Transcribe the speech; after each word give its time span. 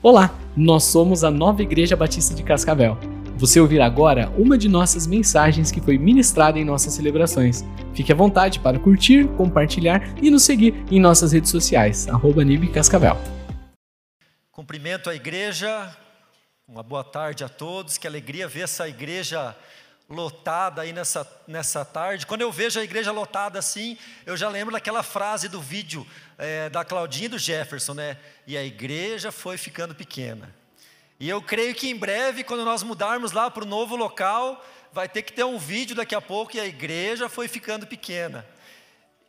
Olá, 0.00 0.32
nós 0.56 0.84
somos 0.84 1.24
a 1.24 1.30
Nova 1.30 1.60
Igreja 1.60 1.96
Batista 1.96 2.32
de 2.32 2.44
Cascavel. 2.44 2.96
Você 3.36 3.58
ouvirá 3.58 3.84
agora 3.84 4.32
uma 4.38 4.56
de 4.56 4.68
nossas 4.68 5.08
mensagens 5.08 5.72
que 5.72 5.80
foi 5.80 5.98
ministrada 5.98 6.56
em 6.56 6.64
nossas 6.64 6.94
celebrações. 6.94 7.64
Fique 7.94 8.12
à 8.12 8.14
vontade 8.14 8.60
para 8.60 8.78
curtir, 8.78 9.26
compartilhar 9.36 10.00
e 10.22 10.30
nos 10.30 10.44
seguir 10.44 10.72
em 10.88 11.00
nossas 11.00 11.32
redes 11.32 11.50
sociais, 11.50 12.06
arroba 12.06 12.42
Cascavel. 12.72 13.16
Cumprimento 14.52 15.10
a 15.10 15.16
igreja, 15.16 15.92
uma 16.68 16.84
boa 16.84 17.02
tarde 17.02 17.42
a 17.42 17.48
todos, 17.48 17.98
que 17.98 18.06
alegria 18.06 18.46
ver 18.46 18.62
essa 18.62 18.88
igreja 18.88 19.52
lotada 20.08 20.82
aí 20.82 20.92
nessa, 20.92 21.30
nessa 21.46 21.84
tarde. 21.84 22.26
Quando 22.26 22.40
eu 22.40 22.50
vejo 22.50 22.80
a 22.80 22.84
igreja 22.84 23.12
lotada 23.12 23.58
assim, 23.58 23.98
eu 24.24 24.36
já 24.36 24.48
lembro 24.48 24.72
daquela 24.72 25.02
frase 25.02 25.48
do 25.48 25.60
vídeo 25.60 26.06
é, 26.38 26.70
da 26.70 26.84
Claudinha 26.84 27.26
e 27.26 27.28
do 27.28 27.38
Jefferson, 27.38 27.94
né? 27.94 28.16
E 28.46 28.56
a 28.56 28.64
igreja 28.64 29.30
foi 29.30 29.58
ficando 29.58 29.94
pequena. 29.94 30.54
E 31.20 31.28
eu 31.28 31.42
creio 31.42 31.74
que 31.74 31.88
em 31.88 31.96
breve, 31.96 32.44
quando 32.44 32.64
nós 32.64 32.82
mudarmos 32.82 33.32
lá 33.32 33.50
para 33.50 33.64
o 33.64 33.66
novo 33.66 33.96
local, 33.96 34.64
vai 34.92 35.08
ter 35.08 35.22
que 35.22 35.32
ter 35.32 35.44
um 35.44 35.58
vídeo 35.58 35.94
daqui 35.94 36.14
a 36.14 36.20
pouco 36.20 36.56
e 36.56 36.60
a 36.60 36.66
igreja 36.66 37.28
foi 37.28 37.48
ficando 37.48 37.86
pequena. 37.86 38.46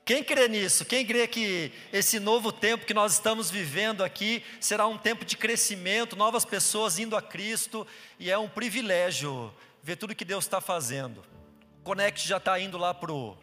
Quem 0.05 0.23
crê 0.23 0.47
nisso? 0.47 0.85
Quem 0.85 1.05
crê 1.05 1.27
que 1.27 1.71
esse 1.93 2.19
novo 2.19 2.51
tempo 2.51 2.85
que 2.85 2.95
nós 2.95 3.13
estamos 3.13 3.51
vivendo 3.51 4.03
aqui 4.03 4.43
será 4.59 4.87
um 4.87 4.97
tempo 4.97 5.23
de 5.23 5.37
crescimento, 5.37 6.15
novas 6.15 6.45
pessoas 6.45 6.97
indo 6.97 7.15
a 7.15 7.21
Cristo, 7.21 7.85
e 8.17 8.31
é 8.31 8.37
um 8.37 8.49
privilégio 8.49 9.53
ver 9.81 9.95
tudo 9.95 10.15
que 10.15 10.25
Deus 10.25 10.45
está 10.45 10.61
fazendo. 10.61 11.23
O 11.79 11.83
Connect 11.83 12.27
já 12.27 12.37
está 12.37 12.59
indo 12.59 12.77
lá 12.77 12.93
para 12.93 13.11
o 13.11 13.37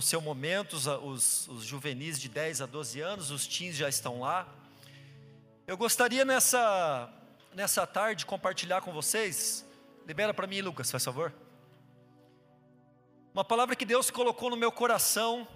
seu 0.00 0.20
momento, 0.20 0.74
os, 0.74 0.86
os, 0.86 1.48
os 1.48 1.64
juvenis 1.64 2.20
de 2.20 2.28
10 2.28 2.62
a 2.62 2.66
12 2.66 3.00
anos, 3.00 3.30
os 3.30 3.46
teens 3.46 3.76
já 3.76 3.88
estão 3.88 4.20
lá. 4.20 4.46
Eu 5.66 5.76
gostaria 5.76 6.24
nessa, 6.24 7.10
nessa 7.54 7.86
tarde 7.86 8.26
compartilhar 8.26 8.82
com 8.82 8.92
vocês, 8.92 9.64
libera 10.06 10.34
para 10.34 10.46
mim, 10.46 10.60
Lucas, 10.60 10.90
faz 10.90 11.04
favor. 11.04 11.32
Uma 13.32 13.44
palavra 13.44 13.74
que 13.74 13.84
Deus 13.84 14.10
colocou 14.10 14.50
no 14.50 14.56
meu 14.56 14.70
coração, 14.70 15.48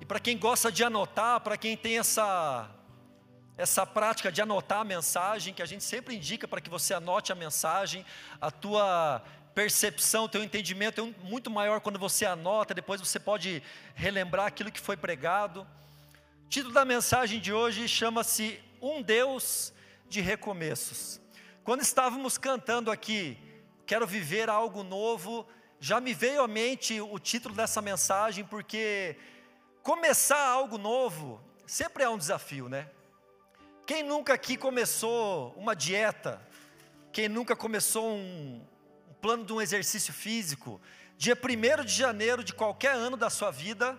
e 0.00 0.04
para 0.04 0.18
quem 0.18 0.36
gosta 0.36 0.72
de 0.72 0.82
anotar, 0.82 1.40
para 1.40 1.56
quem 1.56 1.76
tem 1.76 1.98
essa 1.98 2.68
essa 3.56 3.86
prática 3.86 4.32
de 4.32 4.40
anotar 4.40 4.80
a 4.80 4.84
mensagem, 4.84 5.52
que 5.52 5.62
a 5.62 5.66
gente 5.66 5.84
sempre 5.84 6.16
indica 6.16 6.48
para 6.48 6.60
que 6.60 6.70
você 6.70 6.94
anote 6.94 7.32
a 7.32 7.34
mensagem, 7.34 8.04
a 8.40 8.50
tua 8.50 9.22
percepção, 9.54 10.28
teu 10.28 10.42
entendimento 10.42 11.00
é 11.02 11.24
muito 11.24 11.50
maior 11.50 11.80
quando 11.80 11.98
você 11.98 12.24
anota, 12.24 12.72
depois 12.72 13.00
você 13.00 13.20
pode 13.20 13.62
relembrar 13.94 14.46
aquilo 14.46 14.72
que 14.72 14.80
foi 14.80 14.96
pregado. 14.96 15.66
O 16.46 16.48
título 16.48 16.72
da 16.72 16.84
mensagem 16.84 17.40
de 17.40 17.52
hoje 17.52 17.86
chama-se 17.86 18.58
Um 18.80 19.02
Deus 19.02 19.72
de 20.08 20.20
Recomeços. 20.20 21.20
Quando 21.62 21.82
estávamos 21.82 22.38
cantando 22.38 22.90
aqui, 22.90 23.38
quero 23.86 24.06
viver 24.06 24.48
algo 24.48 24.82
novo, 24.82 25.46
já 25.78 26.00
me 26.00 26.14
veio 26.14 26.42
à 26.42 26.48
mente 26.48 27.00
o 27.00 27.18
título 27.18 27.54
dessa 27.54 27.82
mensagem, 27.82 28.44
porque 28.44 29.16
começar 29.82 30.48
algo 30.48 30.78
novo 30.78 31.40
sempre 31.66 32.04
é 32.04 32.08
um 32.08 32.18
desafio, 32.18 32.68
né? 32.68 32.88
Quem 33.84 34.04
nunca 34.04 34.34
aqui 34.34 34.56
começou 34.56 35.52
uma 35.56 35.74
dieta? 35.74 36.40
Quem 37.12 37.28
nunca 37.28 37.56
começou 37.56 38.12
um, 38.12 38.64
um 39.10 39.14
plano 39.20 39.44
de 39.44 39.52
um 39.52 39.60
exercício 39.60 40.12
físico? 40.12 40.80
Dia 41.18 41.36
1 41.36 41.84
de 41.84 41.92
janeiro 41.92 42.44
de 42.44 42.52
qualquer 42.52 42.94
ano 42.94 43.16
da 43.16 43.28
sua 43.28 43.50
vida, 43.50 43.98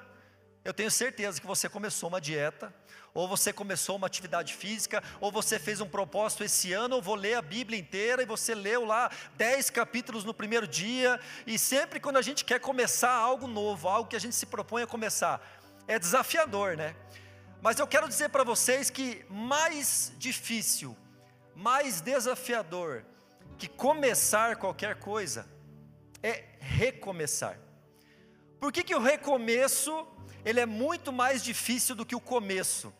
eu 0.63 0.73
tenho 0.73 0.89
certeza 0.89 1.41
que 1.41 1.45
você 1.45 1.67
começou 1.67 2.07
uma 2.07 2.21
dieta, 2.21 2.73
ou 3.13 3.27
você 3.27 3.51
começou 3.51 3.97
uma 3.97 4.07
atividade 4.07 4.53
física, 4.53 5.03
ou 5.19 5.29
você 5.29 5.59
fez 5.59 5.81
um 5.81 5.87
propósito 5.87 6.45
esse 6.45 6.71
ano, 6.71 6.95
eu 6.95 7.01
vou 7.01 7.15
ler 7.15 7.33
a 7.33 7.41
Bíblia 7.41 7.77
inteira, 7.77 8.23
e 8.23 8.25
você 8.25 8.55
leu 8.55 8.85
lá 8.85 9.11
dez 9.35 9.69
capítulos 9.69 10.23
no 10.23 10.33
primeiro 10.33 10.65
dia, 10.65 11.19
e 11.45 11.59
sempre 11.59 11.99
quando 11.99 12.15
a 12.15 12.21
gente 12.21 12.45
quer 12.45 12.59
começar 12.59 13.11
algo 13.11 13.47
novo, 13.47 13.89
algo 13.89 14.09
que 14.09 14.15
a 14.15 14.19
gente 14.19 14.35
se 14.35 14.45
propõe 14.45 14.83
a 14.83 14.87
começar, 14.87 15.45
é 15.89 15.99
desafiador, 15.99 16.77
né? 16.77 16.95
Mas 17.63 17.79
eu 17.79 17.87
quero 17.87 18.09
dizer 18.09 18.27
para 18.27 18.43
vocês 18.43 18.89
que 18.89 19.25
mais 19.29 20.11
difícil, 20.17 20.97
mais 21.55 22.01
desafiador 22.01 23.05
que 23.57 23.69
começar 23.69 24.57
qualquer 24.57 24.95
coisa 24.95 25.47
é 26.21 26.43
recomeçar. 26.59 27.57
Por 28.59 28.69
que, 28.73 28.83
que 28.83 28.93
o 28.93 28.99
recomeço 28.99 30.05
ele 30.43 30.59
é 30.59 30.65
muito 30.65 31.13
mais 31.13 31.41
difícil 31.41 31.95
do 31.95 32.05
que 32.05 32.17
o 32.17 32.19
começo? 32.19 32.93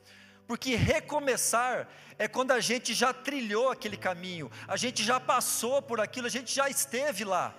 Porque 0.48 0.76
recomeçar 0.76 1.90
é 2.18 2.26
quando 2.26 2.52
a 2.52 2.62
gente 2.62 2.94
já 2.94 3.12
trilhou 3.12 3.70
aquele 3.70 3.98
caminho, 3.98 4.50
a 4.66 4.78
gente 4.78 5.04
já 5.04 5.20
passou 5.20 5.82
por 5.82 6.00
aquilo, 6.00 6.28
a 6.28 6.30
gente 6.30 6.56
já 6.56 6.70
esteve 6.70 7.26
lá 7.26 7.54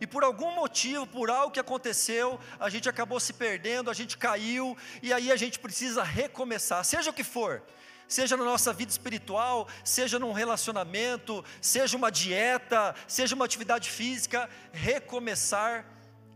e 0.00 0.06
por 0.06 0.24
algum 0.24 0.54
motivo, 0.54 1.06
por 1.06 1.30
algo 1.30 1.52
que 1.52 1.60
aconteceu, 1.60 2.40
a 2.58 2.70
gente 2.70 2.88
acabou 2.88 3.20
se 3.20 3.32
perdendo, 3.34 3.90
a 3.90 3.94
gente 3.94 4.16
caiu, 4.16 4.76
e 5.02 5.12
aí 5.12 5.30
a 5.30 5.36
gente 5.36 5.58
precisa 5.58 6.02
recomeçar, 6.02 6.82
seja 6.84 7.10
o 7.10 7.12
que 7.12 7.22
for, 7.22 7.62
seja 8.08 8.36
na 8.36 8.44
nossa 8.44 8.72
vida 8.72 8.90
espiritual, 8.90 9.68
seja 9.84 10.18
num 10.18 10.32
relacionamento, 10.32 11.44
seja 11.60 11.96
uma 11.96 12.10
dieta, 12.10 12.94
seja 13.06 13.34
uma 13.34 13.44
atividade 13.44 13.90
física, 13.90 14.48
recomeçar 14.72 15.84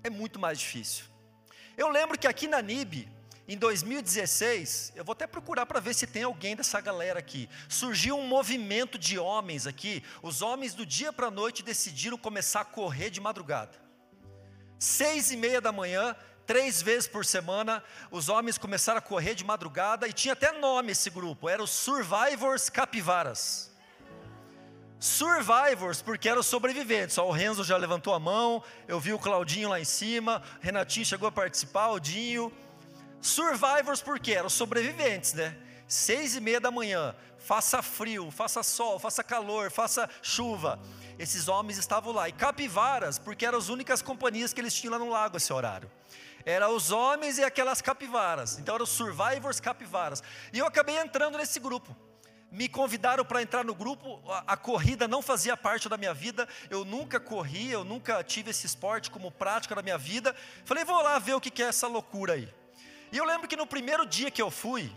é 0.05 0.11
muito 0.11 0.39
mais 0.39 0.59
difícil. 0.59 1.07
Eu 1.77 1.89
lembro 1.89 2.19
que 2.19 2.29
aqui 2.29 2.47
na 2.47 2.61
NIB, 2.61 3.09
em 3.47 3.59
2016, 3.59 4.93
eu 4.97 5.05
vou 5.05 5.13
até 5.13 5.27
procurar 5.27 5.67
para 5.67 5.79
ver 5.79 5.95
se 5.95 6.07
tem 6.07 6.23
alguém 6.23 6.57
dessa 6.57 6.81
galera 6.81 7.19
aqui. 7.19 7.49
Surgiu 7.69 8.17
um 8.17 8.27
movimento 8.27 8.99
de 8.99 9.19
homens 9.19 9.67
aqui. 9.67 10.03
Os 10.23 10.41
homens 10.41 10.73
do 10.73 10.87
dia 10.87 11.13
para 11.13 11.27
a 11.27 11.31
noite 11.31 11.63
decidiram 11.63 12.17
começar 12.17 12.63
a 12.63 12.65
correr 12.65 13.11
de 13.11 13.21
madrugada. 13.21 13.79
Seis 14.79 15.31
e 15.31 15.37
meia 15.37 15.61
da 15.61 15.71
manhã, 15.71 16.17
três 16.47 16.81
vezes 16.81 17.07
por 17.07 17.23
semana, 17.27 17.85
os 18.11 18.31
homens 18.31 18.57
começaram 18.57 18.99
a 18.99 19.03
correr 19.03 19.35
de 19.35 19.45
madrugada 19.45 20.09
e 20.09 20.13
tinha 20.13 20.33
até 20.33 20.51
nome 20.53 20.93
esse 20.93 21.11
grupo. 21.11 21.47
Era 21.47 21.63
os 21.63 21.71
Survivors 21.71 22.71
Capivaras. 22.71 23.71
Survivors, 24.99 26.01
porque 26.01 26.31
eram 26.31 26.43
sobreviventes. 26.43 27.19
Ó, 27.19 27.29
o 27.29 27.31
Renzo 27.31 27.63
já 27.63 27.77
levantou 27.77 28.15
a 28.15 28.19
mão, 28.19 28.63
eu 28.89 28.99
vi 28.99 29.13
o 29.13 29.19
Claudinho 29.19 29.69
lá 29.69 29.79
em 29.79 29.85
cima, 29.85 30.43
Renatinho 30.63 31.05
chegou 31.05 31.29
a 31.29 31.33
participar, 31.33 31.91
o 31.91 32.01
Dinho. 32.01 32.51
Survivors 33.25 34.03
porque 34.03 34.35
eram 34.35 34.51
sobreviventes, 34.51 35.33
né? 35.33 35.57
Seis 35.89 36.37
e 36.37 36.41
meia 36.41 36.61
da 36.61 36.71
manhã, 36.71 37.15
faça 37.39 37.81
frio, 37.81 38.31
faça 38.31 38.63
sol, 38.63 38.99
faça 38.99 39.25
calor, 39.25 39.71
faça 39.71 40.11
chuva. 40.21 40.79
Esses 41.19 41.49
homens 41.49 41.79
estavam 41.79 42.13
lá. 42.13 42.29
E 42.29 42.33
capivaras, 42.33 43.19
porque 43.19 43.47
eram 43.47 43.57
as 43.57 43.71
únicas 43.71 44.03
companhias 44.03 44.53
que 44.53 44.61
eles 44.61 44.75
tinham 44.75 44.93
lá 44.93 44.99
no 44.99 45.09
lago 45.09 45.39
esse 45.39 45.51
horário. 45.51 45.91
Eram 46.45 46.77
os 46.77 46.91
homens 46.91 47.39
e 47.39 47.45
aquelas 47.45 47.81
capivaras. 47.81 48.59
Então 48.59 48.75
eram 48.75 48.85
survivors 48.85 49.59
capivaras. 49.59 50.23
E 50.53 50.59
eu 50.59 50.67
acabei 50.67 50.99
entrando 50.99 51.39
nesse 51.39 51.59
grupo. 51.59 51.97
Me 52.53 52.69
convidaram 52.69 53.25
para 53.25 53.41
entrar 53.41 53.65
no 53.65 53.75
grupo, 53.75 54.21
a, 54.31 54.53
a, 54.53 54.57
corrida 54.57 55.09
não 55.09 55.23
fazia 55.23 55.57
parte 55.57 55.89
da 55.89 55.97
minha 55.97 56.13
vida, 56.13 56.47
eu 56.69 56.85
nunca 56.85 57.19
corri, 57.19 57.73
eu 57.73 57.85
nunca 57.85 58.23
tive 58.23 58.51
esse 58.51 58.67
esporte 58.67 59.11
como 59.11 59.31
prática 59.31 59.75
da 59.75 59.81
minha 59.81 59.97
vida. 59.97 60.37
Falei, 60.67 60.85
vou 60.85 61.03
lá 61.03 61.19
ver 61.19 61.35
o 61.35 61.41
que 61.41 61.63
é 61.63 61.67
essa 61.67 61.89
loucura 61.89 62.35
aí. 62.35 62.53
E 63.15 63.17
eu 63.17 63.25
lembro 63.25 63.47
que 63.47 63.55
no 63.55 63.65
primeiro 63.65 64.05
dia 64.05 64.29
que 64.29 64.43
eu 64.43 64.51
fui, 64.51 64.91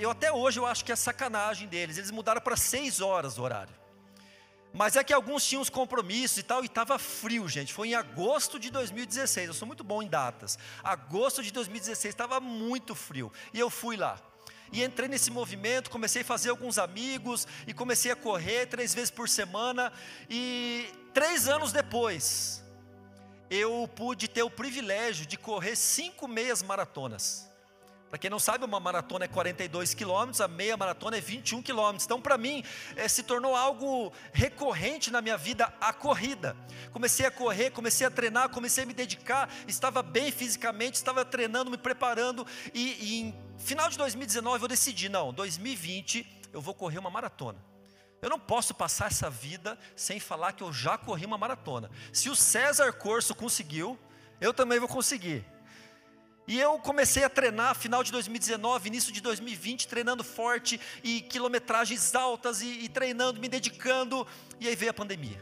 eu 0.00 0.10
até 0.10 0.32
hoje 0.32 0.58
eu 0.58 0.66
acho 0.66 0.84
que 0.84 0.90
é 0.90 0.96
sacanagem 0.96 1.68
deles, 1.68 1.96
eles 1.96 2.10
mudaram 2.10 2.40
para 2.40 2.56
seis 2.56 3.00
horas 3.00 3.38
o 3.38 3.42
horário. 3.42 3.72
Mas 4.74 4.96
é 4.96 5.04
que 5.04 5.12
alguns 5.12 5.46
tinham 5.46 5.62
os 5.62 5.70
compromissos 5.70 6.38
e 6.38 6.42
tal, 6.42 6.64
e 6.64 6.66
estava 6.66 6.98
frio, 6.98 7.48
gente. 7.48 7.72
Foi 7.72 7.90
em 7.90 7.94
agosto 7.94 8.58
de 8.58 8.68
2016. 8.68 9.46
Eu 9.46 9.54
sou 9.54 9.64
muito 9.64 9.84
bom 9.84 10.02
em 10.02 10.08
datas. 10.08 10.58
Agosto 10.82 11.40
de 11.40 11.52
2016 11.52 12.12
estava 12.12 12.40
muito 12.40 12.96
frio. 12.96 13.32
E 13.54 13.60
eu 13.60 13.70
fui 13.70 13.96
lá. 13.96 14.20
E 14.72 14.82
entrei 14.82 15.08
nesse 15.08 15.30
movimento, 15.30 15.88
comecei 15.88 16.22
a 16.22 16.24
fazer 16.24 16.50
alguns 16.50 16.78
amigos, 16.78 17.46
e 17.64 17.72
comecei 17.72 18.10
a 18.10 18.16
correr 18.16 18.66
três 18.66 18.92
vezes 18.92 19.12
por 19.12 19.28
semana. 19.28 19.92
E 20.28 20.90
três 21.14 21.46
anos 21.46 21.70
depois, 21.72 22.65
eu 23.50 23.88
pude 23.94 24.28
ter 24.28 24.42
o 24.42 24.50
privilégio 24.50 25.26
de 25.26 25.36
correr 25.36 25.76
cinco 25.76 26.26
meias 26.26 26.62
maratonas. 26.62 27.46
Para 28.08 28.20
quem 28.20 28.30
não 28.30 28.38
sabe, 28.38 28.64
uma 28.64 28.78
maratona 28.78 29.24
é 29.24 29.28
42 29.28 29.92
quilômetros, 29.92 30.40
a 30.40 30.46
meia 30.46 30.76
maratona 30.76 31.16
é 31.16 31.20
21 31.20 31.60
quilômetros. 31.60 32.04
Então, 32.04 32.20
para 32.20 32.38
mim, 32.38 32.62
é, 32.94 33.08
se 33.08 33.22
tornou 33.22 33.54
algo 33.56 34.12
recorrente 34.32 35.10
na 35.10 35.20
minha 35.20 35.36
vida 35.36 35.72
a 35.80 35.92
corrida. 35.92 36.56
Comecei 36.92 37.26
a 37.26 37.30
correr, 37.30 37.70
comecei 37.70 38.06
a 38.06 38.10
treinar, 38.10 38.48
comecei 38.48 38.84
a 38.84 38.86
me 38.86 38.94
dedicar, 38.94 39.52
estava 39.66 40.02
bem 40.02 40.30
fisicamente, 40.30 40.94
estava 40.94 41.24
treinando, 41.24 41.70
me 41.70 41.76
preparando. 41.76 42.46
E, 42.72 42.96
e 43.00 43.20
em 43.22 43.34
final 43.58 43.90
de 43.90 43.98
2019 43.98 44.64
eu 44.64 44.68
decidi: 44.68 45.08
não, 45.08 45.32
2020 45.32 46.48
eu 46.52 46.60
vou 46.60 46.74
correr 46.74 46.98
uma 46.98 47.10
maratona. 47.10 47.58
Eu 48.26 48.30
não 48.30 48.40
posso 48.40 48.74
passar 48.74 49.06
essa 49.06 49.30
vida 49.30 49.78
sem 49.94 50.18
falar 50.18 50.52
que 50.52 50.64
eu 50.64 50.72
já 50.72 50.98
corri 50.98 51.24
uma 51.24 51.38
maratona. 51.38 51.88
Se 52.12 52.28
o 52.28 52.34
César 52.34 52.92
Corso 52.92 53.36
conseguiu, 53.36 53.96
eu 54.40 54.52
também 54.52 54.80
vou 54.80 54.88
conseguir. 54.88 55.44
E 56.44 56.58
eu 56.58 56.76
comecei 56.80 57.22
a 57.22 57.28
treinar 57.28 57.76
final 57.76 58.02
de 58.02 58.10
2019, 58.10 58.88
início 58.88 59.12
de 59.12 59.20
2020, 59.20 59.86
treinando 59.86 60.24
forte 60.24 60.80
e 61.04 61.20
quilometragens 61.20 62.16
altas 62.16 62.62
e, 62.62 62.66
e 62.66 62.88
treinando, 62.88 63.40
me 63.40 63.48
dedicando. 63.48 64.26
E 64.58 64.66
aí 64.66 64.74
veio 64.74 64.90
a 64.90 64.94
pandemia. 64.94 65.40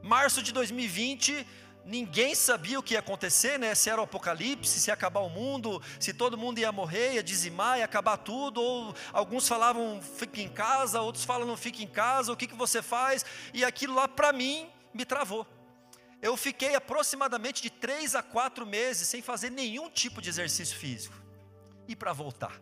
Março 0.00 0.44
de 0.44 0.52
2020, 0.52 1.44
ninguém 1.86 2.34
sabia 2.34 2.78
o 2.78 2.82
que 2.82 2.94
ia 2.94 3.00
acontecer, 3.00 3.58
né? 3.58 3.74
Se 3.74 3.88
era 3.88 4.00
o 4.00 4.04
apocalipse, 4.04 4.80
se 4.80 4.90
ia 4.90 4.94
acabar 4.94 5.20
o 5.20 5.30
mundo, 5.30 5.80
se 6.00 6.12
todo 6.12 6.36
mundo 6.36 6.58
ia 6.58 6.72
morrer, 6.72 7.14
ia 7.14 7.22
dizimar, 7.22 7.78
ia 7.78 7.84
acabar 7.84 8.16
tudo, 8.16 8.60
ou 8.60 8.94
alguns 9.12 9.46
falavam 9.46 10.02
fique 10.02 10.42
em 10.42 10.48
casa, 10.48 11.00
outros 11.00 11.24
falam 11.24 11.46
não 11.46 11.56
fique 11.56 11.84
em 11.84 11.88
casa, 11.88 12.32
o 12.32 12.36
que, 12.36 12.48
que 12.48 12.56
você 12.56 12.82
faz? 12.82 13.24
E 13.54 13.64
aquilo 13.64 13.94
lá 13.94 14.08
para 14.08 14.32
mim 14.32 14.68
me 14.92 15.04
travou. 15.04 15.46
Eu 16.20 16.36
fiquei 16.36 16.74
aproximadamente 16.74 17.62
de 17.62 17.70
três 17.70 18.16
a 18.16 18.22
quatro 18.22 18.66
meses 18.66 19.06
sem 19.06 19.22
fazer 19.22 19.50
nenhum 19.50 19.88
tipo 19.88 20.20
de 20.20 20.28
exercício 20.28 20.76
físico. 20.76 21.14
E 21.86 21.94
para 21.94 22.12
voltar? 22.12 22.60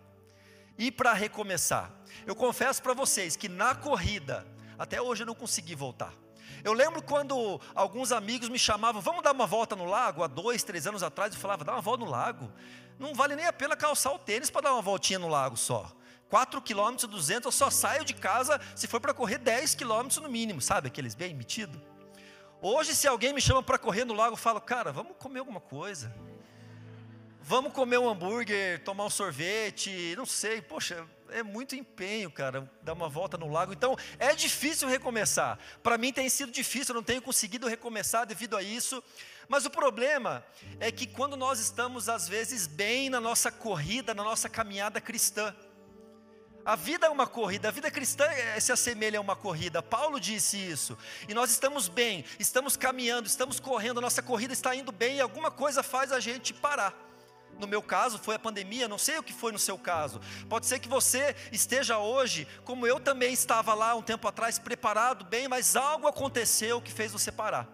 E 0.77 0.91
para 0.91 1.15
recomeçar? 1.15 1.91
Eu 2.27 2.37
confesso 2.37 2.83
para 2.83 2.93
vocês 2.93 3.37
que 3.37 3.49
na 3.49 3.75
corrida, 3.75 4.47
até 4.79 5.01
hoje 5.01 5.23
eu 5.23 5.27
não 5.27 5.35
consegui 5.35 5.75
voltar. 5.75 6.13
Eu 6.63 6.73
lembro 6.73 7.03
quando 7.03 7.61
alguns 7.75 8.13
amigos 8.13 8.49
me 8.49 8.59
chamavam, 8.59 9.01
vamos 9.01 9.23
dar 9.23 9.33
uma 9.33 9.47
volta 9.47 9.75
no 9.75 9.85
lago, 9.85 10.23
há 10.23 10.27
dois, 10.27 10.63
três 10.63 10.87
anos 10.87 11.03
atrás, 11.03 11.35
eu 11.35 11.41
falava, 11.41 11.65
dá 11.65 11.73
uma 11.73 11.81
volta 11.81 12.05
no 12.05 12.11
lago. 12.11 12.53
Não 12.99 13.15
vale 13.15 13.35
nem 13.35 13.47
a 13.47 13.53
pena 13.53 13.77
calçar 13.77 14.13
o 14.13 14.19
tênis 14.19 14.51
para 14.51 14.63
dar 14.63 14.73
uma 14.75 14.83
voltinha 14.83 15.19
no 15.19 15.29
lago 15.29 15.57
só. 15.57 15.91
4 16.29 16.61
km 16.63 17.07
200, 17.09 17.47
eu 17.47 17.53
só 17.53 17.71
saio 17.71 18.05
de 18.05 18.15
casa 18.15 18.61
se 18.75 18.87
for 18.87 19.01
para 19.01 19.15
correr 19.15 19.39
10 19.39 19.75
km 19.75 20.09
no 20.23 20.29
mínimo, 20.29 20.61
sabe 20.61 20.89
aqueles 20.89 21.15
bem 21.15 21.35
metidos? 21.35 21.81
Hoje, 22.61 22.95
se 22.95 23.07
alguém 23.07 23.33
me 23.33 23.41
chama 23.41 23.63
para 23.63 23.79
correr 23.79 24.05
no 24.05 24.15
lago, 24.15 24.33
eu 24.33 24.39
falo, 24.39 24.61
cara, 24.61 24.91
vamos 24.91 25.13
comer 25.19 25.41
alguma 25.41 25.61
coisa. 25.61 26.15
Vamos 27.47 27.75
comer 27.75 27.99
um 27.99 28.09
hambúrguer, 28.09 28.83
tomar 28.85 29.05
um 29.05 29.11
sorvete, 29.11 30.15
não 30.17 30.25
sei, 30.25 30.63
poxa, 30.63 31.07
é 31.29 31.43
muito 31.43 31.77
empenho, 31.77 32.31
cara, 32.31 32.67
dar 32.81 32.95
uma 32.95 33.07
volta 33.07 33.37
no 33.37 33.53
lago. 33.53 33.71
Então, 33.71 33.99
é 34.19 34.35
difícil 34.35 34.89
recomeçar. 34.89 35.59
Para 35.83 35.99
mim 35.99 36.11
tem 36.11 36.27
sido 36.31 36.51
difícil, 36.51 36.95
eu 36.95 36.97
não 36.97 37.03
tenho 37.03 37.21
conseguido 37.21 37.69
recomeçar 37.69 38.25
devido 38.25 38.57
a 38.57 38.63
isso. 38.63 39.05
Mas 39.47 39.67
o 39.67 39.71
problema 39.71 40.43
é 40.81 40.91
que 40.91 41.07
quando 41.07 41.37
nós 41.37 41.61
estamos, 41.61 42.09
às 42.09 42.27
vezes, 42.27 42.67
bem 42.67 43.11
na 43.11 43.21
nossa 43.21 43.53
corrida, 43.53 44.15
na 44.15 44.25
nossa 44.25 44.49
caminhada 44.49 44.99
cristã, 44.99 45.55
a 46.65 46.77
vida 46.77 47.09
é 47.09 47.11
uma 47.11 47.27
corrida, 47.27 47.69
a 47.69 47.71
vida 47.71 47.91
cristã 47.91 48.25
é, 48.25 48.59
se 48.59 48.73
assemelha 48.73 49.19
a 49.19 49.21
uma 49.21 49.37
corrida. 49.37 49.83
Paulo 49.83 50.19
disse 50.19 50.57
isso. 50.57 50.97
E 51.29 51.35
nós 51.35 51.51
estamos 51.51 51.89
bem, 51.89 52.25
estamos 52.39 52.75
caminhando, 52.75 53.27
estamos 53.27 53.61
correndo, 53.61 53.99
a 53.99 54.01
nossa 54.01 54.23
corrida 54.23 54.55
está 54.55 54.75
indo 54.75 54.91
bem 54.91 55.17
e 55.17 55.21
alguma 55.21 55.51
coisa 55.51 55.83
faz 55.83 56.11
a 56.11 56.19
gente 56.21 56.55
parar. 56.55 57.04
No 57.59 57.67
meu 57.67 57.83
caso 57.83 58.19
foi 58.19 58.35
a 58.35 58.39
pandemia, 58.39 58.89
não 58.89 58.99
sei 58.99 59.19
o 59.19 59.23
que 59.23 59.33
foi 59.33 59.53
no 59.53 59.59
seu 59.59 59.79
caso. 59.79 60.21
Pode 60.49 60.67
ser 60.67 60.79
que 60.79 60.89
você 60.89 61.35
esteja 61.53 61.99
hoje, 61.99 62.47
como 62.65 62.87
eu 62.87 62.99
também 62.99 63.33
estava 63.33 63.75
lá 63.75 63.95
um 63.95 64.03
tempo 64.03 64.27
atrás, 64.27 64.59
preparado 64.59 65.25
bem, 65.25 65.49
mas 65.49 65.77
algo 65.77 66.07
aconteceu 66.07 66.81
que 66.81 66.93
fez 66.93 67.13
você 67.13 67.31
parar. 67.31 67.69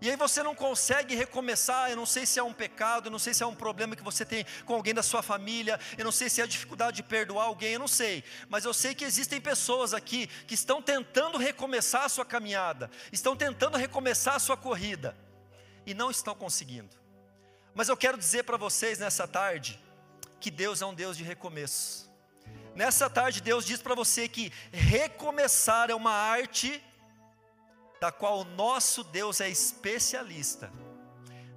E 0.00 0.08
aí 0.08 0.16
você 0.16 0.44
não 0.44 0.54
consegue 0.54 1.16
recomeçar, 1.16 1.90
eu 1.90 1.96
não 1.96 2.06
sei 2.06 2.24
se 2.24 2.38
é 2.38 2.42
um 2.42 2.52
pecado, 2.52 3.06
eu 3.06 3.10
não 3.10 3.18
sei 3.18 3.34
se 3.34 3.42
é 3.42 3.46
um 3.46 3.54
problema 3.54 3.96
que 3.96 4.02
você 4.02 4.24
tem 4.24 4.46
com 4.64 4.74
alguém 4.74 4.94
da 4.94 5.02
sua 5.02 5.22
família, 5.22 5.78
eu 5.96 6.04
não 6.04 6.12
sei 6.12 6.30
se 6.30 6.40
é 6.40 6.44
a 6.44 6.46
dificuldade 6.46 6.98
de 6.98 7.02
perdoar 7.02 7.46
alguém, 7.46 7.72
eu 7.72 7.80
não 7.80 7.88
sei. 7.88 8.22
Mas 8.48 8.64
eu 8.64 8.72
sei 8.72 8.94
que 8.94 9.04
existem 9.04 9.40
pessoas 9.40 9.92
aqui 9.92 10.28
que 10.46 10.54
estão 10.54 10.80
tentando 10.80 11.36
recomeçar 11.36 12.04
a 12.04 12.08
sua 12.08 12.24
caminhada, 12.24 12.88
estão 13.10 13.34
tentando 13.34 13.76
recomeçar 13.76 14.36
a 14.36 14.38
sua 14.38 14.56
corrida 14.56 15.16
e 15.84 15.94
não 15.94 16.12
estão 16.12 16.34
conseguindo. 16.34 16.96
Mas 17.78 17.88
eu 17.88 17.96
quero 17.96 18.18
dizer 18.18 18.42
para 18.42 18.56
vocês 18.56 18.98
nessa 18.98 19.28
tarde 19.28 19.80
que 20.40 20.50
Deus 20.50 20.82
é 20.82 20.86
um 20.86 20.92
Deus 20.92 21.16
de 21.16 21.22
recomeço. 21.22 22.10
Nessa 22.74 23.08
tarde, 23.08 23.40
Deus 23.40 23.64
diz 23.64 23.80
para 23.80 23.94
você 23.94 24.26
que 24.28 24.52
recomeçar 24.72 25.88
é 25.88 25.94
uma 25.94 26.10
arte 26.10 26.82
da 28.00 28.10
qual 28.10 28.40
o 28.40 28.44
nosso 28.44 29.04
Deus 29.04 29.40
é 29.40 29.48
especialista. 29.48 30.72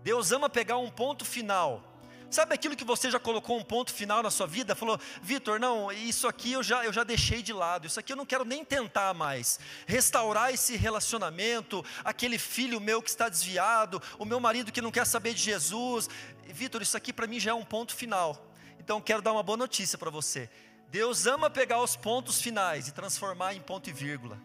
Deus 0.03 0.31
ama 0.31 0.47
pegar 0.47 0.77
um 0.77 0.91
ponto 0.91 1.25
final. 1.25 1.81
Sabe 2.31 2.55
aquilo 2.55 2.77
que 2.77 2.85
você 2.85 3.11
já 3.11 3.19
colocou 3.19 3.57
um 3.57 3.63
ponto 3.63 3.91
final 3.93 4.23
na 4.23 4.31
sua 4.31 4.47
vida? 4.47 4.73
Falou, 4.73 4.97
Vitor, 5.21 5.59
não, 5.59 5.91
isso 5.91 6.29
aqui 6.29 6.53
eu 6.53 6.63
já, 6.63 6.85
eu 6.85 6.93
já 6.93 7.03
deixei 7.03 7.41
de 7.41 7.51
lado, 7.51 7.85
isso 7.85 7.99
aqui 7.99 8.13
eu 8.13 8.15
não 8.15 8.25
quero 8.25 8.45
nem 8.45 8.63
tentar 8.63 9.13
mais. 9.13 9.59
Restaurar 9.85 10.53
esse 10.53 10.77
relacionamento, 10.77 11.83
aquele 12.05 12.39
filho 12.39 12.79
meu 12.79 13.01
que 13.01 13.09
está 13.09 13.27
desviado, 13.27 14.01
o 14.17 14.23
meu 14.23 14.39
marido 14.39 14.71
que 14.71 14.81
não 14.81 14.91
quer 14.91 15.05
saber 15.05 15.33
de 15.33 15.41
Jesus. 15.41 16.09
Vitor, 16.47 16.81
isso 16.81 16.95
aqui 16.95 17.11
para 17.11 17.27
mim 17.27 17.37
já 17.37 17.51
é 17.51 17.53
um 17.53 17.65
ponto 17.65 17.93
final. 17.93 18.49
Então 18.79 19.01
quero 19.01 19.21
dar 19.21 19.33
uma 19.33 19.43
boa 19.43 19.57
notícia 19.57 19.97
para 19.97 20.09
você. 20.09 20.49
Deus 20.87 21.25
ama 21.25 21.49
pegar 21.49 21.83
os 21.83 21.97
pontos 21.97 22.41
finais 22.41 22.87
e 22.87 22.93
transformar 22.93 23.55
em 23.55 23.61
ponto 23.61 23.89
e 23.89 23.93
vírgula. 23.93 24.39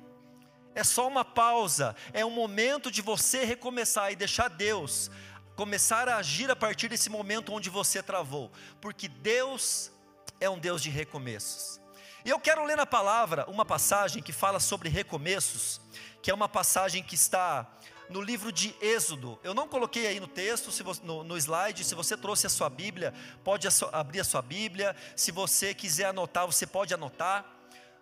É 0.74 0.82
só 0.82 1.06
uma 1.06 1.24
pausa, 1.24 1.94
é 2.12 2.24
um 2.24 2.30
momento 2.30 2.90
de 2.90 3.00
você 3.00 3.44
recomeçar 3.44 4.10
e 4.10 4.16
deixar 4.16 4.48
Deus 4.48 5.08
começar 5.56 6.06
a 6.06 6.19
agir 6.19 6.50
a 6.50 6.55
partir 6.55 6.88
desse 6.88 7.08
momento 7.08 7.53
onde 7.53 7.70
você 7.70 8.03
travou, 8.03 8.53
porque 8.81 9.08
Deus 9.08 9.91
é 10.38 10.49
um 10.49 10.58
Deus 10.58 10.82
de 10.82 10.91
recomeços. 10.91 11.81
E 12.25 12.29
eu 12.29 12.38
quero 12.38 12.64
ler 12.64 12.76
na 12.76 12.85
palavra 12.85 13.49
uma 13.49 13.64
passagem 13.64 14.23
que 14.23 14.32
fala 14.32 14.61
sobre 14.61 14.91
recomeços, 14.91 15.81
que 16.23 16.31
é 16.31 16.35
uma 16.35 16.49
passagem 16.49 17.03
que 17.03 17.14
está 17.14 17.67
no 18.11 18.20
livro 18.20 18.53
de 18.53 18.75
Êxodo. 18.82 19.38
Eu 19.43 19.55
não 19.55 19.67
coloquei 19.67 20.06
aí 20.06 20.20
no 20.20 20.26
texto, 20.26 20.70
você, 20.70 21.03
no, 21.03 21.25
no, 21.25 21.38
slide, 21.38 21.85
se 21.85 21.94
você 21.94 22.17
trouxe 22.17 22.47
a 22.47 22.50
sua 22.50 22.69
Bíblia, 22.69 23.14
pode 23.43 23.67
abrir 23.93 24.20
a 24.20 24.25
sua 24.25 24.43
Bíblia. 24.43 24.94
Se 25.14 25.32
você 25.32 25.73
quiser 25.73 26.06
anotar, 26.06 26.47
você 26.47 26.67
pode 26.67 26.93
anotar. 26.93 27.47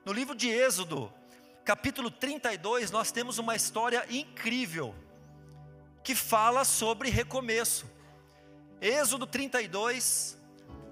No 0.04 0.12
livro 0.12 0.34
de 0.34 0.48
Êxodo, 0.48 1.12
capítulo 1.64 2.10
32, 2.10 2.90
nós 2.90 3.12
temos 3.12 3.38
uma 3.38 3.54
história 3.54 4.04
incrível 4.10 4.94
que 6.04 6.14
fala 6.14 6.64
sobre 6.64 7.08
recomeço. 7.08 7.90
Êxodo 8.80 9.26
32, 9.26 10.38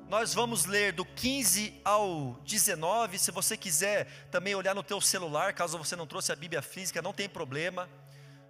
nós 0.08 0.32
vamos 0.32 0.64
ler 0.64 0.94
do 0.94 1.04
15 1.04 1.78
ao 1.84 2.40
19. 2.46 3.18
Se 3.18 3.30
você 3.30 3.54
quiser 3.54 4.06
também 4.30 4.54
olhar 4.54 4.74
no 4.74 4.82
teu 4.82 5.00
celular, 5.02 5.52
caso 5.52 5.76
você 5.76 5.94
não 5.94 6.06
trouxe 6.06 6.32
a 6.32 6.36
Bíblia 6.36 6.62
física, 6.62 7.02
não 7.02 7.12
tem 7.12 7.28
problema. 7.28 7.88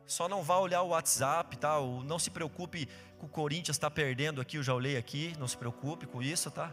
Só 0.06 0.28
não 0.28 0.44
vá 0.44 0.56
olhar 0.58 0.82
o 0.82 0.88
WhatsApp, 0.88 1.56
tá? 1.56 1.80
Não 2.04 2.18
se 2.18 2.30
preocupe 2.30 2.88
com 3.18 3.26
o 3.26 3.28
Corinthians 3.28 3.76
está 3.76 3.90
perdendo 3.90 4.40
aqui, 4.40 4.56
eu 4.56 4.62
já 4.62 4.74
olhei 4.74 4.96
aqui, 4.96 5.34
não 5.38 5.48
se 5.48 5.56
preocupe 5.56 6.06
com 6.06 6.22
isso, 6.22 6.48
tá? 6.50 6.72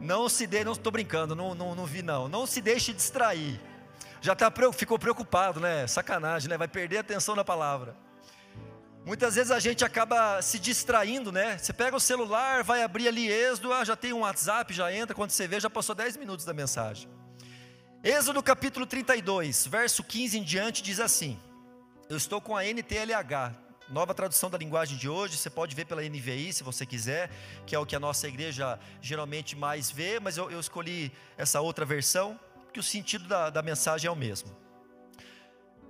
Não 0.00 0.28
se 0.28 0.46
dê, 0.46 0.64
não 0.64 0.72
estou 0.72 0.92
brincando, 0.92 1.34
não, 1.34 1.54
não, 1.54 1.74
não 1.74 1.86
vi 1.86 2.02
não. 2.02 2.28
Não 2.28 2.46
se 2.46 2.60
deixe 2.60 2.92
distrair. 2.92 3.60
Já 4.20 4.36
tá, 4.36 4.52
ficou 4.72 4.98
preocupado, 4.98 5.58
né? 5.58 5.86
Sacanagem, 5.88 6.48
né? 6.48 6.56
Vai 6.56 6.68
perder 6.68 6.98
a 6.98 7.00
atenção 7.00 7.34
na 7.34 7.44
palavra. 7.44 8.03
Muitas 9.04 9.34
vezes 9.34 9.50
a 9.50 9.58
gente 9.58 9.84
acaba 9.84 10.40
se 10.40 10.58
distraindo, 10.58 11.30
né? 11.30 11.58
Você 11.58 11.74
pega 11.74 11.94
o 11.94 12.00
celular, 12.00 12.64
vai 12.64 12.82
abrir 12.82 13.06
ali 13.06 13.30
Êxodo, 13.30 13.70
ah, 13.70 13.84
já 13.84 13.94
tem 13.94 14.14
um 14.14 14.20
WhatsApp, 14.20 14.72
já 14.72 14.90
entra, 14.90 15.14
quando 15.14 15.30
você 15.30 15.46
vê, 15.46 15.60
já 15.60 15.68
passou 15.68 15.94
10 15.94 16.16
minutos 16.16 16.46
da 16.46 16.54
mensagem. 16.54 17.06
Êxodo 18.02 18.42
capítulo 18.42 18.86
32, 18.86 19.66
verso 19.66 20.02
15 20.02 20.38
em 20.38 20.42
diante, 20.42 20.82
diz 20.82 21.00
assim: 21.00 21.38
Eu 22.08 22.16
estou 22.16 22.40
com 22.40 22.56
a 22.56 22.64
NTLH, 22.64 23.54
nova 23.90 24.14
tradução 24.14 24.48
da 24.48 24.56
linguagem 24.56 24.96
de 24.96 25.06
hoje, 25.06 25.36
você 25.36 25.50
pode 25.50 25.76
ver 25.76 25.84
pela 25.84 26.00
NVI 26.00 26.54
se 26.54 26.64
você 26.64 26.86
quiser, 26.86 27.30
que 27.66 27.74
é 27.74 27.78
o 27.78 27.84
que 27.84 27.94
a 27.94 28.00
nossa 28.00 28.26
igreja 28.26 28.78
geralmente 29.02 29.54
mais 29.54 29.90
vê, 29.90 30.18
mas 30.18 30.38
eu, 30.38 30.50
eu 30.50 30.58
escolhi 30.58 31.12
essa 31.36 31.60
outra 31.60 31.84
versão, 31.84 32.40
que 32.72 32.80
o 32.80 32.82
sentido 32.82 33.28
da, 33.28 33.50
da 33.50 33.60
mensagem 33.60 34.08
é 34.08 34.10
o 34.10 34.16
mesmo. 34.16 34.63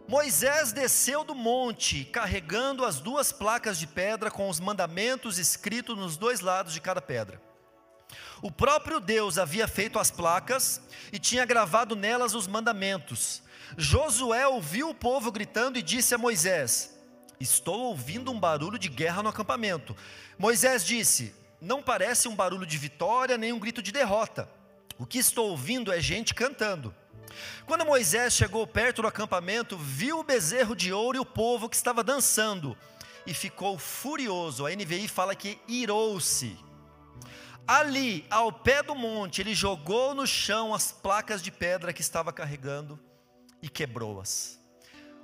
Moisés 0.06 0.70
desceu 0.70 1.24
do 1.24 1.34
monte, 1.34 2.04
carregando 2.04 2.84
as 2.84 3.00
duas 3.00 3.32
placas 3.32 3.78
de 3.78 3.86
pedra 3.86 4.30
com 4.30 4.50
os 4.50 4.60
mandamentos 4.60 5.38
escritos 5.38 5.96
nos 5.96 6.18
dois 6.18 6.40
lados 6.40 6.74
de 6.74 6.80
cada 6.80 7.00
pedra. 7.00 7.40
O 8.42 8.50
próprio 8.50 9.00
Deus 9.00 9.38
havia 9.38 9.66
feito 9.66 9.98
as 9.98 10.10
placas 10.10 10.80
e 11.10 11.18
tinha 11.18 11.46
gravado 11.46 11.96
nelas 11.96 12.34
os 12.34 12.46
mandamentos. 12.46 13.42
Josué 13.78 14.46
ouviu 14.46 14.90
o 14.90 14.94
povo 14.94 15.32
gritando 15.32 15.78
e 15.78 15.82
disse 15.82 16.14
a 16.14 16.18
Moisés: 16.18 16.94
Estou 17.40 17.80
ouvindo 17.84 18.30
um 18.30 18.38
barulho 18.38 18.78
de 18.78 18.88
guerra 18.90 19.22
no 19.22 19.30
acampamento. 19.30 19.96
Moisés 20.38 20.84
disse: 20.84 21.34
Não 21.62 21.82
parece 21.82 22.28
um 22.28 22.36
barulho 22.36 22.66
de 22.66 22.76
vitória 22.76 23.38
nem 23.38 23.54
um 23.54 23.58
grito 23.58 23.80
de 23.80 23.90
derrota. 23.90 24.48
O 24.98 25.06
que 25.06 25.18
estou 25.18 25.48
ouvindo 25.48 25.90
é 25.90 25.98
gente 25.98 26.34
cantando. 26.34 26.94
Quando 27.66 27.84
Moisés 27.84 28.32
chegou 28.32 28.66
perto 28.66 29.02
do 29.02 29.08
acampamento, 29.08 29.76
viu 29.76 30.20
o 30.20 30.24
bezerro 30.24 30.74
de 30.74 30.92
ouro 30.92 31.16
e 31.16 31.20
o 31.20 31.26
povo 31.26 31.68
que 31.68 31.76
estava 31.76 32.02
dançando 32.02 32.76
e 33.26 33.32
ficou 33.32 33.78
furioso. 33.78 34.66
A 34.66 34.70
NVI 34.70 35.08
fala 35.08 35.34
que 35.34 35.58
irou-se. 35.66 36.56
Ali, 37.66 38.26
ao 38.28 38.52
pé 38.52 38.82
do 38.82 38.94
monte, 38.94 39.40
ele 39.40 39.54
jogou 39.54 40.14
no 40.14 40.26
chão 40.26 40.74
as 40.74 40.92
placas 40.92 41.40
de 41.40 41.50
pedra 41.50 41.92
que 41.92 42.02
estava 42.02 42.32
carregando 42.32 43.00
e 43.62 43.68
quebrou-as. 43.70 44.60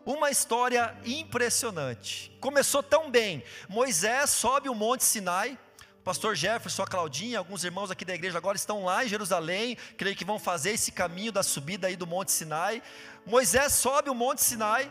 Uma 0.06 0.30
história 0.30 0.96
impressionante. 1.04 2.34
Começou 2.40 2.82
tão 2.82 3.10
bem. 3.10 3.44
Moisés 3.68 4.30
sobe 4.30 4.70
o 4.70 4.74
monte 4.74 5.04
Sinai, 5.04 5.58
pastor 6.04 6.34
Jefferson, 6.34 6.82
a 6.82 6.86
Claudinha, 6.86 7.38
alguns 7.38 7.62
irmãos 7.62 7.90
aqui 7.90 8.04
da 8.04 8.14
igreja 8.14 8.38
agora 8.38 8.56
estão 8.56 8.84
lá 8.84 9.04
em 9.04 9.08
Jerusalém, 9.08 9.76
creio 9.96 10.16
que 10.16 10.24
vão 10.24 10.38
fazer 10.38 10.70
esse 10.70 10.92
caminho 10.92 11.30
da 11.30 11.42
subida 11.42 11.86
aí 11.86 11.96
do 11.96 12.06
Monte 12.06 12.32
Sinai. 12.32 12.82
Moisés 13.26 13.74
sobe 13.74 14.08
o 14.08 14.14
Monte 14.14 14.42
Sinai, 14.42 14.90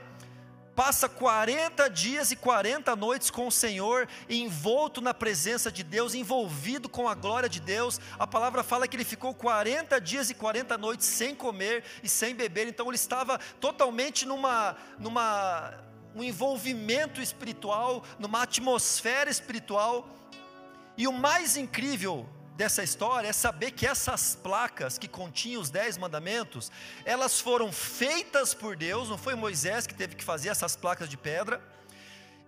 passa 0.75 1.09
40 1.09 1.89
dias 1.89 2.31
e 2.31 2.35
40 2.35 2.95
noites 2.95 3.31
com 3.31 3.47
o 3.47 3.51
Senhor, 3.51 4.07
envolto 4.29 5.01
na 5.01 5.13
presença 5.13 5.71
de 5.71 5.83
Deus, 5.83 6.13
envolvido 6.13 6.87
com 6.87 7.09
a 7.09 7.15
glória 7.15 7.49
de 7.49 7.59
Deus. 7.59 7.99
A 8.17 8.27
palavra 8.27 8.63
fala 8.63 8.87
que 8.87 8.95
ele 8.95 9.03
ficou 9.03 9.33
40 9.33 9.99
dias 9.99 10.29
e 10.29 10.33
40 10.33 10.77
noites 10.77 11.07
sem 11.07 11.33
comer 11.33 11.83
e 12.03 12.07
sem 12.07 12.35
beber, 12.35 12.67
então 12.67 12.87
ele 12.87 12.95
estava 12.95 13.39
totalmente 13.59 14.25
numa, 14.25 14.77
numa 14.99 15.73
um 16.15 16.23
envolvimento 16.23 17.21
espiritual, 17.21 18.03
numa 18.17 18.43
atmosfera 18.43 19.29
espiritual. 19.29 20.07
E 20.99 21.07
o 21.07 21.13
mais 21.13 21.55
incrível 21.55 22.29
dessa 22.57 22.83
história 22.83 23.29
é 23.29 23.31
saber 23.31 23.71
que 23.71 23.87
essas 23.87 24.35
placas 24.35 24.97
que 24.97 25.07
continham 25.07 25.61
os 25.61 25.69
dez 25.69 25.97
mandamentos, 25.97 26.69
elas 27.05 27.39
foram 27.39 27.71
feitas 27.71 28.53
por 28.53 28.75
Deus, 28.75 29.07
não 29.07 29.17
foi 29.17 29.33
Moisés 29.33 29.87
que 29.87 29.93
teve 29.93 30.13
que 30.13 30.25
fazer 30.25 30.49
essas 30.49 30.75
placas 30.75 31.07
de 31.07 31.15
pedra, 31.15 31.63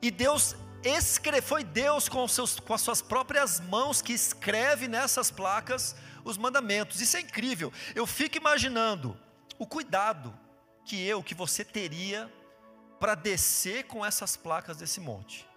e 0.01 0.11
Deus 0.11 0.53
escreve, 0.83 1.41
foi 1.41 1.63
Deus 1.63 2.09
com, 2.09 2.27
seus, 2.27 2.59
com 2.59 2.73
as 2.73 2.81
suas 2.81 3.01
próprias 3.01 3.61
mãos 3.61 4.01
que 4.01 4.11
escreve 4.11 4.85
nessas 4.89 5.31
placas 5.31 5.95
os 6.25 6.35
mandamentos. 6.35 6.99
Isso 6.99 7.15
é 7.15 7.21
incrível. 7.21 7.71
Eu 7.95 8.05
fico 8.05 8.35
imaginando 8.35 9.17
o 9.57 9.65
cuidado 9.65 10.37
que 10.83 11.01
eu, 11.01 11.23
que 11.23 11.33
você 11.33 11.63
teria 11.63 12.29
para 12.99 13.15
descer 13.15 13.85
com 13.85 14.05
essas 14.05 14.35
placas 14.35 14.75
desse 14.75 14.99
monte. 14.99 15.49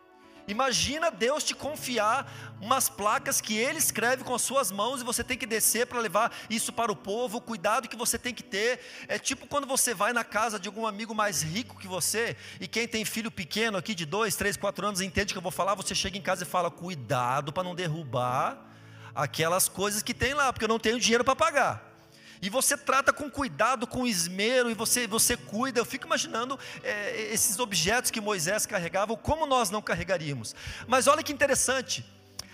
Imagina 0.46 1.10
Deus 1.10 1.42
te 1.42 1.54
confiar 1.54 2.30
umas 2.60 2.88
placas 2.88 3.40
que 3.40 3.56
Ele 3.56 3.78
escreve 3.78 4.24
com 4.24 4.34
as 4.34 4.42
suas 4.42 4.70
mãos 4.70 5.00
e 5.00 5.04
você 5.04 5.24
tem 5.24 5.38
que 5.38 5.46
descer 5.46 5.86
para 5.86 6.00
levar 6.00 6.32
isso 6.50 6.72
para 6.72 6.92
o 6.92 6.96
povo. 6.96 7.38
O 7.38 7.40
cuidado 7.40 7.88
que 7.88 7.96
você 7.96 8.18
tem 8.18 8.34
que 8.34 8.42
ter 8.42 8.80
é 9.08 9.18
tipo 9.18 9.46
quando 9.46 9.66
você 9.66 9.94
vai 9.94 10.12
na 10.12 10.24
casa 10.24 10.58
de 10.58 10.68
algum 10.68 10.86
amigo 10.86 11.14
mais 11.14 11.42
rico 11.42 11.78
que 11.78 11.88
você 11.88 12.36
e 12.60 12.68
quem 12.68 12.86
tem 12.86 13.04
filho 13.04 13.30
pequeno 13.30 13.78
aqui 13.78 13.94
de 13.94 14.04
dois, 14.04 14.36
três, 14.36 14.56
quatro 14.56 14.86
anos 14.86 15.00
entende 15.00 15.32
que 15.32 15.38
eu 15.38 15.42
vou 15.42 15.52
falar. 15.52 15.74
Você 15.74 15.94
chega 15.94 16.18
em 16.18 16.22
casa 16.22 16.44
e 16.44 16.46
fala: 16.46 16.70
cuidado 16.70 17.52
para 17.52 17.62
não 17.62 17.74
derrubar 17.74 18.58
aquelas 19.14 19.68
coisas 19.68 20.02
que 20.02 20.12
tem 20.12 20.34
lá, 20.34 20.52
porque 20.52 20.64
eu 20.64 20.68
não 20.68 20.78
tenho 20.78 21.00
dinheiro 21.00 21.24
para 21.24 21.36
pagar. 21.36 21.93
E 22.44 22.50
você 22.50 22.76
trata 22.76 23.10
com 23.10 23.30
cuidado, 23.30 23.86
com 23.86 24.06
esmero, 24.06 24.70
e 24.70 24.74
você, 24.74 25.06
você 25.06 25.34
cuida. 25.34 25.80
Eu 25.80 25.84
fico 25.86 26.04
imaginando 26.04 26.60
é, 26.82 27.32
esses 27.32 27.58
objetos 27.58 28.10
que 28.10 28.20
Moisés 28.20 28.66
carregava, 28.66 29.16
como 29.16 29.46
nós 29.46 29.70
não 29.70 29.80
carregaríamos. 29.80 30.54
Mas 30.86 31.06
olha 31.06 31.22
que 31.22 31.32
interessante. 31.32 32.04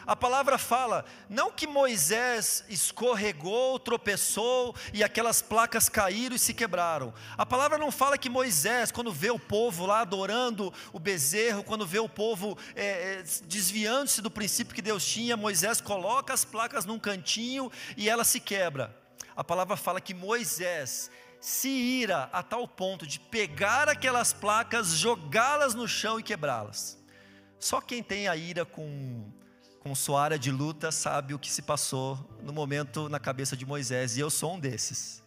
A 0.07 0.15
palavra 0.15 0.59
fala, 0.59 1.05
não 1.29 1.51
que 1.51 1.67
Moisés 1.67 2.65
escorregou, 2.69 3.81
tropeçou 3.81 4.77
e 4.95 5.03
aquelas 5.03 5.43
placas 5.43 5.89
caíram 5.89 6.37
e 6.37 6.39
se 6.39 6.55
quebraram. 6.55 7.13
A 7.37 7.45
palavra 7.45 7.77
não 7.77 7.91
fala 7.91 8.17
que 8.17 8.29
Moisés, 8.29 8.93
quando 8.93 9.13
vê 9.13 9.33
o 9.33 9.41
povo 9.41 9.87
lá 9.87 10.03
adorando 10.03 10.73
o 10.93 11.01
bezerro, 11.01 11.65
quando 11.65 11.85
vê 11.85 11.99
o 11.99 12.09
povo 12.09 12.57
é, 12.77 12.85
é, 12.85 13.25
desviando-se 13.45 14.23
do 14.23 14.31
princípio 14.31 14.73
que 14.73 14.83
Deus 14.83 15.05
tinha, 15.05 15.37
Moisés 15.37 15.81
coloca 15.81 16.33
as 16.33 16.45
placas 16.45 16.87
num 16.87 16.99
cantinho 16.99 17.73
e 17.97 18.09
ela 18.09 18.23
se 18.23 18.39
quebra 18.39 19.00
a 19.41 19.45
palavra 19.45 19.75
fala 19.75 20.03
que 20.03 20.13
Moisés 20.13 21.11
se 21.41 21.71
ira 21.71 22.29
a 22.31 22.43
tal 22.43 22.69
ponto 22.69 23.07
de 23.07 23.19
pegar 23.19 23.89
aquelas 23.89 24.35
placas, 24.35 24.91
jogá-las 24.91 25.73
no 25.73 25.89
chão 25.89 26.21
e 26.21 26.23
quebrá-las. 26.23 27.03
Só 27.59 27.81
quem 27.81 28.03
tem 28.03 28.29
a 28.29 28.37
ira 28.37 28.67
com, 28.67 29.33
com 29.79 29.95
sua 29.95 30.23
área 30.23 30.39
de 30.39 30.51
luta 30.51 30.93
sabe 30.93 31.33
o 31.33 31.39
que 31.39 31.51
se 31.51 31.63
passou 31.63 32.19
no 32.43 32.53
momento 32.53 33.09
na 33.09 33.19
cabeça 33.19 33.57
de 33.57 33.65
Moisés, 33.65 34.15
e 34.19 34.21
eu 34.21 34.29
sou 34.29 34.57
um 34.57 34.61
desses. 34.61 35.23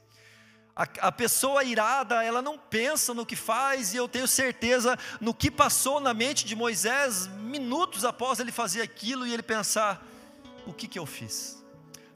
A, 0.75 0.83
a, 0.83 1.11
pessoa 1.11 1.63
irada, 1.63 2.23
ela 2.23 2.39
não 2.39 2.55
pensa 2.55 3.15
no 3.15 3.25
que 3.25 3.35
faz, 3.35 3.95
e 3.95 3.97
eu 3.97 4.07
tenho 4.07 4.27
certeza 4.27 4.95
no 5.19 5.33
que 5.33 5.49
passou 5.49 5.99
na 5.99 6.13
mente 6.13 6.45
de 6.45 6.55
Moisés 6.55 7.25
minutos 7.25 8.05
após 8.05 8.39
ele 8.39 8.51
fazer 8.51 8.83
aquilo 8.83 9.25
e 9.25 9.33
ele 9.33 9.41
pensar: 9.41 10.05
o 10.67 10.71
que, 10.71 10.87
que 10.87 10.99
eu 10.99 11.05
fiz? 11.07 11.62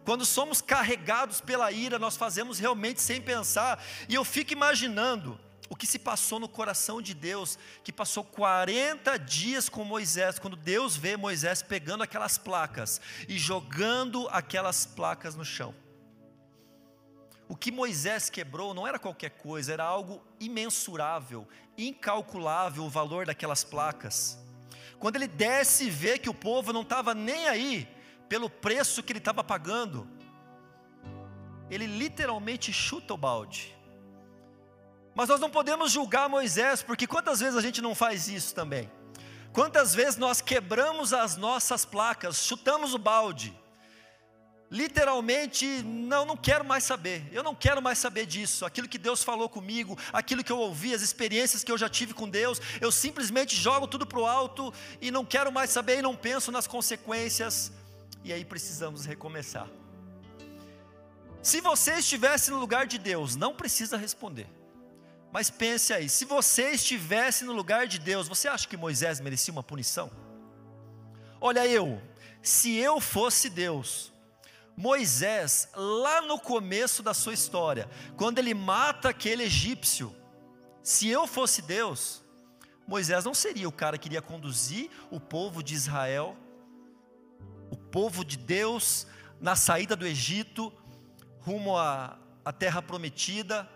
Quando 0.08 0.26
somos 0.26 0.62
carregados 0.62 1.42
pela 1.42 1.70
ira, 1.70 2.00
nós 2.00 2.16
fazemos 2.16 2.60
realmente 2.60 3.02
sem 3.02 3.22
pensar. 3.22 3.84
E 4.08 4.16
eu 4.16 4.24
fico 4.24 4.54
imaginando 4.54 5.38
o 5.70 5.76
que 5.76 5.86
se 5.86 6.00
passou 6.00 6.40
no 6.40 6.48
coração 6.48 7.02
de 7.02 7.14
Deus, 7.14 7.60
que 7.84 7.92
passou 7.92 8.24
40 8.24 9.20
dias 9.20 9.68
com 9.68 9.84
Moisés, 9.84 10.40
quando 10.40 10.56
Deus 10.56 10.96
vê 10.96 11.18
Moisés 11.18 11.62
pegando 11.62 12.04
aquelas 12.04 12.38
placas 12.38 13.02
e 13.28 13.38
jogando 13.38 14.30
aquelas 14.32 14.86
placas 14.86 15.36
no 15.36 15.44
chão. 15.44 15.76
O 17.50 17.54
que 17.58 17.70
Moisés 17.70 18.30
quebrou 18.30 18.74
não 18.74 18.88
era 18.88 18.98
qualquer 18.98 19.32
coisa, 19.32 19.74
era 19.74 19.84
algo 19.84 20.26
imensurável, 20.40 21.46
incalculável 21.78 22.86
o 22.86 22.90
valor 22.90 23.26
daquelas 23.26 23.66
placas. 23.66 24.40
Quando 25.00 25.18
ele 25.18 25.28
desce 25.28 25.88
e 25.88 25.90
vê 25.90 26.18
que 26.18 26.30
o 26.30 26.34
povo 26.34 26.72
não 26.72 26.84
estava 26.84 27.14
nem 27.14 27.50
aí, 27.50 27.97
pelo 28.28 28.50
preço 28.50 29.02
que 29.02 29.12
ele 29.12 29.20
estava 29.20 29.44
pagando, 29.44 30.08
ele 31.70 31.86
literalmente 31.86 32.72
chuta 32.72 33.14
o 33.14 33.18
balde. 33.18 33.76
Mas 35.16 35.30
nós 35.30 35.40
não 35.40 35.50
podemos 35.50 35.92
julgar 35.92 36.30
Moisés, 36.30 36.84
porque 36.84 37.08
quantas 37.08 37.40
vezes 37.40 37.56
a 37.56 37.62
gente 37.62 37.82
não 37.82 37.96
faz 37.96 38.28
isso 38.28 38.54
também? 38.54 38.92
Quantas 39.52 39.96
vezes 39.96 40.18
nós 40.18 40.42
quebramos 40.42 41.14
as 41.14 41.36
nossas 41.36 41.84
placas, 41.84 42.44
chutamos 42.44 42.94
o 42.94 43.00
balde, 43.00 43.58
literalmente, 44.70 45.66
não, 45.84 46.26
não 46.26 46.38
quero 46.38 46.64
mais 46.64 46.84
saber, 46.84 47.28
eu 47.32 47.42
não 47.42 47.56
quero 47.56 47.82
mais 47.82 47.98
saber 47.98 48.26
disso, 48.26 48.66
aquilo 48.66 48.88
que 48.88 48.98
Deus 48.98 49.24
falou 49.24 49.50
comigo, 49.50 49.98
aquilo 50.12 50.44
que 50.44 50.52
eu 50.52 50.60
ouvi, 50.60 50.94
as 50.94 51.02
experiências 51.02 51.64
que 51.64 51.72
eu 51.72 51.78
já 51.78 51.90
tive 51.90 52.14
com 52.14 52.30
Deus, 52.30 52.62
eu 52.80 52.92
simplesmente 52.92 53.56
jogo 53.56 53.88
tudo 53.88 54.06
para 54.06 54.20
o 54.20 54.26
alto 54.28 54.74
e 55.02 55.10
não 55.10 55.26
quero 55.26 55.52
mais 55.52 55.70
saber 55.70 56.00
e 56.00 56.02
não 56.02 56.16
penso 56.16 56.52
nas 56.52 56.68
consequências 56.68 57.72
e 58.24 58.34
aí 58.34 58.44
precisamos 58.44 59.06
recomeçar. 59.06 59.68
Se 61.42 61.62
você 61.62 61.94
estivesse 61.96 62.52
no 62.52 62.60
lugar 62.60 62.86
de 62.86 62.98
Deus, 62.98 63.36
não 63.36 63.56
precisa 63.56 63.96
responder. 63.98 64.48
Mas 65.32 65.50
pense 65.50 65.94
aí, 65.94 66.10
se 66.10 66.26
você 66.26 66.72
estivesse 66.72 67.46
no 67.46 67.54
lugar 67.54 67.88
de 67.88 68.00
Deus, 68.00 68.28
você 68.28 68.48
acha 68.48 68.68
que 68.68 68.78
Moisés 68.78 69.20
merecia 69.20 69.52
uma 69.52 69.64
punição? 69.64 70.12
Olha 71.40 71.66
eu, 71.68 72.02
se 72.42 72.76
eu 72.76 73.00
fosse 73.00 73.50
Deus, 73.50 74.12
Moisés, 74.76 75.70
lá 75.76 76.22
no 76.22 76.40
começo 76.40 77.04
da 77.04 77.14
sua 77.14 77.34
história, 77.34 77.90
quando 78.16 78.40
ele 78.40 78.54
mata 78.54 79.10
aquele 79.10 79.44
egípcio, 79.44 80.16
se 80.82 81.08
eu 81.08 81.28
fosse 81.28 81.62
Deus, 81.62 82.24
Moisés 82.88 83.26
não 83.26 83.34
seria 83.34 83.68
o 83.68 83.72
cara 83.72 83.98
que 83.98 84.08
iria 84.08 84.22
conduzir 84.22 84.90
o 85.12 85.20
povo 85.20 85.62
de 85.62 85.74
Israel 85.74 86.38
o 87.70 87.78
povo 87.78 88.24
de 88.24 88.38
Deus 88.38 89.08
na 89.40 89.56
saída 89.56 89.96
do 89.96 90.06
Egito, 90.06 90.72
rumo 91.40 91.78
à, 91.78 92.18
à 92.44 92.52
terra 92.52 92.82
prometida. 92.82 93.68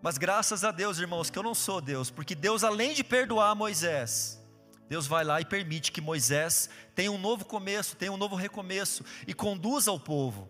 Mas 0.00 0.16
graças 0.16 0.64
a 0.64 0.70
Deus, 0.70 0.98
irmãos, 0.98 1.30
que 1.30 1.38
eu 1.38 1.42
não 1.42 1.54
sou 1.54 1.80
Deus, 1.80 2.10
porque 2.10 2.34
Deus, 2.34 2.62
além 2.62 2.94
de 2.94 3.02
perdoar 3.02 3.54
Moisés, 3.54 4.40
Deus 4.88 5.06
vai 5.06 5.24
lá 5.24 5.40
e 5.40 5.44
permite 5.44 5.92
que 5.92 6.00
Moisés 6.00 6.70
tenha 6.94 7.12
um 7.12 7.18
novo 7.18 7.44
começo, 7.44 7.96
tenha 7.96 8.12
um 8.12 8.16
novo 8.16 8.36
recomeço 8.36 9.04
e 9.26 9.34
conduza 9.34 9.92
o 9.92 10.00
povo. 10.00 10.48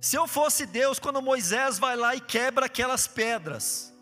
Se 0.00 0.16
eu 0.16 0.28
fosse 0.28 0.66
Deus, 0.66 0.98
quando 0.98 1.22
Moisés 1.22 1.78
vai 1.78 1.96
lá 1.96 2.14
e 2.14 2.20
quebra 2.20 2.66
aquelas 2.66 3.06
pedras, 3.06 3.93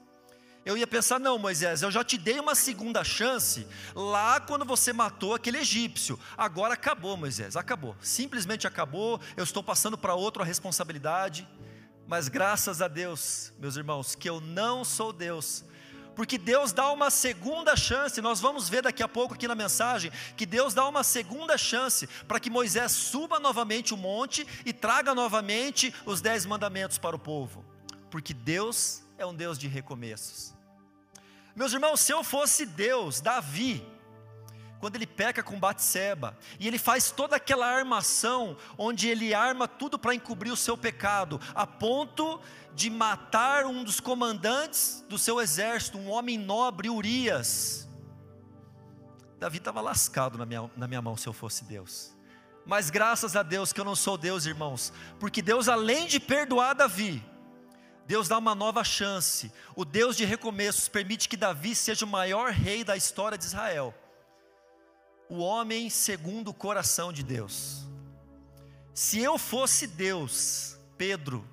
eu 0.65 0.77
ia 0.77 0.87
pensar: 0.87 1.19
não, 1.19 1.39
Moisés, 1.39 1.83
eu 1.83 1.91
já 1.91 2.05
te 2.05 2.17
dei 2.17 2.39
uma 2.39 2.55
segunda 2.55 3.03
chance 3.03 3.67
lá 3.95 4.41
quando 4.41 4.65
você 4.65 4.93
matou 4.93 5.35
aquele 5.35 5.59
egípcio. 5.59 6.19
Agora 6.37 6.75
acabou, 6.75 7.17
Moisés, 7.17 7.57
acabou. 7.57 7.97
Simplesmente 8.01 8.67
acabou. 8.67 9.21
Eu 9.37 9.45
estou 9.45 9.63
passando 9.63 9.99
para 9.99 10.15
outro 10.15 10.43
a 10.43 10.47
responsabilidade. 10.47 11.49
Mas 12.07 12.29
graças 12.29 12.83
a 12.83 12.89
Deus, 12.89 13.53
meus 13.59 13.77
irmãos, 13.77 14.15
que 14.15 14.29
eu 14.29 14.41
não 14.41 14.85
sou 14.85 15.13
Deus. 15.13 15.65
Porque 16.15 16.37
Deus 16.37 16.73
dá 16.73 16.91
uma 16.93 17.11
segunda 17.11 17.75
chance, 17.75 18.21
nós 18.21 18.39
vamos 18.39 18.69
ver 18.69 18.83
daqui 18.83 19.03
a 19.03 19.09
pouco 19.09 19.33
aqui 19.33 19.49
na 19.49 19.55
mensagem, 19.55 20.13
que 20.37 20.45
Deus 20.45 20.75
dá 20.75 20.87
uma 20.87 21.03
segunda 21.03 21.57
chance 21.57 22.07
para 22.29 22.39
que 22.39 22.51
Moisés 22.51 22.93
suba 22.93 23.41
novamente 23.41 23.95
o 23.95 23.97
monte 23.97 24.47
e 24.67 24.75
traga 24.75 25.15
novamente 25.15 25.95
os 26.05 26.21
dez 26.21 26.45
mandamentos 26.45 26.99
para 26.99 27.17
o 27.17 27.19
povo. 27.19 27.65
Porque 28.11 28.35
Deus 28.35 29.03
é 29.23 29.27
um 29.27 29.35
Deus 29.35 29.59
de 29.59 29.69
recomeços. 29.69 30.53
Meus 31.55 31.73
irmãos, 31.73 32.01
se 32.01 32.13
eu 32.13 32.25
fosse 32.25 32.67
Deus, 32.67 33.21
Davi, 33.21 33.87
quando 34.81 34.97
ele 34.97 35.07
peca 35.07 35.43
com 35.43 35.61
Batseba, 35.61 36.37
e 36.59 36.67
ele 36.67 36.79
faz 36.79 37.13
toda 37.13 37.37
aquela 37.37 37.67
armação, 37.67 38.57
onde 38.77 39.07
ele 39.09 39.33
arma 39.33 39.69
tudo 39.69 39.97
para 39.99 40.15
encobrir 40.15 40.51
o 40.51 40.57
seu 40.57 40.77
pecado, 40.77 41.41
a 41.55 41.67
ponto 41.67 42.41
de 42.75 42.91
matar 42.91 43.65
um 43.65 43.85
dos 43.85 44.01
comandantes 44.01 45.05
do 45.09 45.19
seu 45.19 45.41
exército, 45.41 45.99
um 45.99 46.11
homem 46.11 46.37
nobre, 46.37 46.91
Urias. 46.91 47.89
Davi 49.39 49.59
estava 49.59 49.81
lascado 49.81 50.37
na 50.37 50.45
minha, 50.45 50.71
na 50.77 50.89
minha 50.89 51.03
mão 51.03 51.17
se 51.17 51.29
eu 51.29 51.33
fosse 51.33 51.65
Deus. 51.65 52.13
Mas 52.67 52.91
graças 52.91 53.37
a 53.37 53.43
Deus 53.43 53.73
que 53.73 53.81
eu 53.81 53.85
não 53.85 53.95
sou 53.95 54.17
Deus, 54.17 54.47
irmãos, 54.47 54.93
porque 55.21 55.43
Deus, 55.43 55.69
além 55.69 56.07
de 56.07 56.19
perdoar 56.19 56.75
Davi, 56.75 57.25
Deus 58.07 58.29
dá 58.29 58.39
uma 58.39 58.55
nova 58.55 58.83
chance. 58.85 59.53
O 59.77 59.85
Deus 59.85 60.17
de 60.17 60.25
recomeços 60.25 60.89
permite 60.89 61.29
que 61.29 61.37
Davi 61.37 61.75
seja 61.75 62.05
o 62.05 62.09
maior 62.09 62.51
rei 62.51 62.85
da 62.85 62.97
história 62.97 63.39
de 63.39 63.45
Israel. 63.45 63.95
O 65.29 65.39
homem 65.39 65.89
segundo 65.89 66.49
o 66.49 66.55
coração 66.55 67.13
de 67.13 67.23
Deus. 67.23 67.87
Se 68.93 69.21
eu 69.21 69.39
fosse 69.39 69.87
Deus, 69.87 70.77
Pedro, 70.99 71.49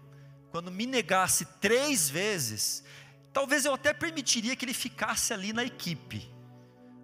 quando 0.51 0.71
me 0.71 0.85
negasse 0.85 1.45
três 1.61 2.09
vezes, 2.09 2.83
talvez 3.31 3.65
eu 3.65 3.73
até 3.73 3.93
permitiria 3.93 4.55
que 4.55 4.65
ele 4.65 4.73
ficasse 4.73 5.33
ali 5.33 5.53
na 5.53 5.63
equipe. 5.63 6.29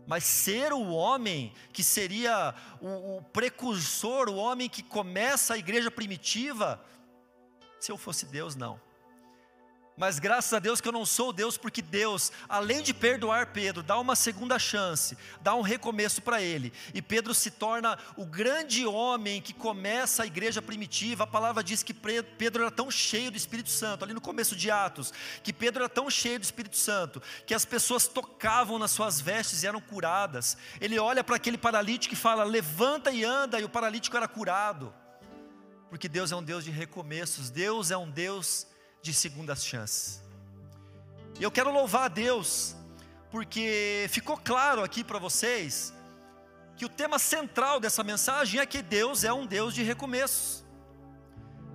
Mas 0.07 0.23
ser 0.23 0.73
o 0.73 0.89
homem 0.89 1.53
que 1.71 1.83
seria 1.83 2.53
o, 2.81 3.17
o, 3.17 3.21
precursor, 3.21 4.29
o 4.29 4.35
homem 4.35 4.69
que 4.69 4.83
começa 4.83 5.53
a 5.53 5.57
igreja 5.57 5.89
primitiva, 5.89 6.83
se 7.79 7.91
eu 7.91 7.97
fosse 7.97 8.25
Deus, 8.25 8.55
não. 8.55 8.79
Mas 9.97 10.19
graças 10.19 10.51
a 10.51 10.59
Deus 10.59 10.81
que 10.81 10.87
eu 10.89 10.91
não 10.91 11.05
sou 11.05 11.31
Deus, 11.31 11.57
porque 11.57 11.81
Deus, 11.81 12.29
além 12.49 12.81
de 12.81 12.93
perdoar 12.93 13.53
Pedro, 13.53 13.81
dá 13.81 13.97
uma 13.97 14.13
segunda 14.13 14.59
chance, 14.59 15.17
dá 15.41 15.55
um 15.55 15.61
recomeço 15.61 16.21
para 16.21 16.41
ele. 16.41 16.73
E 16.93 17.01
Pedro 17.01 17.33
se 17.33 17.49
torna 17.49 17.97
o 18.17 18.25
grande 18.25 18.85
homem 18.85 19.41
que 19.41 19.53
começa 19.53 20.23
a 20.23 20.25
igreja 20.25 20.61
primitiva. 20.61 21.23
A 21.23 21.27
palavra 21.27 21.63
diz 21.63 21.81
que 21.81 21.93
Pedro 21.93 22.63
era 22.63 22.71
tão 22.71 22.91
cheio 22.91 23.31
do 23.31 23.37
Espírito 23.37 23.69
Santo, 23.69 24.03
ali 24.03 24.13
no 24.13 24.19
começo 24.19 24.53
de 24.53 24.69
Atos, 24.69 25.13
que 25.41 25.53
Pedro 25.53 25.83
era 25.83 25.89
tão 25.89 26.09
cheio 26.09 26.39
do 26.39 26.43
Espírito 26.43 26.75
Santo, 26.75 27.21
que 27.45 27.53
as 27.53 27.63
pessoas 27.63 28.05
tocavam 28.05 28.77
nas 28.77 28.91
suas 28.91 29.21
vestes 29.21 29.63
e 29.63 29.67
eram 29.67 29.79
curadas. 29.79 30.57
Ele 30.81 30.99
olha 30.99 31.23
para 31.23 31.37
aquele 31.37 31.57
paralítico 31.57 32.15
e 32.15 32.17
fala: 32.17 32.43
Levanta 32.43 33.11
e 33.11 33.23
anda, 33.23 33.61
e 33.61 33.63
o 33.63 33.69
paralítico 33.69 34.17
era 34.17 34.27
curado. 34.27 34.93
Porque 35.89 36.09
Deus 36.09 36.33
é 36.33 36.35
um 36.35 36.43
Deus 36.43 36.65
de 36.65 36.71
recomeços, 36.71 37.49
Deus 37.49 37.91
é 37.91 37.97
um 37.97 38.09
Deus 38.09 38.67
de 39.05 39.13
segundas 39.13 39.63
chances. 39.63 40.19
E 41.39 41.43
eu 41.43 41.51
quero 41.51 41.71
louvar 41.71 42.05
a 42.05 42.07
Deus, 42.07 42.75
porque 43.29 44.07
ficou 44.09 44.35
claro 44.35 44.83
aqui 44.83 45.03
para 45.03 45.19
vocês 45.19 45.93
que 46.75 46.85
o 46.85 46.89
tema 46.89 47.19
central 47.19 47.79
dessa 47.79 48.03
mensagem 48.03 48.59
é 48.59 48.65
que 48.65 48.81
Deus 48.81 49.23
é 49.23 49.31
um 49.31 49.45
Deus 49.45 49.75
de 49.75 49.83
recomeços. 49.83 50.65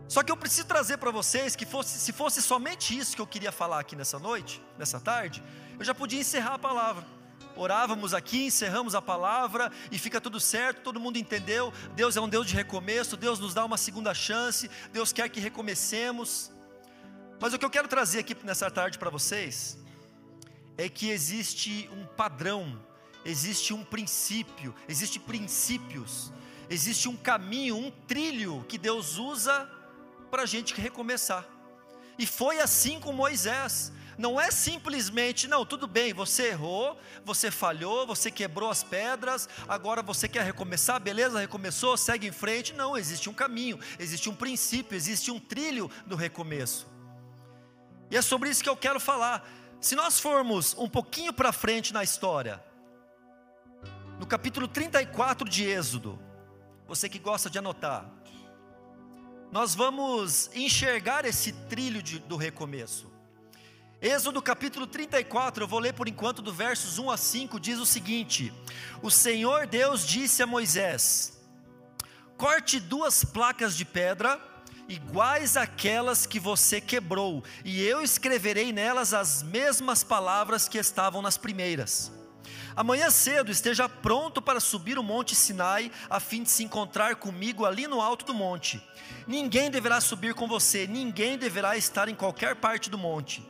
Só 0.08 0.25
que 0.25 0.32
eu 0.32 0.37
preciso 0.37 0.66
trazer 0.66 0.96
para 0.96 1.12
vocês 1.12 1.54
que 1.54 1.64
fosse, 1.64 2.00
se 2.00 2.12
fosse 2.12 2.42
somente 2.42 2.99
isso 2.99 3.14
que 3.14 3.22
eu 3.22 3.26
queria 3.28 3.52
falar 3.52 3.78
aqui 3.78 3.94
nessa 3.94 4.18
noite, 4.18 4.60
nessa 4.76 4.99
tarde, 4.99 5.40
eu 5.78 5.84
já 5.84 5.94
podia 5.94 6.18
encerrar 6.18 6.54
a 6.54 6.58
palavra. 6.58 7.06
Orávamos 7.54 8.12
aqui, 8.12 8.46
encerramos 8.46 8.96
a 8.96 9.00
palavra 9.00 9.70
e 9.92 9.99
fica 9.99 10.20
tudo 10.20 10.40
certo, 10.40 10.82
todo 10.82 10.99
mundo 10.99 11.16
entendeu. 11.16 11.72
Deus 11.94 12.16
é 12.16 12.20
um 12.20 12.28
Deus 12.28 12.49
de 12.49 12.56
recomeço, 12.56 13.16
Deus 13.16 13.38
nos 13.38 13.54
dá 13.54 13.64
uma 13.64 13.76
segunda 13.76 14.12
chance, 14.12 14.68
Deus 14.92 15.12
quer 15.12 15.28
que 15.28 15.38
recomecemos. 15.38 16.50
Mas 17.40 17.54
o 17.54 17.59
que 17.59 17.64
eu 17.64 17.70
quero 17.70 17.88
trazer 17.88 18.18
aqui 18.18 18.37
nessa 18.44 18.70
tarde 18.70 18.99
para 18.99 19.09
vocês 19.09 19.78
é 20.76 20.90
que 20.90 21.09
existe 21.09 21.88
um 21.90 22.04
padrão, 22.04 22.78
existe 23.25 23.73
um 23.73 23.82
princípio, 23.82 24.75
existe 24.87 25.18
princípios, 25.18 26.30
existe 26.68 27.09
um 27.09 27.16
caminho, 27.16 27.76
um 27.76 27.90
trilho 27.90 28.62
que 28.68 28.76
Deus 28.76 29.16
usa 29.16 29.66
para 30.30 30.42
a 30.42 30.47
gente 30.47 30.78
recomeçar. 30.78 31.47
E 32.18 32.26
foi 32.26 32.61
assim 32.61 33.00
com 33.00 33.11
Moisés. 33.11 33.90
Não 34.18 34.38
é 34.38 34.50
simplesmente, 34.50 35.49
não, 35.49 35.64
tudo 35.64 35.87
bem, 35.87 36.12
você 36.12 36.49
errou, 36.49 37.00
você 37.25 37.50
falhou, 37.50 38.06
você 38.06 38.30
quebrou 38.30 38.68
as 38.68 38.85
pedras, 38.85 39.49
agora 39.66 40.02
você 40.02 40.28
quer 40.28 40.44
recomeçar, 40.44 41.00
beleza, 41.00 41.40
recomeçou, 41.40 41.97
segue 41.97 42.26
em 42.26 42.32
frente. 42.32 42.75
Não, 42.75 42.99
existe 42.99 43.30
um 43.30 43.35
caminho, 43.35 43.80
existe 43.99 44.28
um 44.28 44.35
princípio, 44.35 44.94
existe 44.94 45.30
um 45.30 45.40
trilho 45.40 45.90
do 46.06 46.16
recomeço. 46.16 47.00
E 48.11 48.17
é 48.17 48.23
sobre 48.23 48.50
isso 48.50 48.62
que 48.62 48.69
eu 48.69 48.76
quero 48.76 48.99
falar. 48.99 49.49
Se 49.81 49.95
nós 49.95 50.19
formos 50.19 50.75
um 50.76 50.88
pouquinho 50.88 51.33
para 51.33 51.52
frente 51.52 51.93
na 51.93 52.02
história, 52.02 52.62
no 54.18 54.27
capítulo 54.27 54.66
34 54.66 55.49
de 55.49 55.64
Êxodo, 55.64 56.18
você 56.88 57.09
que 57.09 57.18
gosta 57.18 57.49
de 57.49 57.59
anotar, 57.59 58.11
nós 59.53 59.75
vamos 59.75 60.51
enxergar 60.55 61.25
esse 61.25 61.53
trilho 61.53 62.03
de, 62.03 62.18
do 62.18 62.37
recomeço. 62.37 63.11
Êxodo 64.03 64.42
capítulo 64.42 64.87
34, 64.87 65.64
eu 65.64 65.68
vou 65.68 65.79
ler 65.79 65.94
por 65.94 66.09
enquanto 66.09 66.42
do 66.42 66.53
versos 66.53 66.99
1 66.99 67.11
a 67.11 67.16
5, 67.16 67.61
diz 67.61 67.79
o 67.79 67.87
seguinte: 67.87 68.53
O 69.03 69.11
Senhor 69.11 69.66
Deus 69.66 70.07
disse 70.07 70.42
a 70.42 70.46
Moisés: 70.46 71.40
Corte 72.37 72.81
duas 72.81 73.25
placas 73.25 73.77
de 73.77 73.85
pedra 73.85 74.49
iguais 74.90 75.57
àquelas 75.57 76.26
que 76.26 76.40
você 76.40 76.81
quebrou, 76.81 77.44
e 77.64 77.83
eu 77.83 78.03
escreverei 78.03 78.72
nelas 78.72 79.14
as 79.14 79.42
mesmas 79.42 80.03
palavras 80.03 80.68
que 80.68 80.79
estavam 80.79 81.22
nas 81.22 81.38
primeiras. 81.38 82.11
Amanhã 82.74 83.11
cedo 83.11 83.50
esteja 83.50 83.88
pronto 83.88 84.42
para 84.42 84.59
subir 84.59 84.98
o 84.98 85.03
monte 85.03 85.35
Sinai, 85.35 85.92
a 86.09 86.18
fim 86.18 86.42
de 86.42 86.50
se 86.50 86.64
encontrar 86.64 87.16
comigo 87.16 87.64
ali 87.64 87.87
no 87.87 88.00
alto 88.00 88.24
do 88.24 88.35
monte. 88.35 88.83
Ninguém 89.26 89.70
deverá 89.70 90.00
subir 90.00 90.35
com 90.35 90.48
você, 90.48 90.87
ninguém 90.87 91.38
deverá 91.38 91.76
estar 91.76 92.09
em 92.09 92.14
qualquer 92.14 92.57
parte 92.57 92.90
do 92.90 92.98
monte 92.98 93.42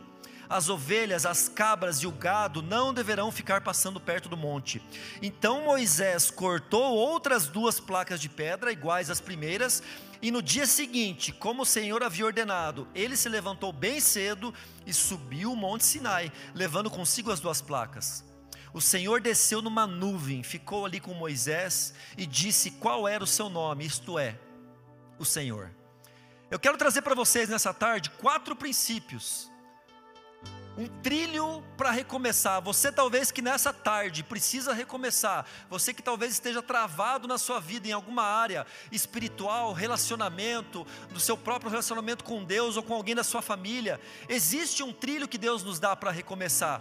as 0.51 0.69
ovelhas, 0.69 1.25
as 1.25 1.49
cabras 1.49 1.99
e 1.99 2.09
o 2.09 2.11
gado 2.11 2.61
não 2.61 2.93
deverão 2.93 3.31
ficar 3.31 3.61
passando 3.61 4.01
perto 4.01 4.29
do 4.29 4.37
monte. 4.37 4.83
Então 5.23 5.63
Moisés 5.63 6.29
cortou 6.29 6.97
outras 6.97 7.47
duas 7.47 7.79
placas 7.79 8.21
de 8.21 8.29
pedra, 8.29 8.73
iguais 8.73 9.09
às 9.09 9.21
primeiras, 9.21 9.81
e 10.21 10.33
no 10.33 10.43
dia 10.43 10.67
seguinte, 10.67 11.33
como 11.33 11.63
o 11.63 11.67
Senhor 11.67 12.03
havia 12.03 12.27
ordenado, 12.27 12.89
ele 12.97 13.17
se 13.17 13.29
levantou 13.29 13.73
bem 13.73 14.01
cedo 14.01 14.53
e 14.85 14.93
subiu 14.93 15.53
o 15.53 15.57
monte 15.57 15.85
Sinai, 15.85 16.33
levando 16.53 16.91
consigo 16.91 17.31
as 17.31 17.39
duas 17.39 17.63
placas. 17.63 18.25
O 18.75 18.81
Senhor 18.81 19.21
desceu 19.21 19.63
numa 19.63 19.87
nuvem, 19.87 20.43
ficou 20.43 20.85
ali 20.85 20.99
com 20.99 21.15
Moisés 21.15 21.95
e 22.19 22.27
disse 22.27 22.73
qual 22.73 23.07
era 23.07 23.23
o 23.23 23.27
seu 23.27 23.49
nome, 23.49 23.87
isto 23.87 24.19
é, 24.19 24.37
o 25.17 25.25
Senhor. 25.25 25.71
Eu 26.51 26.59
quero 26.59 26.77
trazer 26.77 27.03
para 27.03 27.15
vocês 27.15 27.49
nessa 27.49 27.73
tarde 27.73 28.11
quatro 28.11 28.57
princípios 28.57 29.50
um 30.77 30.87
trilho 31.03 31.63
para 31.77 31.91
recomeçar. 31.91 32.63
Você 32.63 32.93
talvez 32.93 33.31
que 33.31 33.43
nessa 33.43 33.73
tarde 33.73 34.23
precisa 34.23 34.73
recomeçar. 34.73 35.45
Você 35.69 35.93
que 35.93 36.03
talvez 36.03 36.33
esteja 36.33 36.63
travado 36.63 37.27
na 37.27 37.39
sua 37.39 37.61
vida 37.61 37.89
em 37.89 37.93
alguma 37.93 38.23
área 38.23 38.67
espiritual, 38.91 39.73
relacionamento, 39.73 40.87
do 41.11 41.21
seu 41.21 41.37
próprio 41.37 41.71
relacionamento 41.71 42.25
com 42.25 42.45
Deus 42.45 42.77
ou 42.77 42.83
com 42.83 42.95
alguém 42.95 43.15
da 43.15 43.25
sua 43.25 43.43
família. 43.43 44.01
Existe 44.29 44.83
um 44.83 44.93
trilho 44.93 45.29
que 45.29 45.39
Deus 45.39 45.63
nos 45.63 45.79
dá 45.79 45.97
para 45.97 46.11
recomeçar. 46.11 46.81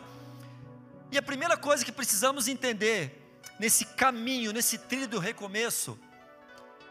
E 1.12 1.18
a 1.18 1.22
primeira 1.22 1.58
coisa 1.58 1.84
que 1.84 1.92
precisamos 1.92 2.48
entender 2.48 3.42
nesse 3.60 3.84
caminho, 3.84 4.54
nesse 4.54 4.78
trilho 4.78 5.08
do 5.08 5.20
recomeço, 5.20 6.00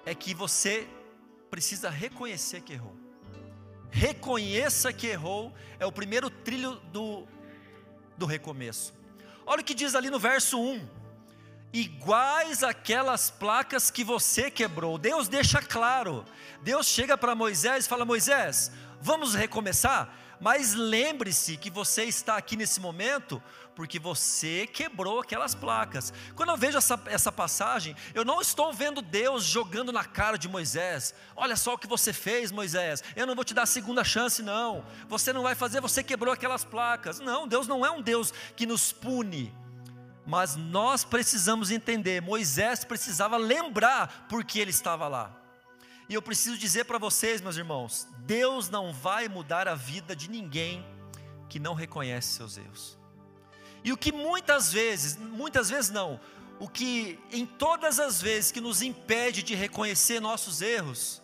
é 0.05 0.15
que 0.15 0.35
você 0.35 0.89
precisa 1.49 1.89
reconhecer 1.89 2.61
que 2.61 2.73
errou 2.73 2.98
reconheça 3.91 4.93
que 4.93 5.07
errou, 5.07 5.53
é 5.79 5.87
o 5.87 5.93
primeiro 5.93 6.31
trilho 6.31 6.77
do, 6.93 7.27
do 8.17 8.27
recomeço. 8.27 8.95
Olha 9.47 9.63
o 9.63 9.65
que 9.65 9.75
diz 9.75 9.95
ali 9.95 10.11
no 10.11 10.19
verso 10.19 10.61
1: 10.61 10.87
iguais 11.73 12.63
aquelas 12.63 13.31
placas 13.31 13.91
que 13.91 14.05
você 14.05 14.51
quebrou. 14.51 14.99
Deus 14.99 15.29
deixa 15.29 15.61
claro. 15.61 16.25
Deus 16.63 16.87
chega 16.87 17.17
para 17.17 17.35
Moisés 17.35 17.87
e 17.87 17.89
fala: 17.89 18.05
Moisés, 18.05 18.71
vamos 19.01 19.35
recomeçar? 19.35 20.15
Mas 20.41 20.75
lembre-se 20.75 21.57
que 21.57 21.71
você 21.71 22.05
está 22.05 22.37
aqui 22.37 22.57
nesse 22.57 22.81
momento 22.81 23.43
porque 23.75 23.99
você 23.99 24.67
quebrou 24.67 25.21
aquelas 25.21 25.55
placas. 25.55 26.13
Quando 26.35 26.51
eu 26.51 26.57
vejo 26.57 26.79
essa, 26.79 27.01
essa 27.07 27.31
passagem, 27.31 27.95
eu 28.13 28.25
não 28.25 28.41
estou 28.41 28.73
vendo 28.73 29.01
Deus 29.01 29.45
jogando 29.45 29.93
na 29.93 30.05
cara 30.05 30.37
de 30.37 30.49
Moisés: 30.49 31.15
olha 31.37 31.57
só 31.57 31.75
o 31.75 31.79
que 31.79 31.87
você 31.87 32.13
fez, 32.13 32.51
Moisés, 32.51 33.03
eu 33.15 33.27
não 33.27 33.35
vou 33.35 33.45
te 33.45 33.55
dar 33.55 33.67
segunda 33.67 34.03
chance, 34.03 34.43
não. 34.43 34.85
Você 35.09 35.33
não 35.33 35.43
vai 35.43 35.55
fazer, 35.55 35.81
você 35.81 36.03
quebrou 36.03 36.33
aquelas 36.33 36.65
placas. 36.65 37.21
Não, 37.21 37.47
Deus 37.47 37.69
não 37.69 37.85
é 37.87 37.91
um 37.91 38.03
Deus 38.03 38.33
que 38.57 38.67
nos 38.67 38.93
pune. 38.93 39.55
Mas 40.27 40.57
nós 40.57 41.05
precisamos 41.05 41.71
entender, 41.71 42.21
Moisés 42.21 42.85
precisava 42.85 43.37
lembrar 43.37 44.27
porque 44.29 44.59
ele 44.59 44.71
estava 44.71 45.09
lá. 45.09 45.48
E 46.09 46.15
eu 46.15 46.23
preciso 46.23 46.57
dizer 46.57 46.85
para 46.85 46.99
vocês, 46.99 47.41
meus 47.41 47.57
irmãos, 47.57 48.09
Deus 48.21 48.71
não 48.71 48.93
vai 48.93 49.29
mudar 49.29 49.69
a 49.69 49.75
vida 49.75 50.17
de 50.17 50.31
ninguém 50.31 50.85
que 51.49 51.59
não 51.59 51.75
reconhece 51.75 52.29
seus 52.29 52.57
erros. 52.57 52.99
E 53.85 53.93
o 53.93 53.97
que 53.97 54.11
muitas 54.11 54.73
vezes, 54.73 55.17
muitas 55.17 55.69
vezes 55.69 55.91
não, 55.91 56.19
o 56.59 56.69
que 56.69 57.19
em 57.31 57.45
todas 57.45 58.01
as 58.01 58.21
vezes 58.21 58.51
que 58.51 58.61
nos 58.61 58.81
impede 58.81 59.43
de 59.43 59.55
reconhecer 59.55 60.19
nossos 60.19 60.63
erros, 60.63 61.23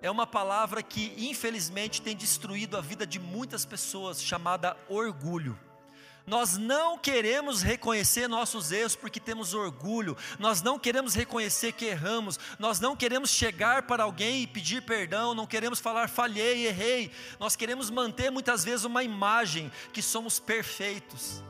é 0.00 0.10
uma 0.10 0.26
palavra 0.26 0.82
que 0.82 1.12
infelizmente 1.16 2.00
tem 2.00 2.16
destruído 2.16 2.76
a 2.76 2.80
vida 2.80 3.06
de 3.06 3.18
muitas 3.18 3.64
pessoas, 3.64 4.22
chamada 4.22 4.76
orgulho. 4.88 5.58
Nós 6.30 6.56
não 6.56 6.96
queremos 6.96 7.60
reconhecer 7.60 8.28
nossos 8.28 8.70
erros 8.70 8.94
porque 8.94 9.18
temos 9.18 9.52
orgulho, 9.52 10.16
nós 10.38 10.62
não 10.62 10.78
queremos 10.78 11.12
reconhecer 11.12 11.72
que 11.72 11.86
erramos, 11.86 12.38
nós 12.56 12.78
não 12.78 12.94
queremos 12.94 13.30
chegar 13.30 13.82
para 13.82 14.04
alguém 14.04 14.42
e 14.42 14.46
pedir 14.46 14.80
perdão, 14.82 15.34
não 15.34 15.44
queremos 15.44 15.80
falar 15.80 16.08
falhei, 16.08 16.68
errei, 16.68 17.10
nós 17.40 17.56
queremos 17.56 17.90
manter 17.90 18.30
muitas 18.30 18.62
vezes 18.62 18.84
uma 18.84 19.02
imagem 19.02 19.72
que 19.92 20.00
somos 20.00 20.38
perfeitos. 20.38 21.42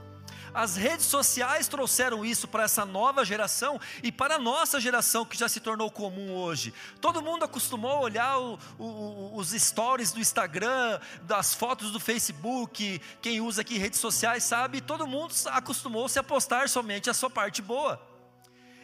As 0.53 0.77
redes 0.77 1.07
sociais 1.07 1.69
trouxeram 1.69 2.25
isso 2.25 2.49
para 2.49 2.65
essa 2.65 2.85
nova 2.85 3.25
geração 3.25 3.81
e 4.03 4.11
para 4.11 4.35
a 4.37 4.39
nossa 4.39 4.81
geração 4.81 5.25
que 5.25 5.39
já 5.39 5.49
se 5.49 5.61
tornou 5.61 5.91
comum 5.91 6.35
hoje. 6.35 6.75
Todo 7.01 7.23
mundo 7.23 7.45
acostumou 7.45 7.93
a 7.93 8.01
olhar 8.01 8.39
o, 8.39 8.59
o, 8.79 9.37
os 9.37 9.51
stories 9.51 10.13
do 10.13 10.21
Instagram, 10.21 10.99
das 11.23 11.55
fotos 11.55 11.93
do 11.93 12.01
Facebook. 12.01 13.01
Quem 13.23 13.41
usa 13.41 13.63
aqui 13.63 13.79
redes 13.79 14.01
sociais 14.01 14.45
sabe, 14.45 14.81
todo 14.81 15.07
mundo 15.07 15.35
acostumou-se 15.47 16.19
a 16.19 16.23
postar 16.23 16.69
somente 16.69 17.09
a 17.09 17.15
sua 17.15 17.31
parte 17.31 17.63
boa. 17.63 18.01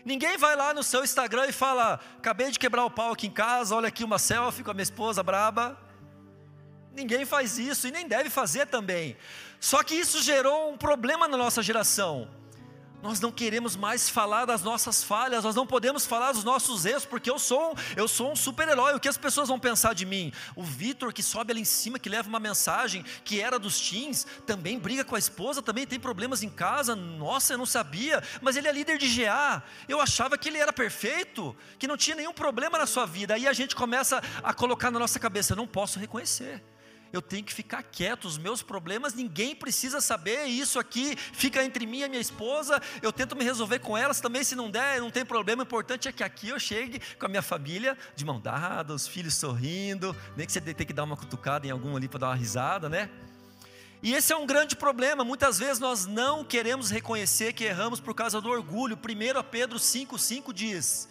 Ninguém 0.05 0.39
vai 0.39 0.55
lá 0.55 0.73
no 0.73 0.85
seu 0.85 1.03
Instagram 1.03 1.47
e 1.49 1.53
fala: 1.53 1.99
acabei 2.17 2.51
de 2.53 2.61
quebrar 2.61 2.85
o 2.85 2.91
pau 2.91 3.13
aqui 3.13 3.27
em 3.27 3.31
casa, 3.31 3.75
olha 3.75 3.89
aqui 3.89 4.05
uma 4.05 4.19
selfie 4.19 4.63
com 4.63 4.71
a 4.71 4.75
minha 4.75 4.85
esposa 4.85 5.21
braba. 5.23 5.86
Ninguém 6.97 7.27
faz 7.27 7.59
isso 7.59 7.87
e 7.87 7.91
nem 7.91 8.09
deve 8.09 8.31
fazer 8.31 8.67
também. 8.69 9.19
Só 9.61 9.83
que 9.83 9.95
isso 9.95 10.23
gerou 10.23 10.73
um 10.73 10.79
problema 10.79 11.29
na 11.29 11.37
nossa 11.37 11.63
geração. 11.63 12.27
Nós 13.03 13.21
não 13.21 13.31
queremos 13.31 13.77
mais 13.77 14.09
falar 14.09 14.47
das 14.47 14.63
nossas 14.63 15.05
falhas, 15.05 15.45
nós 15.45 15.55
não 15.55 15.67
podemos 15.67 16.07
falar 16.07 16.33
dos 16.33 16.43
nossos 16.43 16.87
erros, 16.87 17.05
porque 17.05 17.31
eu 17.31 17.39
sou, 17.39 17.77
eu 17.95 18.09
sou 18.09 18.33
um 18.33 18.35
super-herói. 18.35 18.95
O 18.95 18.99
que 18.99 19.09
as 19.09 19.19
pessoas 19.19 19.49
vão 19.49 19.61
pensar 19.61 19.95
de 19.95 20.07
mim? 20.07 20.33
O 20.57 20.63
Vitor 20.63 21.13
que 21.13 21.23
sobe 21.23 21.53
ali 21.53 21.61
em 21.61 21.67
cima, 21.67 21.99
que 21.99 22.09
leva 22.09 22.31
uma 22.31 22.41
mensagem 22.41 23.05
que 23.23 23.43
era 23.43 23.59
dos 23.59 23.79
teens, 23.79 24.27
também 24.47 24.79
briga 24.79 25.05
com 25.05 25.15
a 25.15 25.19
esposa, 25.19 25.61
também 25.61 25.87
tem 25.87 26.01
problemas 26.01 26.43
em 26.43 26.49
casa. 26.49 26.97
Nossa, 26.97 27.53
eu 27.53 27.59
não 27.59 27.67
sabia, 27.67 28.23
mas 28.41 28.57
ele 28.57 28.69
é 28.69 28.73
líder 28.73 28.97
de 28.97 29.07
GA. 29.07 29.63
Eu 29.87 30.01
achava 30.01 30.39
que 30.39 30.49
ele 30.49 30.57
era 30.57 30.73
perfeito, 30.73 31.55
que 31.79 31.87
não 31.87 31.99
tinha 31.99 32.17
nenhum 32.17 32.33
problema 32.33 32.79
na 32.79 32.87
sua 32.87 33.05
vida. 33.05 33.35
Aí 33.35 33.47
a 33.47 33.53
gente 33.53 33.77
começa 33.77 34.23
a 34.43 34.55
colocar 34.55 34.91
na 34.91 34.99
nossa 34.99 35.21
cabeça: 35.21 35.53
eu 35.53 35.57
não 35.59 35.67
posso 35.67 35.99
reconhecer 35.99 36.63
eu 37.13 37.23
tenho 37.23 37.45
que 37.45 37.53
ficar 37.53 37.83
quieto, 37.83 38.27
os 38.27 38.39
meus 38.39 38.63
problemas 38.63 39.15
ninguém 39.15 39.55
precisa 39.55 40.01
saber, 40.01 40.45
isso 40.47 40.79
aqui 40.79 41.17
fica 41.17 41.65
entre 41.65 41.87
mim 41.87 42.01
e 42.01 42.09
minha 42.09 42.21
esposa, 42.21 42.81
eu 43.03 43.13
tento 43.13 43.37
me 43.37 43.45
resolver 43.45 43.79
com 43.79 43.97
elas 43.97 44.21
também, 44.21 44.45
se 44.45 44.55
não 44.55 44.71
der, 44.71 45.01
não 45.01 45.11
tem 45.11 45.25
problema, 45.25 45.63
o 45.63 45.67
importante 45.67 46.09
é 46.09 46.13
que 46.13 46.23
aqui 46.23 46.49
eu 46.49 46.59
chegue 46.59 47.01
com 47.19 47.27
a 47.27 47.29
minha 47.29 47.43
família, 47.43 47.97
de 48.15 48.25
mão 48.25 48.41
dada, 48.41 48.95
os 48.95 49.07
filhos 49.07 49.35
sorrindo, 49.35 50.15
nem 50.37 50.47
que 50.47 50.53
você 50.53 50.61
tenha 50.61 50.75
que 50.75 50.93
dar 50.93 51.05
uma 51.05 51.17
cutucada 51.17 51.67
em 51.67 51.71
algum 51.71 51.97
ali 51.97 52.09
para 52.09 52.21
dar 52.21 52.29
uma 52.29 52.37
risada, 52.37 52.89
né? 52.89 53.11
E 54.03 54.15
esse 54.15 54.33
é 54.33 54.37
um 54.37 54.47
grande 54.47 54.77
problema, 54.77 55.25
muitas 55.25 55.59
vezes 55.59 55.79
nós 55.79 56.07
não 56.07 56.45
queremos 56.45 56.91
reconhecer 56.91 57.53
que 57.53 57.65
erramos 57.65 57.99
por 57.99 58.15
causa 58.15 58.41
do 58.41 58.49
orgulho, 58.49 58.97
1 58.97 59.43
Pedro 59.51 59.79
5,5 59.79 60.53
diz, 60.53 61.09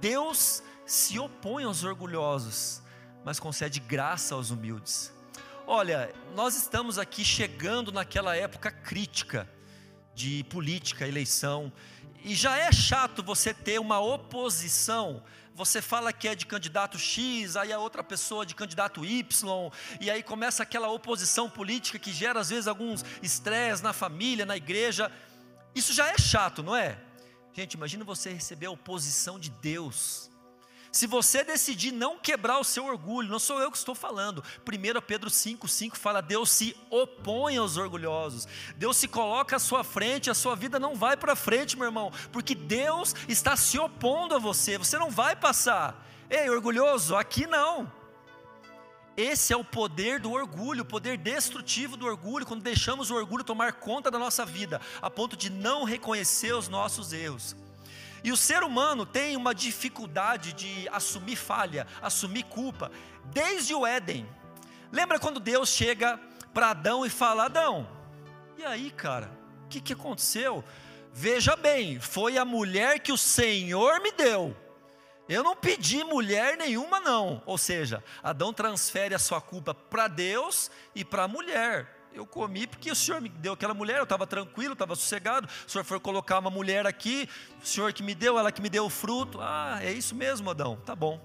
Deus 0.00 0.62
se 0.86 1.18
opõe 1.18 1.64
aos 1.64 1.84
orgulhosos, 1.84 2.82
mas 3.24 3.40
concede 3.40 3.80
graça 3.80 4.34
aos 4.34 4.50
humildes. 4.50 5.12
Olha, 5.70 6.10
nós 6.34 6.56
estamos 6.56 6.98
aqui 6.98 7.22
chegando 7.22 7.92
naquela 7.92 8.34
época 8.34 8.70
crítica 8.70 9.46
de 10.14 10.42
política, 10.44 11.06
eleição, 11.06 11.70
e 12.24 12.34
já 12.34 12.56
é 12.56 12.72
chato 12.72 13.22
você 13.22 13.52
ter 13.52 13.78
uma 13.78 14.00
oposição. 14.00 15.22
Você 15.54 15.82
fala 15.82 16.10
que 16.10 16.26
é 16.26 16.34
de 16.34 16.46
candidato 16.46 16.98
X, 16.98 17.54
aí 17.54 17.70
a 17.70 17.78
outra 17.78 18.02
pessoa 18.02 18.46
de 18.46 18.54
candidato 18.54 19.04
Y, 19.04 19.70
e 20.00 20.10
aí 20.10 20.22
começa 20.22 20.62
aquela 20.62 20.88
oposição 20.88 21.50
política 21.50 21.98
que 21.98 22.14
gera 22.14 22.40
às 22.40 22.48
vezes 22.48 22.66
alguns 22.66 23.04
estresses 23.22 23.82
na 23.82 23.92
família, 23.92 24.46
na 24.46 24.56
igreja. 24.56 25.12
Isso 25.74 25.92
já 25.92 26.08
é 26.08 26.16
chato, 26.16 26.62
não 26.62 26.74
é? 26.74 26.98
Gente, 27.52 27.74
imagina 27.74 28.04
você 28.04 28.32
receber 28.32 28.64
a 28.64 28.70
oposição 28.70 29.38
de 29.38 29.50
Deus. 29.50 30.30
Se 30.90 31.06
você 31.06 31.44
decidir 31.44 31.92
não 31.92 32.18
quebrar 32.18 32.58
o 32.58 32.64
seu 32.64 32.86
orgulho, 32.86 33.28
não 33.28 33.38
sou 33.38 33.60
eu 33.60 33.70
que 33.70 33.76
estou 33.76 33.94
falando. 33.94 34.42
1 34.66 35.00
Pedro 35.02 35.30
5,5 35.30 35.96
fala: 35.96 36.20
Deus 36.20 36.50
se 36.50 36.76
opõe 36.90 37.56
aos 37.56 37.76
orgulhosos. 37.76 38.48
Deus 38.76 38.96
se 38.96 39.06
coloca 39.06 39.56
à 39.56 39.58
sua 39.58 39.84
frente, 39.84 40.30
a 40.30 40.34
sua 40.34 40.56
vida 40.56 40.78
não 40.78 40.94
vai 40.94 41.16
para 41.16 41.36
frente, 41.36 41.76
meu 41.76 41.86
irmão, 41.86 42.12
porque 42.32 42.54
Deus 42.54 43.14
está 43.28 43.56
se 43.56 43.78
opondo 43.78 44.34
a 44.34 44.38
você. 44.38 44.78
Você 44.78 44.98
não 44.98 45.10
vai 45.10 45.36
passar. 45.36 46.06
Ei, 46.30 46.48
orgulhoso, 46.48 47.16
aqui 47.16 47.46
não. 47.46 47.90
Esse 49.16 49.52
é 49.52 49.56
o 49.56 49.64
poder 49.64 50.20
do 50.20 50.30
orgulho, 50.30 50.82
o 50.82 50.86
poder 50.86 51.18
destrutivo 51.18 51.96
do 51.96 52.06
orgulho, 52.06 52.46
quando 52.46 52.62
deixamos 52.62 53.10
o 53.10 53.16
orgulho 53.16 53.42
tomar 53.42 53.72
conta 53.72 54.12
da 54.12 54.18
nossa 54.18 54.46
vida, 54.46 54.80
a 55.02 55.10
ponto 55.10 55.36
de 55.36 55.50
não 55.50 55.82
reconhecer 55.82 56.54
os 56.54 56.68
nossos 56.68 57.12
erros. 57.12 57.56
E 58.22 58.32
o 58.32 58.36
ser 58.36 58.62
humano 58.62 59.06
tem 59.06 59.36
uma 59.36 59.54
dificuldade 59.54 60.52
de 60.52 60.88
assumir 60.90 61.36
falha, 61.36 61.86
assumir 62.02 62.44
culpa, 62.44 62.90
desde 63.26 63.74
o 63.74 63.86
Éden. 63.86 64.28
Lembra 64.90 65.18
quando 65.18 65.40
Deus 65.40 65.68
chega 65.68 66.18
para 66.52 66.70
Adão 66.70 67.04
e 67.04 67.10
fala: 67.10 67.44
Adão, 67.44 67.88
e 68.56 68.64
aí, 68.64 68.90
cara, 68.90 69.30
o 69.64 69.68
que, 69.68 69.80
que 69.80 69.92
aconteceu? 69.92 70.64
Veja 71.12 71.56
bem, 71.56 72.00
foi 72.00 72.38
a 72.38 72.44
mulher 72.44 73.00
que 73.00 73.12
o 73.12 73.18
Senhor 73.18 74.00
me 74.00 74.12
deu. 74.12 74.56
Eu 75.28 75.44
não 75.44 75.54
pedi 75.54 76.02
mulher 76.02 76.56
nenhuma, 76.56 77.00
não. 77.00 77.42
Ou 77.44 77.58
seja, 77.58 78.02
Adão 78.22 78.52
transfere 78.52 79.14
a 79.14 79.18
sua 79.18 79.40
culpa 79.40 79.74
para 79.74 80.08
Deus 80.08 80.70
e 80.94 81.04
para 81.04 81.24
a 81.24 81.28
mulher 81.28 81.97
eu 82.18 82.26
comi 82.26 82.66
porque 82.66 82.90
o 82.90 82.96
Senhor 82.96 83.20
me 83.20 83.28
deu 83.28 83.52
aquela 83.52 83.72
mulher, 83.72 83.98
eu 83.98 84.02
estava 84.02 84.26
tranquilo, 84.26 84.72
estava 84.72 84.96
sossegado. 84.96 85.48
O 85.66 85.70
Senhor 85.70 85.84
foi 85.84 86.00
colocar 86.00 86.40
uma 86.40 86.50
mulher 86.50 86.84
aqui, 86.84 87.28
o 87.62 87.66
Senhor 87.66 87.92
que 87.92 88.02
me 88.02 88.14
deu, 88.14 88.36
ela 88.36 88.50
que 88.50 88.60
me 88.60 88.68
deu 88.68 88.86
o 88.86 88.90
fruto. 88.90 89.38
Ah, 89.40 89.78
é 89.80 89.92
isso 89.92 90.16
mesmo, 90.16 90.50
Adão, 90.50 90.76
tá 90.84 90.96
bom. 90.96 91.20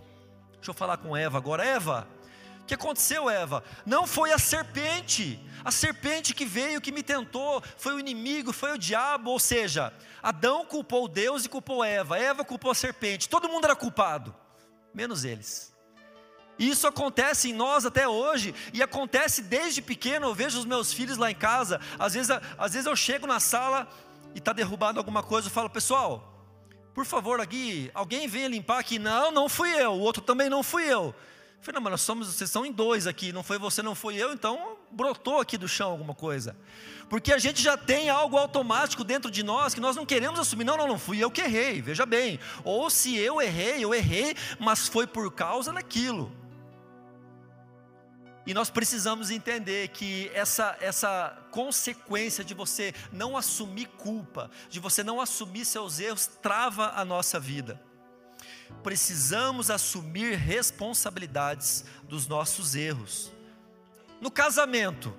Deixa 0.53 0.69
eu 0.69 0.73
falar 0.73 0.97
com 0.97 1.17
Eva 1.17 1.37
agora. 1.37 1.65
Eva, 1.65 2.07
o 2.61 2.65
que 2.65 2.75
aconteceu, 2.75 3.27
Eva? 3.27 3.63
Não 3.85 4.05
foi 4.05 4.31
a 4.31 4.37
serpente, 4.37 5.39
a 5.65 5.71
serpente 5.71 6.33
que 6.33 6.45
veio, 6.45 6.79
que 6.79 6.91
me 6.91 7.01
tentou, 7.01 7.63
foi 7.75 7.95
o 7.95 7.99
inimigo, 7.99 8.53
foi 8.53 8.71
o 8.71 8.77
diabo. 8.77 9.31
Ou 9.31 9.39
seja, 9.39 9.91
Adão 10.21 10.63
culpou 10.63 11.07
Deus 11.07 11.43
e 11.43 11.49
culpou 11.49 11.83
Eva, 11.83 12.19
Eva 12.19 12.45
culpou 12.45 12.69
a 12.69 12.75
serpente, 12.75 13.27
todo 13.27 13.49
mundo 13.49 13.65
era 13.65 13.75
culpado, 13.75 14.33
menos 14.93 15.25
eles. 15.25 15.72
Isso 16.57 16.87
acontece 16.87 17.49
em 17.49 17.53
nós 17.53 17.85
até 17.85 18.07
hoje, 18.07 18.53
e 18.73 18.83
acontece 18.83 19.41
desde 19.41 19.81
pequeno. 19.81 20.27
Eu 20.27 20.35
vejo 20.35 20.59
os 20.59 20.65
meus 20.65 20.93
filhos 20.93 21.17
lá 21.17 21.31
em 21.31 21.35
casa. 21.35 21.79
Às 21.97 22.13
vezes, 22.13 22.29
às 22.57 22.73
vezes 22.73 22.85
eu 22.85 22.95
chego 22.95 23.25
na 23.25 23.39
sala 23.39 23.87
e 24.35 24.37
está 24.37 24.53
derrubado 24.53 24.99
alguma 24.99 25.23
coisa. 25.23 25.47
Eu 25.47 25.51
falo, 25.51 25.69
pessoal, 25.69 26.33
por 26.93 27.05
favor, 27.05 27.41
aqui, 27.41 27.89
alguém 27.93 28.27
venha 28.27 28.47
limpar 28.47 28.79
aqui. 28.79 28.99
Não, 28.99 29.31
não 29.31 29.49
fui 29.49 29.69
eu. 29.69 29.93
O 29.93 29.99
outro 29.99 30.21
também 30.21 30.49
não 30.49 30.61
fui 30.61 30.83
eu. 30.83 31.05
Eu 31.05 31.65
falei, 31.65 31.75
não, 31.75 31.81
mas 31.81 31.91
nós 31.91 32.01
somos, 32.01 32.27
vocês 32.27 32.51
são 32.51 32.65
em 32.65 32.71
dois 32.71 33.07
aqui. 33.07 33.31
Não 33.31 33.41
foi 33.41 33.57
você, 33.57 33.81
não 33.81 33.95
foi 33.95 34.15
eu. 34.15 34.31
Então 34.31 34.77
brotou 34.91 35.39
aqui 35.39 35.57
do 35.57 35.67
chão 35.67 35.89
alguma 35.89 36.13
coisa. 36.13 36.55
Porque 37.09 37.33
a 37.33 37.39
gente 37.39 37.61
já 37.61 37.75
tem 37.75 38.09
algo 38.09 38.37
automático 38.37 39.03
dentro 39.03 39.31
de 39.31 39.41
nós 39.41 39.73
que 39.73 39.81
nós 39.81 39.95
não 39.95 40.05
queremos 40.05 40.39
assumir. 40.39 40.65
Não, 40.65 40.77
não, 40.77 40.87
não 40.87 40.99
fui 40.99 41.23
eu 41.23 41.31
que 41.31 41.41
errei. 41.41 41.81
Veja 41.81 42.05
bem. 42.05 42.39
Ou 42.63 42.89
se 42.91 43.15
eu 43.17 43.41
errei, 43.41 43.83
eu 43.83 43.93
errei, 43.93 44.35
mas 44.59 44.87
foi 44.87 45.07
por 45.07 45.31
causa 45.31 45.73
daquilo. 45.73 46.42
E 48.45 48.53
nós 48.53 48.69
precisamos 48.69 49.31
entender 49.31 49.87
que 49.89 50.29
essa, 50.33 50.77
essa 50.81 51.37
consequência 51.49 52.43
de 52.43 52.53
você 52.53 52.93
não 53.11 53.37
assumir 53.37 53.87
culpa, 53.97 54.51
de 54.69 54.79
você 54.79 55.03
não 55.03 55.21
assumir 55.21 55.63
seus 55.63 55.99
erros, 55.99 56.27
trava 56.41 56.91
a 56.95 57.05
nossa 57.05 57.39
vida. 57.39 57.81
Precisamos 58.81 59.69
assumir 59.69 60.35
responsabilidades 60.35 61.85
dos 62.03 62.27
nossos 62.27 62.75
erros. 62.75 63.31
No 64.19 64.29
casamento, 64.29 65.13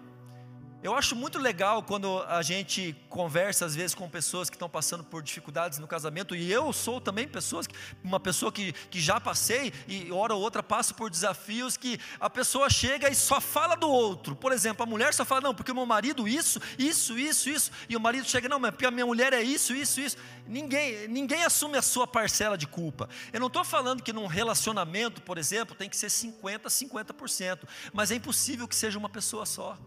eu 0.85 0.95
acho 0.95 1.17
muito 1.17 1.39
legal 1.39 1.83
quando 1.83 2.23
a 2.29 2.43
gente 2.43 2.95
conversa 3.09 3.65
às 3.65 3.75
vezes 3.75 3.95
com 3.95 4.07
pessoas 4.07 4.51
que 4.51 4.57
estão 4.57 4.69
passando 4.69 5.03
por 5.03 5.23
dificuldades 5.23 5.79
no 5.79 5.89
casamento, 5.89 6.37
e 6.37 6.53
eu 6.53 6.71
sou 6.75 7.01
também 7.01 7.27
pessoas, 7.27 7.67
uma 8.03 8.21
pessoa 8.21 8.53
que, 8.53 8.75
que 8.91 9.01
já 9.01 9.19
passei, 9.19 9.73
e 9.89 10.13
hora 10.13 10.35
ou 10.35 10.43
outra 10.43 10.63
passo 10.63 10.95
por 10.95 11.09
desafios 11.09 11.79
que 11.79 11.99
a 12.21 12.29
pessoa 12.29 12.69
chega 12.69 13.09
e 13.09 13.15
só 13.15 13.41
fala 13.41 13.77
do 13.77 13.89
outro. 13.89 14.37
Por 14.37 14.53
exemplo, 14.53 14.83
a 14.83 14.87
mulher 14.87 15.15
só 15.15 15.25
fala, 15.25 15.41
não, 15.41 15.55
porque 15.55 15.73
o 15.73 15.75
meu 15.75 15.87
marido 15.87 16.29
isso, 16.29 16.61
isso, 16.79 17.19
isso, 17.19 17.49
isso, 17.49 17.71
e 17.89 17.97
o 17.97 18.01
marido 18.01 18.29
chega, 18.29 18.47
não, 18.47 18.61
mas 18.61 18.73
porque 18.73 18.85
a 18.85 18.91
minha 18.91 19.07
mulher 19.07 19.33
é 19.33 19.41
isso, 19.41 19.73
isso, 19.73 20.03
isso. 20.03 20.19
Ninguém, 20.47 21.09
ninguém 21.09 21.45
assume 21.45 21.79
a 21.79 21.83
sua 21.83 22.07
parcela 22.07 22.59
de 22.59 22.67
culpa. 22.67 23.09
Eu 23.33 23.41
não 23.41 23.47
estou 23.47 23.65
falando 23.65 24.03
que 24.03 24.13
num 24.13 24.27
relacionamento, 24.27 25.23
por 25.23 25.39
exemplo, 25.39 25.75
tem 25.75 25.89
que 25.89 25.97
ser 25.97 26.09
50%, 26.09 26.67
50%, 26.67 27.61
mas 27.91 28.11
é 28.11 28.17
impossível 28.17 28.69
que 28.69 28.77
seja 28.77 28.99
uma 28.99 29.09
pessoa 29.09 29.47
só. 29.47 29.79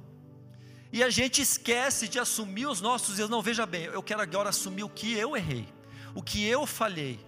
E 0.91 1.03
a 1.03 1.09
gente 1.09 1.41
esquece 1.41 2.07
de 2.07 2.19
assumir 2.19 2.67
os 2.67 2.79
nossos 2.81 3.19
erros. 3.19 3.29
Não, 3.29 3.41
veja 3.41 3.65
bem, 3.65 3.83
eu 3.85 4.01
quero 4.01 4.21
agora 4.21 4.49
assumir 4.49 4.83
o 4.83 4.89
que 4.89 5.13
eu 5.13 5.35
errei, 5.35 5.67
o 6.15 6.21
que 6.21 6.45
eu 6.45 6.65
falhei. 6.65 7.19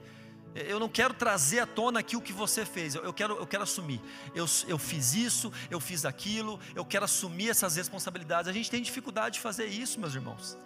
Eu 0.55 0.79
não 0.79 0.89
quero 0.89 1.13
trazer 1.13 1.59
à 1.59 1.65
tona 1.67 1.99
aqui 1.99 2.17
o 2.17 2.21
que 2.21 2.33
você 2.33 2.65
fez, 2.65 2.95
eu 2.95 3.13
quero, 3.13 3.35
eu 3.35 3.45
quero 3.45 3.63
assumir. 3.63 4.01
Eu, 4.33 4.45
eu 4.67 4.79
fiz 4.79 5.13
isso, 5.13 5.51
eu 5.69 5.79
fiz 5.79 6.05
aquilo, 6.05 6.59
eu 6.73 6.83
quero 6.83 7.05
assumir 7.05 7.49
essas 7.49 7.75
responsabilidades. 7.75 8.49
A 8.49 8.53
gente 8.53 8.71
tem 8.71 8.81
dificuldade 8.81 9.35
de 9.35 9.41
fazer 9.41 9.65
isso, 9.65 9.99
meus 9.99 10.15
irmãos. 10.15 10.57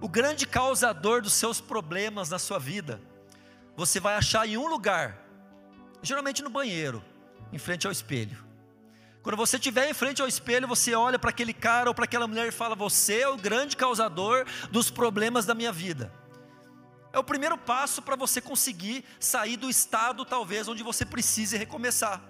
O 0.00 0.08
grande 0.08 0.46
causador 0.46 1.22
dos 1.22 1.32
seus 1.32 1.60
problemas 1.60 2.28
na 2.28 2.38
sua 2.38 2.58
vida, 2.58 3.00
você 3.76 4.00
vai 4.00 4.16
achar 4.16 4.46
em 4.46 4.56
um 4.56 4.66
lugar, 4.66 5.24
geralmente 6.02 6.42
no 6.42 6.50
banheiro, 6.50 7.02
em 7.52 7.58
frente 7.58 7.86
ao 7.86 7.92
espelho. 7.92 8.44
Quando 9.24 9.38
você 9.38 9.56
estiver 9.56 9.88
em 9.88 9.94
frente 9.94 10.20
ao 10.20 10.28
espelho, 10.28 10.68
você 10.68 10.94
olha 10.94 11.18
para 11.18 11.30
aquele 11.30 11.54
cara 11.54 11.88
ou 11.88 11.94
para 11.94 12.04
aquela 12.04 12.28
mulher 12.28 12.46
e 12.46 12.52
fala: 12.52 12.74
Você 12.74 13.20
é 13.20 13.28
o 13.28 13.38
grande 13.38 13.74
causador 13.74 14.44
dos 14.70 14.90
problemas 14.90 15.46
da 15.46 15.54
minha 15.54 15.72
vida. 15.72 16.12
É 17.10 17.18
o 17.18 17.24
primeiro 17.24 17.56
passo 17.56 18.02
para 18.02 18.16
você 18.16 18.38
conseguir 18.38 19.02
sair 19.18 19.56
do 19.56 19.70
estado, 19.70 20.26
talvez, 20.26 20.68
onde 20.68 20.82
você 20.82 21.06
precise 21.06 21.56
recomeçar. 21.56 22.20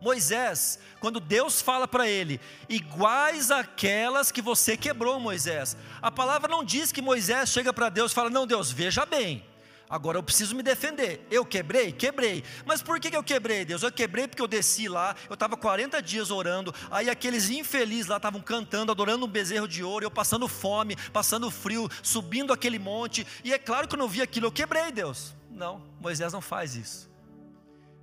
Moisés, 0.00 0.80
quando 0.98 1.20
Deus 1.20 1.62
fala 1.62 1.86
para 1.86 2.08
ele, 2.08 2.40
iguais 2.68 3.52
àquelas 3.52 4.32
que 4.32 4.42
você 4.42 4.76
quebrou, 4.76 5.20
Moisés. 5.20 5.76
A 6.02 6.10
palavra 6.10 6.48
não 6.48 6.64
diz 6.64 6.90
que 6.90 7.00
Moisés 7.00 7.50
chega 7.50 7.72
para 7.72 7.88
Deus 7.88 8.10
e 8.10 8.14
fala: 8.16 8.30
Não, 8.30 8.48
Deus, 8.48 8.72
veja 8.72 9.06
bem, 9.06 9.47
Agora 9.88 10.18
eu 10.18 10.22
preciso 10.22 10.54
me 10.54 10.62
defender. 10.62 11.26
Eu 11.30 11.44
quebrei? 11.44 11.92
Quebrei. 11.92 12.44
Mas 12.66 12.82
por 12.82 13.00
que 13.00 13.14
eu 13.16 13.22
quebrei, 13.22 13.64
Deus? 13.64 13.82
Eu 13.82 13.90
quebrei 13.90 14.28
porque 14.28 14.42
eu 14.42 14.48
desci 14.48 14.88
lá, 14.88 15.14
eu 15.28 15.34
estava 15.34 15.56
40 15.56 16.02
dias 16.02 16.30
orando, 16.30 16.74
aí 16.90 17.08
aqueles 17.08 17.48
infelizes 17.48 18.06
lá 18.06 18.16
estavam 18.16 18.40
cantando, 18.40 18.92
adorando 18.92 19.24
um 19.24 19.28
bezerro 19.28 19.66
de 19.66 19.82
ouro, 19.82 20.04
eu 20.04 20.10
passando 20.10 20.46
fome, 20.46 20.96
passando 21.12 21.50
frio, 21.50 21.88
subindo 22.02 22.52
aquele 22.52 22.78
monte, 22.78 23.26
e 23.42 23.52
é 23.52 23.58
claro 23.58 23.88
que 23.88 23.94
eu 23.94 23.98
não 23.98 24.08
vi 24.08 24.20
aquilo, 24.20 24.46
eu 24.46 24.52
quebrei, 24.52 24.92
Deus. 24.92 25.34
Não, 25.50 25.82
Moisés 26.00 26.32
não 26.32 26.40
faz 26.40 26.76
isso. 26.76 27.10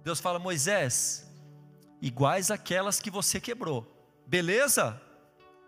Deus 0.03 0.19
fala: 0.19 0.37
Moisés, 0.37 1.31
iguais 2.01 2.51
aquelas 2.51 2.99
que 2.99 3.09
você 3.09 3.39
quebrou. 3.39 3.91
Beleza? 4.27 5.01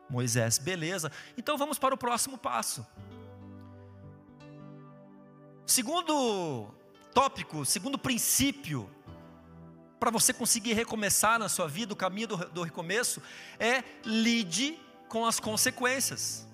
Moisés, 0.10 0.58
beleza. 0.58 1.12
Então 1.38 1.58
vamos 1.58 1.78
para 1.78 1.94
o 1.94 1.98
próximo 1.98 2.38
passo. 2.38 2.86
Segundo 5.68 6.74
tópico, 7.14 7.66
segundo 7.66 7.98
princípio, 7.98 8.90
para 10.00 10.10
você 10.10 10.32
conseguir 10.32 10.72
recomeçar 10.72 11.38
na 11.38 11.50
sua 11.50 11.68
vida, 11.68 11.92
o 11.92 11.96
caminho 11.96 12.30
do, 12.30 12.38
do 12.38 12.64
recomeço, 12.64 13.22
é 13.60 13.84
lide 14.06 14.80
com 15.10 15.26
as 15.26 15.42
consequências. 15.42 16.48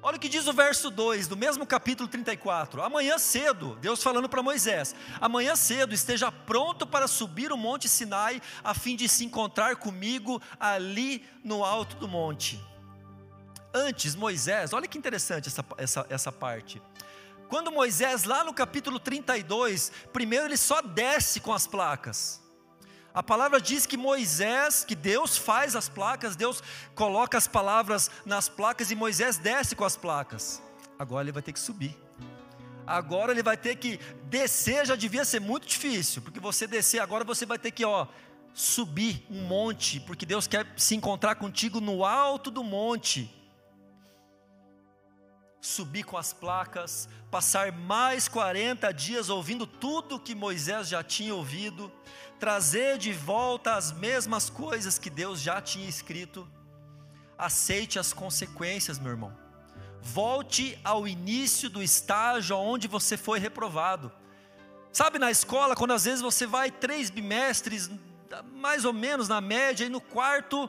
Olha 0.00 0.18
o 0.18 0.20
que 0.20 0.28
diz 0.28 0.46
o 0.46 0.52
verso 0.52 0.88
2 0.88 1.26
do 1.26 1.36
mesmo 1.36 1.66
capítulo 1.66 2.08
34. 2.08 2.80
Amanhã 2.80 3.18
cedo, 3.18 3.76
Deus 3.80 4.00
falando 4.00 4.28
para 4.28 4.40
Moisés: 4.40 4.94
Amanhã 5.20 5.56
cedo 5.56 5.92
esteja 5.92 6.30
pronto 6.30 6.86
para 6.86 7.08
subir 7.08 7.50
o 7.50 7.56
monte 7.56 7.88
Sinai, 7.88 8.40
a 8.62 8.72
fim 8.72 8.94
de 8.94 9.08
se 9.08 9.24
encontrar 9.24 9.74
comigo 9.74 10.40
ali 10.60 11.26
no 11.42 11.64
alto 11.64 11.96
do 11.96 12.06
monte. 12.06 12.62
Antes, 13.74 14.14
Moisés, 14.14 14.72
olha 14.72 14.86
que 14.86 14.96
interessante 14.96 15.48
essa, 15.48 15.64
essa, 15.76 16.06
essa 16.08 16.30
parte. 16.30 16.80
Quando 17.52 17.70
Moisés, 17.70 18.24
lá 18.24 18.42
no 18.42 18.54
capítulo 18.54 18.98
32, 18.98 19.92
primeiro 20.10 20.46
ele 20.46 20.56
só 20.56 20.80
desce 20.80 21.38
com 21.38 21.52
as 21.52 21.66
placas. 21.66 22.42
A 23.12 23.22
palavra 23.22 23.60
diz 23.60 23.84
que 23.84 23.94
Moisés, 23.94 24.86
que 24.86 24.94
Deus 24.94 25.36
faz 25.36 25.76
as 25.76 25.86
placas, 25.86 26.34
Deus 26.34 26.62
coloca 26.94 27.36
as 27.36 27.46
palavras 27.46 28.10
nas 28.24 28.48
placas 28.48 28.90
e 28.90 28.94
Moisés 28.94 29.36
desce 29.36 29.76
com 29.76 29.84
as 29.84 29.98
placas. 29.98 30.62
Agora 30.98 31.24
ele 31.24 31.32
vai 31.32 31.42
ter 31.42 31.52
que 31.52 31.60
subir. 31.60 31.94
Agora 32.86 33.32
ele 33.32 33.42
vai 33.42 33.58
ter 33.58 33.76
que 33.76 34.00
descer, 34.30 34.86
já 34.86 34.96
devia 34.96 35.22
ser 35.22 35.38
muito 35.38 35.66
difícil, 35.66 36.22
porque 36.22 36.40
você 36.40 36.66
descer 36.66 37.00
agora 37.00 37.22
você 37.22 37.44
vai 37.44 37.58
ter 37.58 37.70
que, 37.70 37.84
ó, 37.84 38.06
subir 38.54 39.26
um 39.28 39.42
monte, 39.42 40.00
porque 40.00 40.24
Deus 40.24 40.46
quer 40.46 40.66
se 40.78 40.94
encontrar 40.94 41.34
contigo 41.34 41.82
no 41.82 42.02
alto 42.02 42.50
do 42.50 42.64
monte 42.64 43.41
subir 45.62 46.02
com 46.02 46.18
as 46.18 46.32
placas, 46.32 47.08
passar 47.30 47.70
mais 47.70 48.26
40 48.26 48.92
dias 48.92 49.30
ouvindo 49.30 49.64
tudo 49.64 50.18
que 50.18 50.34
Moisés 50.34 50.88
já 50.88 51.04
tinha 51.04 51.32
ouvido, 51.32 51.90
trazer 52.40 52.98
de 52.98 53.12
volta 53.12 53.74
as 53.76 53.92
mesmas 53.92 54.50
coisas 54.50 54.98
que 54.98 55.08
Deus 55.08 55.40
já 55.40 55.62
tinha 55.62 55.88
escrito. 55.88 56.48
Aceite 57.38 57.96
as 57.96 58.12
consequências, 58.12 58.98
meu 58.98 59.12
irmão. 59.12 59.32
Volte 60.00 60.76
ao 60.82 61.06
início 61.06 61.70
do 61.70 61.80
estágio 61.80 62.56
onde 62.56 62.88
você 62.88 63.16
foi 63.16 63.38
reprovado. 63.38 64.10
Sabe, 64.92 65.16
na 65.16 65.30
escola, 65.30 65.76
quando 65.76 65.92
às 65.92 66.04
vezes 66.04 66.20
você 66.20 66.44
vai 66.44 66.72
três 66.72 67.08
bimestres, 67.08 67.88
mais 68.52 68.84
ou 68.84 68.92
menos 68.92 69.28
na 69.28 69.40
média, 69.40 69.84
e 69.84 69.88
no 69.88 70.00
quarto 70.00 70.68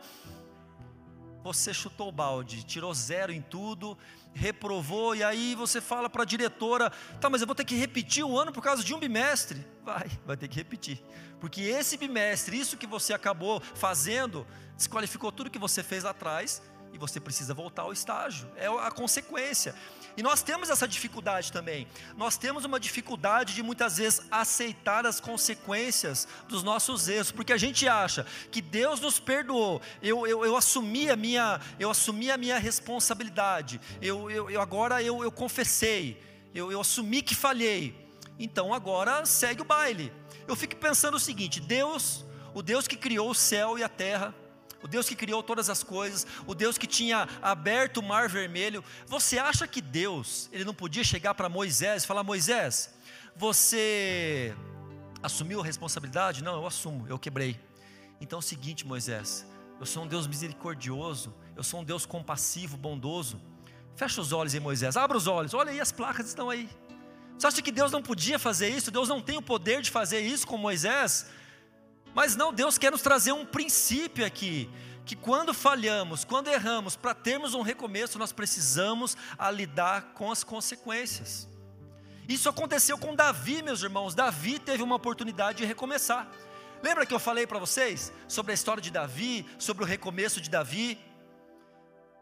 você 1.44 1.74
chutou 1.74 2.08
o 2.08 2.12
balde, 2.12 2.64
tirou 2.64 2.94
zero 2.94 3.32
em 3.32 3.42
tudo, 3.42 3.98
reprovou, 4.34 5.14
e 5.14 5.24
aí 5.24 5.56
você 5.56 5.82
fala 5.82 6.10
para 6.10 6.24
a 6.24 6.26
diretora: 6.26 6.90
tá, 7.20 7.30
mas 7.30 7.42
eu 7.42 7.48
vou 7.48 7.56
ter 7.56 7.66
que 7.66 7.76
repetir 7.76 8.24
o 8.24 8.40
ano 8.40 8.52
por 8.52 8.64
causa 8.64 8.84
de 8.84 8.94
um 8.94 9.00
bimestre. 9.00 9.68
Vai, 9.84 10.10
vai 10.26 10.38
ter 10.38 10.48
que 10.48 10.56
repetir, 10.56 11.04
porque 11.40 11.62
esse 11.62 11.98
bimestre, 11.98 12.58
isso 12.58 12.78
que 12.78 12.88
você 12.88 13.14
acabou 13.14 13.60
fazendo, 13.60 14.48
desqualificou 14.78 15.32
tudo 15.32 15.52
que 15.52 15.60
você 15.60 15.84
fez 15.84 16.04
lá 16.04 16.12
atrás, 16.12 16.62
e 16.94 16.98
você 16.98 17.20
precisa 17.20 17.54
voltar 17.54 17.82
ao 17.82 17.92
estágio, 17.92 18.50
é 18.56 18.68
a 18.68 18.92
consequência. 18.92 19.76
E 20.16 20.22
nós 20.22 20.44
temos 20.44 20.70
essa 20.70 20.88
dificuldade 20.88 21.52
também. 21.52 21.88
Nós 22.16 22.38
temos 22.38 22.66
uma 22.66 22.80
dificuldade 22.80 23.56
de 23.56 23.64
muitas 23.64 23.98
vezes 23.98 24.22
aceitar 24.30 25.06
as 25.06 25.20
consequências 25.20 26.28
dos 26.48 26.62
nossos 26.62 27.08
erros, 27.08 27.32
porque 27.32 27.52
a 27.52 27.58
gente 27.58 27.88
acha 27.88 28.26
que 28.52 28.62
Deus 28.62 29.00
nos 29.00 29.20
perdoou. 29.20 29.82
Eu, 30.02 30.28
eu, 30.28 30.46
eu 30.46 30.56
assumi 30.56 31.10
a 31.10 31.16
minha, 31.16 31.60
eu 31.80 31.90
assumi 31.90 32.30
a 32.30 32.38
minha 32.38 32.60
responsabilidade. 32.60 33.82
Eu, 34.02 34.30
eu, 34.30 34.50
eu 34.50 34.62
agora 34.62 35.02
eu, 35.02 35.24
eu 35.24 35.32
confessei. 35.32 36.22
Eu, 36.54 36.72
eu 36.72 36.82
assumi 36.82 37.22
que 37.22 37.34
falhei. 37.34 38.04
Então 38.38 38.74
agora 38.74 39.26
segue 39.26 39.62
o 39.62 39.66
baile. 39.66 40.12
Eu 40.48 40.56
fico 40.56 40.76
pensando 40.76 41.16
o 41.16 41.20
seguinte: 41.20 41.60
Deus, 41.60 42.24
o 42.54 42.62
Deus 42.62 42.88
que 42.88 42.96
criou 42.96 43.32
o 43.32 43.36
céu 43.36 43.78
e 43.78 43.84
a 43.84 43.90
terra, 43.90 44.34
o 44.84 44.88
Deus 44.88 45.08
que 45.08 45.16
criou 45.16 45.42
todas 45.42 45.70
as 45.70 45.82
coisas, 45.82 46.28
o 46.46 46.54
Deus 46.54 46.78
que 46.78 46.86
tinha 46.86 47.28
aberto 47.42 47.98
o 47.98 48.04
mar 48.04 48.28
vermelho. 48.28 48.84
Você 49.08 49.40
acha 49.40 49.66
que 49.66 49.82
Deus, 49.82 50.50
ele 50.52 50.66
não 50.66 50.74
podia 50.74 51.04
chegar 51.04 51.34
para 51.34 51.48
Moisés 51.48 52.04
e 52.04 52.08
falar: 52.08 52.22
Moisés, 52.22 52.94
você 53.36 54.54
assumiu 55.24 55.62
a 55.62 55.66
responsabilidade? 55.66 56.44
Não, 56.44 56.56
eu 56.56 56.68
assumo, 56.68 57.08
eu 57.08 57.18
quebrei. 57.18 57.58
Então 58.20 58.38
é 58.38 58.42
o 58.42 58.44
seguinte, 58.44 58.86
Moisés, 58.86 59.48
eu 59.80 59.86
sou 59.86 60.04
um 60.04 60.08
Deus 60.08 60.28
misericordioso, 60.28 61.34
eu 61.56 61.64
sou 61.64 61.80
um 61.80 61.84
Deus 61.84 62.06
compassivo, 62.06 62.76
bondoso. 62.76 63.42
Fecha 63.96 64.20
os 64.20 64.34
olhos 64.34 64.54
aí, 64.54 64.60
Moisés, 64.60 64.98
abra 64.98 65.16
os 65.16 65.28
olhos, 65.28 65.54
olha 65.54 65.72
aí, 65.72 65.80
as 65.80 65.92
placas 65.92 66.28
estão 66.28 66.50
aí. 66.50 66.70
Você 67.38 67.48
acha 67.48 67.62
que 67.62 67.72
Deus 67.72 67.92
não 67.92 68.02
podia 68.02 68.38
fazer 68.38 68.70
isso? 68.70 68.92
Deus 68.92 69.08
não 69.08 69.22
tem 69.22 69.38
o 69.38 69.42
poder 69.42 69.82
de 69.82 69.90
fazer 69.90 70.20
isso 70.22 70.46
com 70.46 70.58
Moisés? 70.58 71.28
Mas 72.14 72.36
não, 72.36 72.54
Deus 72.54 72.78
quer 72.78 72.92
nos 72.92 73.02
trazer 73.02 73.32
um 73.32 73.46
princípio 73.46 74.26
aqui, 74.26 74.70
que 75.06 75.16
quando 75.16 75.54
falhamos, 75.54 76.24
quando 76.24 76.48
erramos, 76.48 76.96
para 76.96 77.14
termos 77.14 77.54
um 77.54 77.62
recomeço, 77.62 78.20
nós 78.20 78.32
precisamos 78.32 79.18
a 79.38 79.50
lidar 79.50 80.14
com 80.14 80.32
as 80.32 80.44
consequências. 80.44 81.48
Isso 82.28 82.48
aconteceu 82.48 82.98
com 82.98 83.16
Davi, 83.16 83.62
meus 83.62 83.84
irmãos. 83.84 84.16
Davi 84.16 84.60
teve 84.60 84.82
uma 84.82 84.96
oportunidade 84.96 85.60
de 85.60 85.66
recomeçar. 85.66 86.30
Lembra 86.82 87.06
que 87.06 87.14
eu 87.14 87.20
falei 87.20 87.48
para 87.48 87.60
vocês 87.60 88.12
sobre 88.28 88.52
a 88.52 88.56
história 88.56 88.82
de 88.82 88.92
Davi, 88.92 89.46
sobre 89.58 89.84
o 89.84 89.88
recomeço 89.88 90.40
de 90.40 90.50
Davi? 90.50 91.00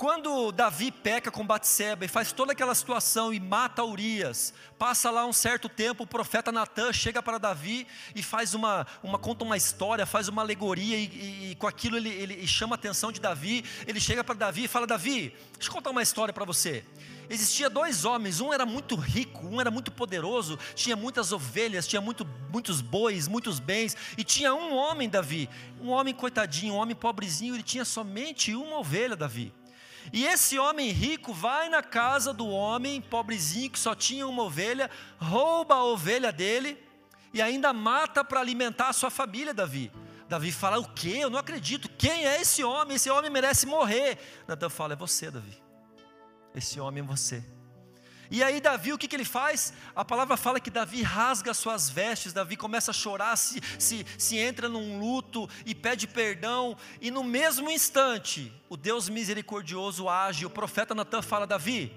Quando 0.01 0.51
Davi 0.51 0.89
peca 0.89 1.29
com 1.29 1.45
Batseba 1.45 2.03
e 2.03 2.07
faz 2.07 2.31
toda 2.31 2.53
aquela 2.53 2.73
situação 2.73 3.31
e 3.31 3.39
mata 3.39 3.83
Urias, 3.83 4.51
passa 4.75 5.11
lá 5.11 5.27
um 5.27 5.31
certo 5.31 5.69
tempo, 5.69 6.05
o 6.05 6.07
profeta 6.07 6.51
Natan 6.51 6.91
chega 6.91 7.21
para 7.21 7.37
Davi 7.37 7.85
e 8.15 8.23
faz 8.23 8.55
uma, 8.55 8.87
uma 9.03 9.19
conta 9.19 9.45
uma 9.45 9.55
história, 9.55 10.03
faz 10.07 10.27
uma 10.27 10.41
alegoria 10.41 10.97
e, 10.97 11.05
e, 11.05 11.51
e 11.51 11.55
com 11.55 11.67
aquilo 11.67 11.97
ele, 11.97 12.09
ele 12.09 12.47
chama 12.47 12.73
a 12.73 12.79
atenção 12.79 13.11
de 13.11 13.21
Davi. 13.21 13.63
Ele 13.85 13.99
chega 13.99 14.23
para 14.23 14.33
Davi 14.33 14.63
e 14.63 14.67
fala: 14.67 14.87
Davi, 14.87 15.35
deixa 15.53 15.69
eu 15.69 15.71
contar 15.71 15.91
uma 15.91 16.01
história 16.01 16.33
para 16.33 16.45
você. 16.45 16.83
Existia 17.29 17.69
dois 17.69 18.03
homens, 18.03 18.41
um 18.41 18.51
era 18.51 18.65
muito 18.65 18.95
rico, 18.95 19.45
um 19.45 19.61
era 19.61 19.69
muito 19.69 19.91
poderoso, 19.91 20.57
tinha 20.73 20.95
muitas 20.95 21.31
ovelhas, 21.31 21.85
tinha 21.85 22.01
muito, 22.01 22.27
muitos 22.51 22.81
bois, 22.81 23.27
muitos 23.27 23.59
bens, 23.59 23.95
e 24.17 24.23
tinha 24.23 24.51
um 24.51 24.73
homem, 24.73 25.07
Davi, 25.07 25.47
um 25.79 25.89
homem 25.89 26.11
coitadinho, 26.11 26.73
um 26.73 26.77
homem 26.77 26.95
pobrezinho, 26.95 27.53
ele 27.53 27.61
tinha 27.61 27.85
somente 27.85 28.55
uma 28.55 28.79
ovelha, 28.79 29.15
Davi. 29.15 29.53
E 30.11 30.25
esse 30.25 30.57
homem 30.57 30.89
rico 30.89 31.33
vai 31.33 31.69
na 31.69 31.81
casa 31.81 32.33
do 32.33 32.47
homem 32.47 33.01
pobrezinho 33.01 33.69
que 33.69 33.79
só 33.79 33.95
tinha 33.95 34.27
uma 34.27 34.43
ovelha, 34.43 34.89
rouba 35.19 35.75
a 35.75 35.83
ovelha 35.83 36.31
dele 36.31 36.77
e 37.33 37.41
ainda 37.41 37.71
mata 37.71 38.23
para 38.23 38.39
alimentar 38.39 38.89
a 38.89 38.93
sua 38.93 39.09
família, 39.09 39.53
Davi. 39.53 39.91
Davi 40.27 40.51
fala: 40.51 40.79
O 40.79 40.87
que? 40.93 41.19
Eu 41.19 41.29
não 41.29 41.39
acredito. 41.39 41.89
Quem 41.97 42.25
é 42.25 42.41
esse 42.41 42.63
homem? 42.63 42.95
Esse 42.95 43.09
homem 43.09 43.29
merece 43.29 43.65
morrer. 43.65 44.17
Natan 44.47 44.69
fala: 44.69 44.93
É 44.93 44.95
você, 44.95 45.29
Davi. 45.29 45.61
Esse 46.55 46.79
homem 46.79 47.03
é 47.03 47.05
você. 47.05 47.43
E 48.33 48.41
aí, 48.41 48.61
Davi, 48.61 48.93
o 48.93 48.97
que, 48.97 49.09
que 49.09 49.15
ele 49.17 49.25
faz? 49.25 49.73
A 49.93 50.05
palavra 50.05 50.37
fala 50.37 50.57
que 50.57 50.69
Davi 50.69 51.01
rasga 51.01 51.53
suas 51.53 51.89
vestes, 51.89 52.31
Davi 52.31 52.55
começa 52.55 52.91
a 52.91 52.93
chorar, 52.93 53.35
se, 53.35 53.59
se, 53.77 54.05
se 54.17 54.37
entra 54.37 54.69
num 54.69 54.97
luto 54.97 55.49
e 55.65 55.75
pede 55.75 56.07
perdão, 56.07 56.77
e 57.01 57.11
no 57.11 57.25
mesmo 57.25 57.69
instante, 57.69 58.49
o 58.69 58.77
Deus 58.77 59.09
misericordioso 59.09 60.07
age. 60.07 60.45
O 60.45 60.49
profeta 60.49 60.95
Natan 60.95 61.21
fala: 61.21 61.45
Davi, 61.45 61.93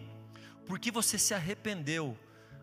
porque 0.66 0.90
você 0.90 1.20
se 1.20 1.32
arrependeu, 1.32 2.18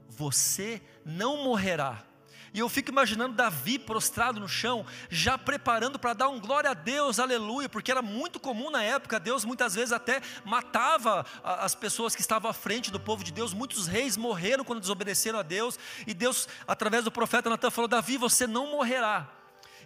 você 0.10 0.82
não 1.06 1.42
morrerá 1.46 2.11
e 2.54 2.60
eu 2.60 2.68
fico 2.68 2.92
imaginando 2.92 3.34
Davi 3.34 3.80
prostrado 3.80 4.40
no 4.40 4.48
chão, 4.48 4.86
já 5.10 5.38
preparando 5.38 5.98
para 5.98 6.14
dar 6.14 6.28
um 6.28 6.40
glória 6.40 6.72
a 6.72 6.74
Deus, 6.74 7.18
aleluia, 7.18 7.70
porque 7.70 7.92
era 7.92 8.02
muito 8.02 8.40
comum 8.40 8.70
na 8.70 8.84
época, 8.84 9.20
Deus 9.20 9.46
muitas 9.46 9.74
vezes 9.74 9.94
até 9.94 10.22
matava 10.44 11.26
as 11.44 11.74
pessoas 11.74 12.14
que 12.14 12.22
estavam 12.22 12.52
à 12.52 12.54
frente 12.54 12.92
do 12.92 13.00
povo 13.00 13.24
de 13.24 13.32
Deus. 13.32 13.54
Muitos 13.54 13.88
reis 13.88 14.18
morreram 14.18 14.66
quando 14.66 14.82
desobedeceram 14.82 15.40
a 15.40 15.44
Deus, 15.44 15.80
e 16.06 16.14
Deus, 16.14 16.48
através 16.68 17.06
do 17.06 17.12
profeta 17.12 17.50
Natan, 17.50 17.72
falou: 17.72 17.88
Davi, 17.88 18.18
você 18.18 18.46
não 18.46 18.72
morrerá. 18.72 19.30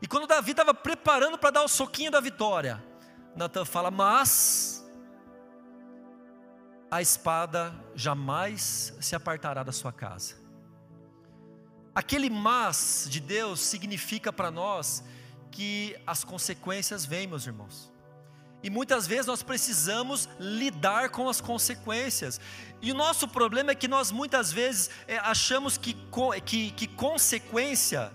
E 0.02 0.08
quando 0.08 0.28
Davi 0.28 0.52
estava 0.52 0.74
preparando 0.74 1.38
para 1.38 1.52
dar 1.52 1.64
o 1.64 1.68
soquinho 1.68 2.10
da 2.10 2.20
vitória, 2.20 2.84
Natan 3.36 3.64
fala: 3.64 3.92
Mas 3.92 4.84
a 6.90 7.02
espada 7.02 7.76
jamais 7.94 8.94
se 9.00 9.16
apartará 9.16 9.62
da 9.62 9.72
sua 9.72 9.94
casa. 9.94 10.45
Aquele 11.96 12.30
mas 12.30 13.08
de 13.10 13.22
Deus 13.22 13.62
significa 13.62 14.34
para 14.34 14.52
nós 14.52 15.02
que 15.50 15.96
as 16.06 16.26
consequências 16.26 17.06
vêm, 17.06 17.26
meus 17.26 17.48
irmãos. 17.48 17.90
E 18.62 18.70
muitas 18.70 19.08
vezes 19.08 19.28
nós 19.28 19.42
precisamos 19.42 20.28
lidar 20.38 21.10
com 21.10 21.30
as 21.30 21.40
consequências. 21.40 22.42
E 22.82 22.92
o 22.92 22.96
nosso 22.96 23.30
problema 23.30 23.72
é 23.72 23.76
que 23.76 23.88
nós 23.88 24.12
muitas 24.12 24.52
vezes 24.52 24.90
é, 25.08 25.18
achamos 25.20 25.78
que, 25.78 25.96
que, 26.44 26.72
que 26.72 26.88
consequência 26.88 28.12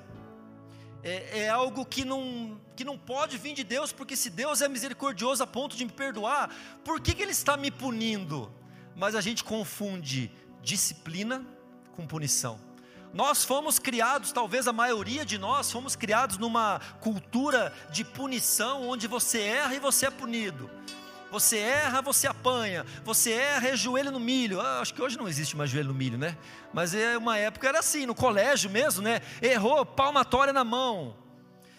é, 1.03 1.45
é, 1.45 1.49
algo 1.49 1.87
que 1.87 2.05
não, 2.05 2.61
que 2.77 2.85
não 2.85 2.99
pode 2.99 3.39
vir 3.39 3.55
de 3.55 3.65
Deus, 3.65 3.93
porque 3.93 4.15
se 4.15 4.29
Deus 4.29 4.61
é 4.61 4.69
misericordioso 4.69 5.43
a 5.43 5.47
ponto 5.47 5.75
de 5.75 5.85
me 5.85 5.93
perdoar, 5.93 6.55
por 6.85 7.01
que, 7.01 7.15
que 7.15 7.23
Ele 7.23 7.33
está 7.33 7.57
me 7.57 7.71
punindo? 7.71 8.53
Mas 8.95 9.15
a 9.15 9.23
gente 9.23 9.43
confunde 9.43 10.31
disciplina 10.63 11.47
com 11.93 12.07
punição. 12.07 12.70
Nós 13.13 13.45
fomos 13.45 13.79
criados, 13.79 14.31
talvez 14.31 14.69
a 14.69 14.73
maioria 14.73 15.25
de 15.25 15.37
nós 15.37 15.71
fomos 15.71 15.97
criados 15.97 16.39
numa 16.39 16.81
cultura 17.01 17.73
de 17.91 18.05
punição, 18.05 18.89
onde 18.89 19.09
você 19.09 19.41
erra 19.41 19.75
e 19.75 19.81
você 19.81 20.07
é 20.07 20.11
punido. 20.11 20.71
Você 21.31 21.59
erra, 21.59 22.03
você 22.03 22.27
apanha. 22.27 22.85
Você 23.05 23.33
erra, 23.33 23.69
é 23.69 23.77
joelho 23.77 24.11
no 24.11 24.21
milho. 24.21 24.61
Ah, 24.61 24.81
acho 24.81 24.93
que 24.93 25.03
hoje 25.03 25.17
não 25.17 25.29
existe 25.29 25.57
mais 25.57 25.71
joelho 25.71 25.89
no 25.89 25.95
milho, 25.95 26.19
né? 26.19 26.37
Mas 26.73 26.95
é 26.95 27.17
uma 27.17 27.37
época 27.37 27.69
era 27.69 27.79
assim, 27.79 28.05
no 28.05 28.15
colégio 28.15 28.69
mesmo, 28.69 29.03
né? 29.03 29.21
Errou, 29.41 29.85
palmatória 29.87 30.53
na 30.53 30.65
mão. 30.65 31.17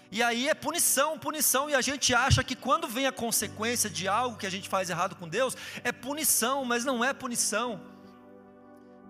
E 0.09 0.21
aí 0.21 0.49
é 0.49 0.53
punição, 0.53 1.17
punição, 1.17 1.69
e 1.69 1.75
a 1.75 1.79
gente 1.79 2.13
acha 2.13 2.43
que 2.43 2.53
quando 2.53 2.85
vem 2.85 3.07
a 3.07 3.13
consequência 3.13 3.89
de 3.89 4.09
algo 4.09 4.37
que 4.37 4.45
a 4.45 4.49
gente 4.49 4.67
faz 4.67 4.89
errado 4.89 5.15
com 5.15 5.27
Deus, 5.27 5.55
é 5.85 5.91
punição, 5.93 6.65
mas 6.65 6.83
não 6.83 7.03
é 7.03 7.13
punição. 7.13 7.90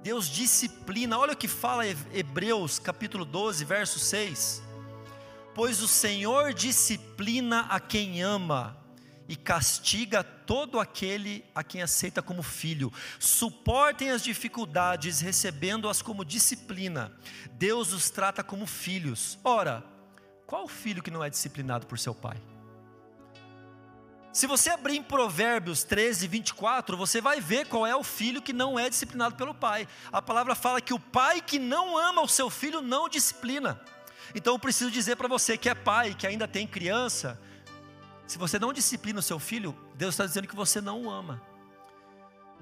Deus 0.03 0.27
disciplina. 0.27 1.17
Olha 1.17 1.33
o 1.33 1.37
que 1.37 1.47
fala 1.47 1.85
Hebreus 1.85 2.79
capítulo 2.79 3.23
12, 3.23 3.63
verso 3.65 3.99
6. 3.99 4.63
Pois 5.53 5.81
o 5.81 5.87
Senhor 5.87 6.53
disciplina 6.53 7.67
a 7.69 7.79
quem 7.79 8.21
ama 8.21 8.77
e 9.27 9.35
castiga 9.35 10.23
todo 10.23 10.79
aquele 10.79 11.45
a 11.53 11.63
quem 11.63 11.81
aceita 11.81 12.21
como 12.21 12.41
filho. 12.41 12.91
Suportem 13.19 14.09
as 14.09 14.23
dificuldades, 14.23 15.21
recebendo-as 15.21 16.01
como 16.01 16.25
disciplina. 16.25 17.11
Deus 17.53 17.93
os 17.93 18.09
trata 18.09 18.43
como 18.43 18.65
filhos. 18.65 19.37
Ora, 19.43 19.83
qual 20.47 20.67
filho 20.67 21.03
que 21.03 21.11
não 21.11 21.23
é 21.23 21.29
disciplinado 21.29 21.85
por 21.85 21.99
seu 21.99 22.15
pai? 22.15 22.37
Se 24.33 24.47
você 24.47 24.69
abrir 24.69 24.95
em 24.95 25.03
Provérbios 25.03 25.83
13, 25.83 26.25
24, 26.25 26.95
você 26.95 27.19
vai 27.19 27.41
ver 27.41 27.67
qual 27.67 27.85
é 27.85 27.93
o 27.93 28.03
filho 28.03 28.41
que 28.41 28.53
não 28.53 28.79
é 28.79 28.89
disciplinado 28.89 29.35
pelo 29.35 29.53
pai. 29.53 29.85
A 30.09 30.21
palavra 30.21 30.55
fala 30.55 30.79
que 30.79 30.93
o 30.93 30.99
pai 30.99 31.41
que 31.41 31.59
não 31.59 31.97
ama 31.97 32.21
o 32.21 32.29
seu 32.29 32.49
filho 32.49 32.81
não 32.81 33.09
disciplina. 33.09 33.81
Então 34.33 34.53
eu 34.53 34.59
preciso 34.59 34.89
dizer 34.89 35.17
para 35.17 35.27
você 35.27 35.57
que 35.57 35.67
é 35.67 35.75
pai, 35.75 36.13
que 36.13 36.25
ainda 36.25 36.47
tem 36.47 36.65
criança, 36.65 37.37
se 38.25 38.37
você 38.37 38.57
não 38.57 38.71
disciplina 38.71 39.19
o 39.19 39.21
seu 39.21 39.37
filho, 39.37 39.77
Deus 39.95 40.13
está 40.13 40.25
dizendo 40.25 40.47
que 40.47 40.55
você 40.55 40.79
não 40.79 41.03
o 41.03 41.09
ama. 41.09 41.41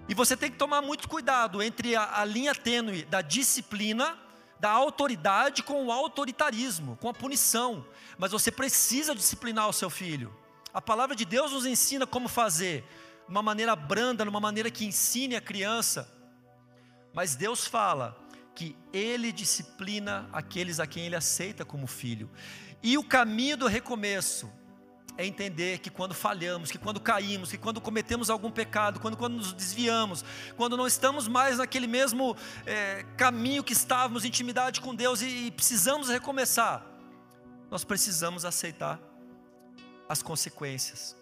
E 0.07 0.15
você 0.15 0.35
tem 0.35 0.49
que 0.49 0.57
tomar 0.57 0.81
muito 0.81 1.07
cuidado 1.07 1.61
entre 1.61 1.95
a, 1.95 2.21
a 2.21 2.25
linha 2.25 2.55
tênue 2.55 3.03
da 3.05 3.21
disciplina, 3.21 4.17
da 4.59 4.71
autoridade 4.71 5.61
com 5.61 5.85
o 5.85 5.91
autoritarismo, 5.91 6.97
com 6.97 7.09
a 7.09 7.13
punição. 7.13 7.85
Mas 8.17 8.31
você 8.31 8.51
precisa 8.51 9.13
disciplinar 9.13 9.69
o 9.69 9.73
seu 9.73 9.91
filho. 9.91 10.35
A 10.73 10.81
palavra 10.81 11.15
de 11.15 11.25
Deus 11.25 11.51
nos 11.51 11.65
ensina 11.65 12.05
como 12.05 12.27
fazer, 12.27 12.83
de 13.25 13.31
uma 13.31 13.41
maneira 13.41 13.75
branda, 13.75 14.23
numa 14.23 14.39
maneira 14.39 14.69
que 14.69 14.85
ensine 14.85 15.35
a 15.35 15.41
criança. 15.41 16.07
Mas 17.13 17.35
Deus 17.35 17.65
fala 17.65 18.17
que 18.53 18.75
Ele 18.93 19.31
disciplina 19.31 20.29
aqueles 20.31 20.79
a 20.79 20.85
quem 20.85 21.05
Ele 21.05 21.15
aceita 21.15 21.65
como 21.65 21.87
filho. 21.87 22.29
E 22.83 22.97
o 22.97 23.03
caminho 23.03 23.57
do 23.57 23.67
recomeço 23.67 24.51
é 25.17 25.25
entender 25.25 25.79
que 25.79 25.89
quando 25.89 26.13
falhamos, 26.13 26.71
que 26.71 26.77
quando 26.77 26.99
caímos, 26.99 27.49
que 27.49 27.57
quando 27.57 27.81
cometemos 27.81 28.29
algum 28.29 28.51
pecado, 28.51 28.99
quando, 28.99 29.17
quando 29.17 29.37
nos 29.37 29.51
desviamos, 29.51 30.23
quando 30.55 30.77
não 30.77 30.85
estamos 30.85 31.27
mais 31.27 31.57
naquele 31.57 31.87
mesmo 31.87 32.37
é, 32.65 33.03
caminho 33.17 33.63
que 33.63 33.73
estávamos, 33.73 34.23
intimidade 34.23 34.79
com 34.79 34.93
Deus 34.93 35.21
e, 35.21 35.47
e 35.47 35.51
precisamos 35.51 36.09
recomeçar, 36.09 36.85
nós 37.69 37.83
precisamos 37.83 38.45
aceitar 38.45 39.08
as 40.09 40.23
consequências. 40.23 41.15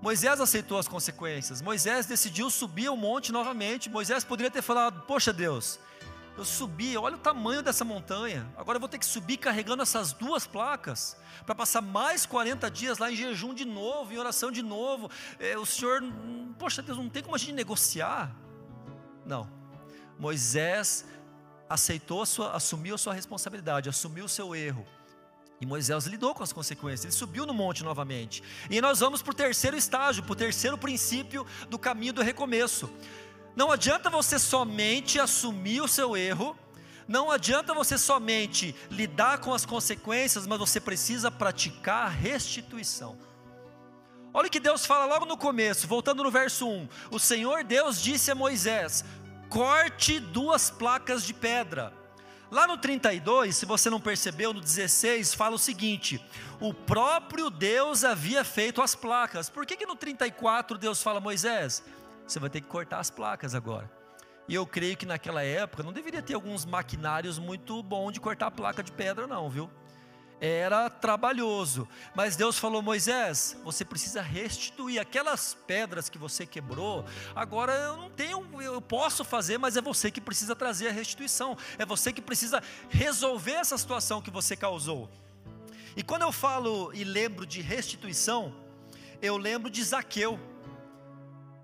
Moisés 0.00 0.40
aceitou 0.40 0.78
as 0.78 0.86
consequências. 0.86 1.60
Moisés 1.60 2.06
decidiu 2.06 2.50
subir 2.50 2.86
ao 2.86 2.96
monte 2.96 3.32
novamente. 3.32 3.88
Moisés 3.88 4.22
poderia 4.22 4.50
ter 4.50 4.62
falado: 4.62 5.02
Poxa 5.06 5.32
Deus, 5.32 5.80
eu 6.36 6.44
subi, 6.44 6.96
olha 6.96 7.16
o 7.16 7.18
tamanho 7.18 7.62
dessa 7.62 7.84
montanha. 7.84 8.46
Agora 8.56 8.76
eu 8.76 8.80
vou 8.80 8.88
ter 8.88 8.98
que 8.98 9.06
subir 9.06 9.38
carregando 9.38 9.82
essas 9.82 10.12
duas 10.12 10.46
placas 10.46 11.16
para 11.44 11.54
passar 11.54 11.80
mais 11.80 12.26
40 12.26 12.70
dias 12.70 12.98
lá 12.98 13.10
em 13.10 13.16
jejum 13.16 13.54
de 13.54 13.64
novo, 13.64 14.12
em 14.12 14.18
oração 14.18 14.52
de 14.52 14.62
novo. 14.62 15.10
É, 15.40 15.58
o 15.58 15.66
Senhor, 15.66 16.00
poxa 16.58 16.80
Deus, 16.82 16.98
não 16.98 17.08
tem 17.08 17.22
como 17.22 17.34
a 17.34 17.38
gente 17.38 17.52
negociar. 17.52 18.32
Não. 19.26 19.50
Moisés 20.16 21.04
aceitou, 21.68 22.22
a 22.22 22.26
sua, 22.26 22.52
assumiu 22.52 22.94
a 22.94 22.98
sua 22.98 23.14
responsabilidade, 23.14 23.88
assumiu 23.88 24.26
o 24.26 24.28
seu 24.28 24.54
erro 24.54 24.86
e 25.60 25.66
Moisés 25.66 26.06
lidou 26.06 26.34
com 26.34 26.42
as 26.42 26.52
consequências, 26.52 27.04
ele 27.04 27.12
subiu 27.12 27.44
no 27.44 27.52
monte 27.52 27.82
novamente. 27.82 28.42
E 28.70 28.80
nós 28.80 29.00
vamos 29.00 29.22
para 29.22 29.32
o 29.32 29.34
terceiro 29.34 29.76
estágio, 29.76 30.22
para 30.22 30.32
o 30.32 30.36
terceiro 30.36 30.78
princípio 30.78 31.44
do 31.68 31.78
caminho 31.78 32.12
do 32.12 32.22
recomeço. 32.22 32.88
Não 33.56 33.72
adianta 33.72 34.08
você 34.08 34.38
somente 34.38 35.18
assumir 35.18 35.80
o 35.80 35.88
seu 35.88 36.16
erro, 36.16 36.56
não 37.08 37.30
adianta 37.30 37.74
você 37.74 37.98
somente 37.98 38.74
lidar 38.88 39.38
com 39.38 39.52
as 39.52 39.66
consequências, 39.66 40.46
mas 40.46 40.58
você 40.58 40.80
precisa 40.80 41.30
praticar 41.30 42.06
a 42.06 42.10
restituição. 42.10 43.18
Olha 44.32 44.46
o 44.46 44.50
que 44.50 44.60
Deus 44.60 44.86
fala 44.86 45.06
logo 45.06 45.24
no 45.24 45.36
começo, 45.36 45.88
voltando 45.88 46.22
no 46.22 46.30
verso 46.30 46.68
1: 46.68 46.88
O 47.10 47.18
Senhor 47.18 47.64
Deus 47.64 48.00
disse 48.00 48.30
a 48.30 48.34
Moisés: 48.34 49.04
corte 49.48 50.20
duas 50.20 50.70
placas 50.70 51.24
de 51.24 51.34
pedra 51.34 51.92
Lá 52.50 52.66
no 52.66 52.78
32, 52.78 53.54
se 53.54 53.66
você 53.66 53.90
não 53.90 54.00
percebeu, 54.00 54.54
no 54.54 54.60
16 54.60 55.34
fala 55.34 55.56
o 55.56 55.58
seguinte: 55.58 56.24
o 56.60 56.72
próprio 56.72 57.50
Deus 57.50 58.04
havia 58.04 58.42
feito 58.42 58.80
as 58.80 58.94
placas. 58.94 59.50
Por 59.50 59.66
que, 59.66 59.76
que 59.76 59.86
no 59.86 59.94
34 59.94 60.78
Deus 60.78 61.02
fala, 61.02 61.20
Moisés, 61.20 61.82
você 62.26 62.38
vai 62.38 62.48
ter 62.48 62.62
que 62.62 62.66
cortar 62.66 63.00
as 63.00 63.10
placas 63.10 63.54
agora? 63.54 63.90
E 64.48 64.54
eu 64.54 64.66
creio 64.66 64.96
que 64.96 65.04
naquela 65.04 65.42
época 65.42 65.82
não 65.82 65.92
deveria 65.92 66.22
ter 66.22 66.32
alguns 66.32 66.64
maquinários 66.64 67.38
muito 67.38 67.82
bons 67.82 68.12
de 68.12 68.20
cortar 68.20 68.50
placa 68.50 68.82
de 68.82 68.90
pedra, 68.90 69.26
não, 69.26 69.50
viu? 69.50 69.70
Era 70.40 70.88
trabalhoso. 70.88 71.88
Mas 72.14 72.36
Deus 72.36 72.58
falou: 72.58 72.82
Moisés, 72.82 73.56
você 73.64 73.84
precisa 73.84 74.22
restituir 74.22 75.00
aquelas 75.00 75.54
pedras 75.66 76.08
que 76.08 76.18
você 76.18 76.46
quebrou. 76.46 77.04
Agora 77.34 77.72
eu 77.72 77.96
não 77.96 78.10
tenho, 78.10 78.46
eu 78.60 78.80
posso 78.80 79.24
fazer, 79.24 79.58
mas 79.58 79.76
é 79.76 79.80
você 79.80 80.10
que 80.10 80.20
precisa 80.20 80.54
trazer 80.54 80.88
a 80.88 80.92
restituição. 80.92 81.56
É 81.78 81.84
você 81.84 82.12
que 82.12 82.22
precisa 82.22 82.62
resolver 82.88 83.52
essa 83.52 83.76
situação 83.76 84.22
que 84.22 84.30
você 84.30 84.56
causou. 84.56 85.10
E 85.96 86.02
quando 86.02 86.22
eu 86.22 86.32
falo 86.32 86.92
e 86.94 87.02
lembro 87.02 87.44
de 87.44 87.60
restituição, 87.60 88.54
eu 89.20 89.36
lembro 89.36 89.68
de 89.68 89.82
Zaqueu. 89.82 90.38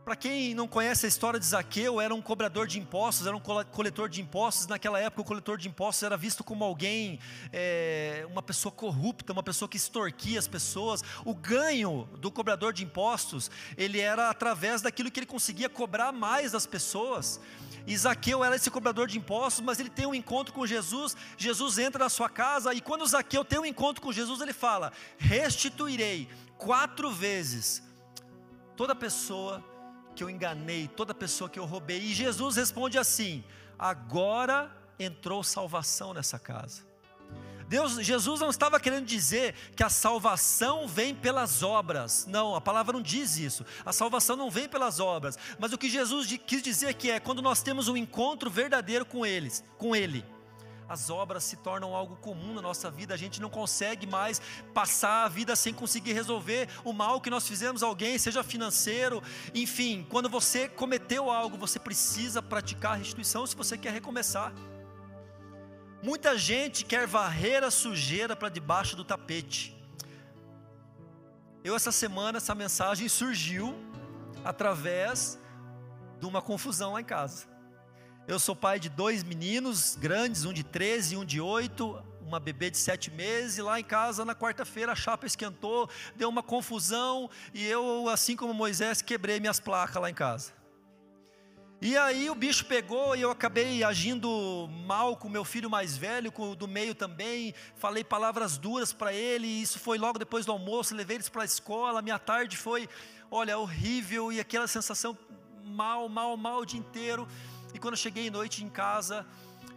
Para 0.05 0.14
quem 0.14 0.55
não 0.55 0.68
conhece 0.68 1.07
a 1.07 1.09
história 1.09 1.40
de 1.40 1.46
Zaqueu, 1.46 1.98
era 1.98 2.14
um 2.14 2.20
cobrador 2.20 2.66
de 2.66 2.78
impostos, 2.78 3.26
era 3.26 3.34
um 3.34 3.40
coletor 3.40 4.07
de 4.07 4.20
impostos. 4.20 4.66
Naquela 4.66 5.00
época, 5.00 5.22
o 5.22 5.24
coletor 5.24 5.57
de 5.57 5.66
impostos 5.66 6.02
era 6.02 6.14
visto 6.14 6.44
como 6.44 6.62
alguém, 6.62 7.18
é, 7.50 8.26
uma 8.30 8.42
pessoa 8.42 8.70
corrupta, 8.70 9.32
uma 9.32 9.42
pessoa 9.42 9.66
que 9.66 9.78
extorquia 9.78 10.38
as 10.38 10.46
pessoas. 10.46 11.02
O 11.24 11.34
ganho 11.34 12.07
do 12.18 12.30
cobrador 12.30 12.74
de 12.74 12.84
impostos, 12.84 13.50
ele 13.78 13.98
era 13.98 14.28
através 14.28 14.82
daquilo 14.82 15.11
que 15.11 15.20
ele 15.20 15.26
conseguia 15.26 15.70
cobrar 15.70 16.12
mais 16.12 16.52
das 16.52 16.66
pessoas. 16.66 17.40
E 17.86 17.96
Zaqueu 17.96 18.44
era 18.44 18.57
esse 18.57 18.70
cobrador 18.70 19.07
de 19.07 19.16
impostos, 19.16 19.64
mas 19.64 19.80
ele 19.80 19.88
tem 19.88 20.05
um 20.05 20.14
encontro 20.14 20.52
com 20.52 20.66
Jesus. 20.66 21.16
Jesus 21.38 21.78
entra 21.78 22.05
na 22.05 22.11
sua 22.11 22.28
casa 22.28 22.74
e 22.74 22.82
quando 22.82 23.07
Zaqueu 23.07 23.42
tem 23.42 23.59
um 23.59 23.64
encontro 23.64 24.02
com 24.02 24.12
Jesus, 24.12 24.42
ele 24.42 24.52
fala: 24.52 24.92
Restituirei 25.16 26.28
quatro 26.59 27.11
vezes 27.11 27.82
toda 28.76 28.94
pessoa 28.94 29.64
que 30.14 30.22
eu 30.22 30.30
enganei, 30.30 30.88
toda 30.88 31.14
pessoa 31.14 31.50
que 31.50 31.58
eu 31.58 31.64
roubei. 31.64 31.98
E 31.98 32.14
Jesus 32.14 32.56
responde 32.56 32.98
assim: 32.98 33.44
agora 33.78 34.70
entrou 34.98 35.42
salvação 35.42 36.14
nessa 36.14 36.38
casa. 36.38 36.82
Deus, 37.66 37.94
Jesus 37.94 38.40
não 38.40 38.50
estava 38.50 38.78
querendo 38.78 39.06
dizer 39.06 39.54
que 39.74 39.82
a 39.82 39.88
salvação 39.88 40.86
vem 40.86 41.14
pelas 41.14 41.62
obras. 41.62 42.26
Não, 42.26 42.54
a 42.54 42.60
palavra 42.60 42.92
não 42.92 43.02
diz 43.02 43.38
isso. 43.38 43.64
A 43.84 43.92
salvação 43.92 44.36
não 44.36 44.50
vem 44.50 44.68
pelas 44.68 45.00
obras. 45.00 45.38
Mas 45.58 45.72
o 45.72 45.78
que 45.78 45.88
Jesus 45.88 46.28
quis 46.46 46.62
dizer 46.62 46.94
que 46.94 47.10
é 47.10 47.18
quando 47.18 47.40
nós 47.40 47.62
temos 47.62 47.88
um 47.88 47.96
encontro 47.96 48.50
verdadeiro 48.50 49.06
com 49.06 49.24
eles, 49.24 49.64
com 49.78 49.96
Ele 49.96 50.24
as 50.89 51.11
obras 51.11 51.45
se 51.45 51.57
tornam 51.57 51.95
algo 51.95 52.16
comum 52.16 52.55
na 52.55 52.62
nossa 52.62 52.91
vida, 52.91 53.14
a 53.14 53.16
gente 53.16 53.41
não 53.41 53.49
consegue 53.49 54.07
mais 54.07 54.41
passar 54.72 55.24
a 55.24 55.28
vida 55.28 55.57
sem 55.57 55.72
conseguir 55.72 56.12
resolver 56.12 56.68
o 56.85 56.93
mal 56.93 57.20
que 57.20 57.30
nós 57.30 57.49
fizemos 57.49 57.82
a 57.82 57.87
alguém, 57.87 58.18
seja 58.18 58.43
financeiro, 58.43 59.22
enfim, 59.55 60.07
quando 60.11 60.28
você 60.28 60.68
cometeu 60.68 61.30
algo, 61.30 61.57
você 61.57 61.78
precisa 61.78 62.43
praticar 62.43 62.93
a 62.93 62.97
restituição 62.97 63.47
se 63.47 63.57
você 63.57 63.78
quer 63.78 63.93
recomeçar. 63.93 64.53
Muita 66.03 66.37
gente 66.37 66.85
quer 66.85 67.07
varrer 67.07 67.64
a 67.64 67.70
sujeira 67.70 68.37
para 68.37 68.51
debaixo 68.51 68.95
do 68.95 69.05
tapete. 69.05 69.74
Eu, 71.64 71.74
essa 71.74 71.91
semana, 71.91 72.37
essa 72.37 72.55
mensagem 72.55 73.09
surgiu 73.09 73.74
através 74.45 75.39
de 76.20 76.26
uma 76.26 76.43
confusão 76.43 76.93
lá 76.93 77.01
em 77.01 77.05
casa. 77.05 77.53
Eu 78.26 78.38
sou 78.38 78.56
pai 78.56 78.80
de 78.80 78.88
dois 78.88 79.22
meninos 79.22 79.96
grandes, 79.96 80.46
um 80.46 80.52
de 80.52 80.64
13 80.64 81.14
e 81.14 81.16
um 81.18 81.26
de 81.26 81.42
8, 81.42 82.02
uma 82.22 82.40
bebê 82.40 82.70
de 82.70 82.78
sete 82.78 83.10
meses, 83.10 83.58
e 83.58 83.62
lá 83.62 83.78
em 83.78 83.84
casa, 83.84 84.24
na 84.24 84.34
quarta-feira, 84.34 84.92
a 84.92 84.96
chapa 84.96 85.26
esquentou, 85.26 85.90
deu 86.16 86.30
uma 86.30 86.42
confusão, 86.42 87.28
e 87.52 87.62
eu, 87.66 88.08
assim 88.08 88.34
como 88.34 88.54
Moisés, 88.54 89.02
quebrei 89.02 89.38
minhas 89.40 89.60
placas 89.60 90.00
lá 90.00 90.08
em 90.08 90.14
casa. 90.14 90.54
E 91.82 91.98
aí 91.98 92.30
o 92.30 92.34
bicho 92.34 92.64
pegou 92.64 93.14
e 93.14 93.20
eu 93.20 93.30
acabei 93.30 93.84
agindo 93.84 94.70
mal 94.86 95.18
com 95.18 95.28
meu 95.28 95.44
filho 95.44 95.68
mais 95.68 95.94
velho, 95.94 96.32
com 96.32 96.52
o 96.52 96.56
do 96.56 96.66
meio 96.66 96.94
também. 96.94 97.54
Falei 97.76 98.02
palavras 98.02 98.56
duras 98.56 98.90
para 98.90 99.12
ele. 99.12 99.46
Isso 99.46 99.78
foi 99.78 99.98
logo 99.98 100.18
depois 100.18 100.46
do 100.46 100.52
almoço. 100.52 100.94
Levei 100.94 101.18
eles 101.18 101.28
para 101.28 101.42
a 101.42 101.44
escola. 101.44 102.00
Minha 102.00 102.18
tarde 102.18 102.56
foi, 102.56 102.88
olha, 103.30 103.58
horrível 103.58 104.32
e 104.32 104.40
aquela 104.40 104.66
sensação 104.66 105.18
mal, 105.62 106.08
mal, 106.08 106.34
mal 106.38 106.60
o 106.60 106.64
dia 106.64 106.80
inteiro. 106.80 107.28
E 107.74 107.78
quando 107.78 107.94
eu 107.94 107.98
cheguei 107.98 108.30
noite 108.30 108.64
em 108.64 108.68
casa, 108.68 109.26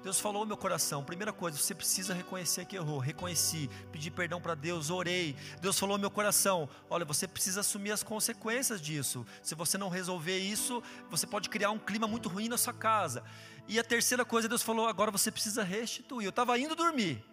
Deus 0.03 0.19
falou 0.19 0.41
no 0.43 0.47
meu 0.47 0.55
coração: 0.55 1.03
primeira 1.03 1.33
coisa, 1.33 1.57
você 1.57 1.75
precisa 1.75 2.13
reconhecer 2.13 2.65
que 2.65 2.75
errou. 2.75 2.99
Reconheci, 2.99 3.69
pedi 3.91 4.09
perdão 4.09 4.39
para 4.39 4.55
Deus, 4.55 4.89
orei. 4.89 5.35
Deus 5.59 5.77
falou 5.77 5.97
no 5.97 6.01
meu 6.01 6.11
coração: 6.11 6.69
olha, 6.89 7.03
você 7.03 7.27
precisa 7.27 7.61
assumir 7.61 7.91
as 7.91 8.03
consequências 8.03 8.79
disso. 8.79 9.25
Se 9.41 9.55
você 9.55 9.77
não 9.77 9.89
resolver 9.89 10.37
isso, 10.37 10.81
você 11.09 11.27
pode 11.27 11.49
criar 11.49 11.71
um 11.71 11.79
clima 11.79 12.07
muito 12.07 12.29
ruim 12.29 12.47
na 12.47 12.57
sua 12.57 12.73
casa. 12.73 13.23
E 13.67 13.79
a 13.79 13.83
terceira 13.83 14.23
coisa, 14.23 14.47
Deus 14.47 14.61
falou: 14.61 14.87
agora 14.87 15.11
você 15.11 15.31
precisa 15.31 15.63
restituir. 15.63 16.25
Eu 16.25 16.29
estava 16.29 16.57
indo 16.57 16.75
dormir. 16.75 17.23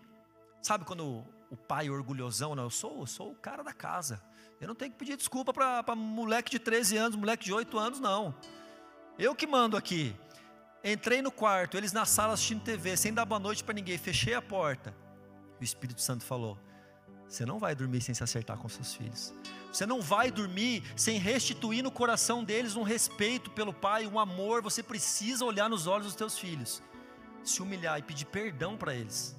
Sabe 0.62 0.84
quando 0.84 1.24
o 1.50 1.56
pai 1.56 1.90
orgulhosão, 1.90 2.54
não, 2.54 2.64
eu 2.64 2.70
sou, 2.70 3.00
eu 3.00 3.06
sou 3.06 3.30
o 3.32 3.36
cara 3.36 3.62
da 3.62 3.72
casa. 3.72 4.20
Eu 4.60 4.66
não 4.66 4.74
tenho 4.74 4.90
que 4.90 4.98
pedir 4.98 5.16
desculpa 5.16 5.52
para 5.52 5.94
moleque 5.94 6.50
de 6.50 6.58
13 6.58 6.96
anos, 6.96 7.16
moleque 7.16 7.44
de 7.44 7.52
8 7.52 7.78
anos, 7.78 8.00
não. 8.00 8.34
Eu 9.18 9.34
que 9.34 9.46
mando 9.46 9.76
aqui. 9.76 10.16
Entrei 10.84 11.22
no 11.22 11.32
quarto, 11.32 11.78
eles 11.78 11.94
na 11.94 12.04
sala 12.04 12.34
assistindo 12.34 12.62
TV, 12.62 12.94
sem 12.94 13.14
dar 13.14 13.24
boa 13.24 13.40
noite 13.40 13.64
para 13.64 13.72
ninguém, 13.72 13.96
fechei 13.96 14.34
a 14.34 14.42
porta. 14.42 14.94
O 15.58 15.64
Espírito 15.64 16.02
Santo 16.02 16.22
falou: 16.22 16.58
Você 17.26 17.46
não 17.46 17.58
vai 17.58 17.74
dormir 17.74 18.02
sem 18.02 18.14
se 18.14 18.22
acertar 18.22 18.58
com 18.58 18.68
seus 18.68 18.94
filhos. 18.94 19.32
Você 19.72 19.86
não 19.86 20.02
vai 20.02 20.30
dormir 20.30 20.82
sem 20.94 21.18
restituir 21.18 21.82
no 21.82 21.90
coração 21.90 22.44
deles 22.44 22.76
um 22.76 22.82
respeito 22.82 23.50
pelo 23.50 23.72
pai, 23.72 24.06
um 24.06 24.18
amor. 24.18 24.60
Você 24.60 24.82
precisa 24.82 25.42
olhar 25.42 25.70
nos 25.70 25.86
olhos 25.86 26.08
dos 26.08 26.16
teus 26.16 26.38
filhos, 26.38 26.82
se 27.42 27.62
humilhar 27.62 27.98
e 27.98 28.02
pedir 28.02 28.26
perdão 28.26 28.76
para 28.76 28.94
eles. 28.94 29.34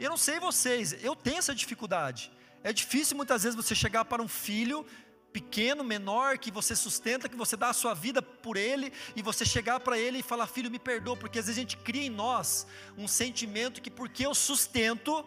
Eu 0.00 0.10
não 0.10 0.16
sei 0.16 0.40
vocês, 0.40 0.92
eu 1.04 1.14
tenho 1.14 1.38
essa 1.38 1.54
dificuldade. 1.54 2.32
É 2.64 2.72
difícil 2.72 3.16
muitas 3.16 3.44
vezes 3.44 3.54
você 3.54 3.76
chegar 3.76 4.04
para 4.04 4.20
um 4.20 4.26
filho 4.26 4.84
pequeno, 5.32 5.84
menor, 5.84 6.38
que 6.38 6.50
você 6.50 6.74
sustenta, 6.74 7.28
que 7.28 7.36
você 7.36 7.56
dá 7.56 7.70
a 7.70 7.72
sua 7.72 7.94
vida 7.94 8.22
por 8.22 8.56
ele, 8.56 8.92
e 9.14 9.22
você 9.22 9.44
chegar 9.44 9.80
para 9.80 9.98
ele 9.98 10.18
e 10.18 10.22
falar: 10.22 10.46
Filho, 10.46 10.70
me 10.70 10.78
perdoa, 10.78 11.16
porque 11.16 11.38
às 11.38 11.46
vezes 11.46 11.58
a 11.58 11.60
gente 11.60 11.76
cria 11.76 12.06
em 12.06 12.10
nós 12.10 12.66
um 12.96 13.06
sentimento 13.06 13.82
que 13.82 13.90
porque 13.90 14.26
eu 14.26 14.34
sustento, 14.34 15.24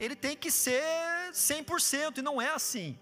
ele 0.00 0.16
tem 0.16 0.36
que 0.36 0.50
ser 0.50 0.82
100%, 1.32 2.18
e 2.18 2.22
não 2.22 2.40
é 2.40 2.50
assim. 2.50 2.98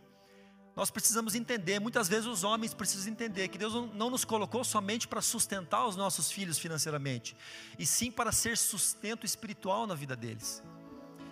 Nós 0.76 0.90
precisamos 0.90 1.34
entender, 1.34 1.80
muitas 1.80 2.06
vezes 2.06 2.26
os 2.26 2.44
homens 2.44 2.74
precisam 2.74 3.10
entender 3.10 3.48
que 3.48 3.56
Deus 3.56 3.72
não 3.94 4.10
nos 4.10 4.26
colocou 4.26 4.62
somente 4.62 5.08
para 5.08 5.22
sustentar 5.22 5.86
os 5.86 5.96
nossos 5.96 6.30
filhos 6.30 6.58
financeiramente, 6.58 7.34
e 7.78 7.86
sim 7.86 8.10
para 8.10 8.30
ser 8.30 8.58
sustento 8.58 9.24
espiritual 9.24 9.86
na 9.86 9.94
vida 9.94 10.14
deles. 10.14 10.62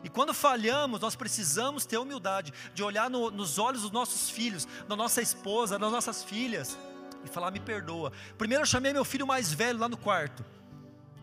E 0.04 0.08
quando 0.10 0.34
falhamos, 0.34 1.00
nós 1.00 1.16
precisamos 1.16 1.86
ter 1.86 1.96
humildade 1.96 2.52
de 2.74 2.82
olhar 2.82 3.08
no, 3.08 3.30
nos 3.30 3.58
olhos 3.58 3.82
dos 3.82 3.90
nossos 3.90 4.28
filhos, 4.28 4.68
da 4.86 4.94
nossa 4.94 5.22
esposa, 5.22 5.78
das 5.78 5.90
nossas 5.90 6.22
filhas 6.22 6.78
e 7.24 7.28
falar: 7.28 7.50
me 7.50 7.58
perdoa. 7.58 8.12
Primeiro 8.36 8.62
eu 8.62 8.66
chamei 8.66 8.92
meu 8.92 9.04
filho 9.04 9.26
mais 9.26 9.52
velho 9.52 9.78
lá 9.78 9.88
no 9.88 9.96
quarto, 9.96 10.44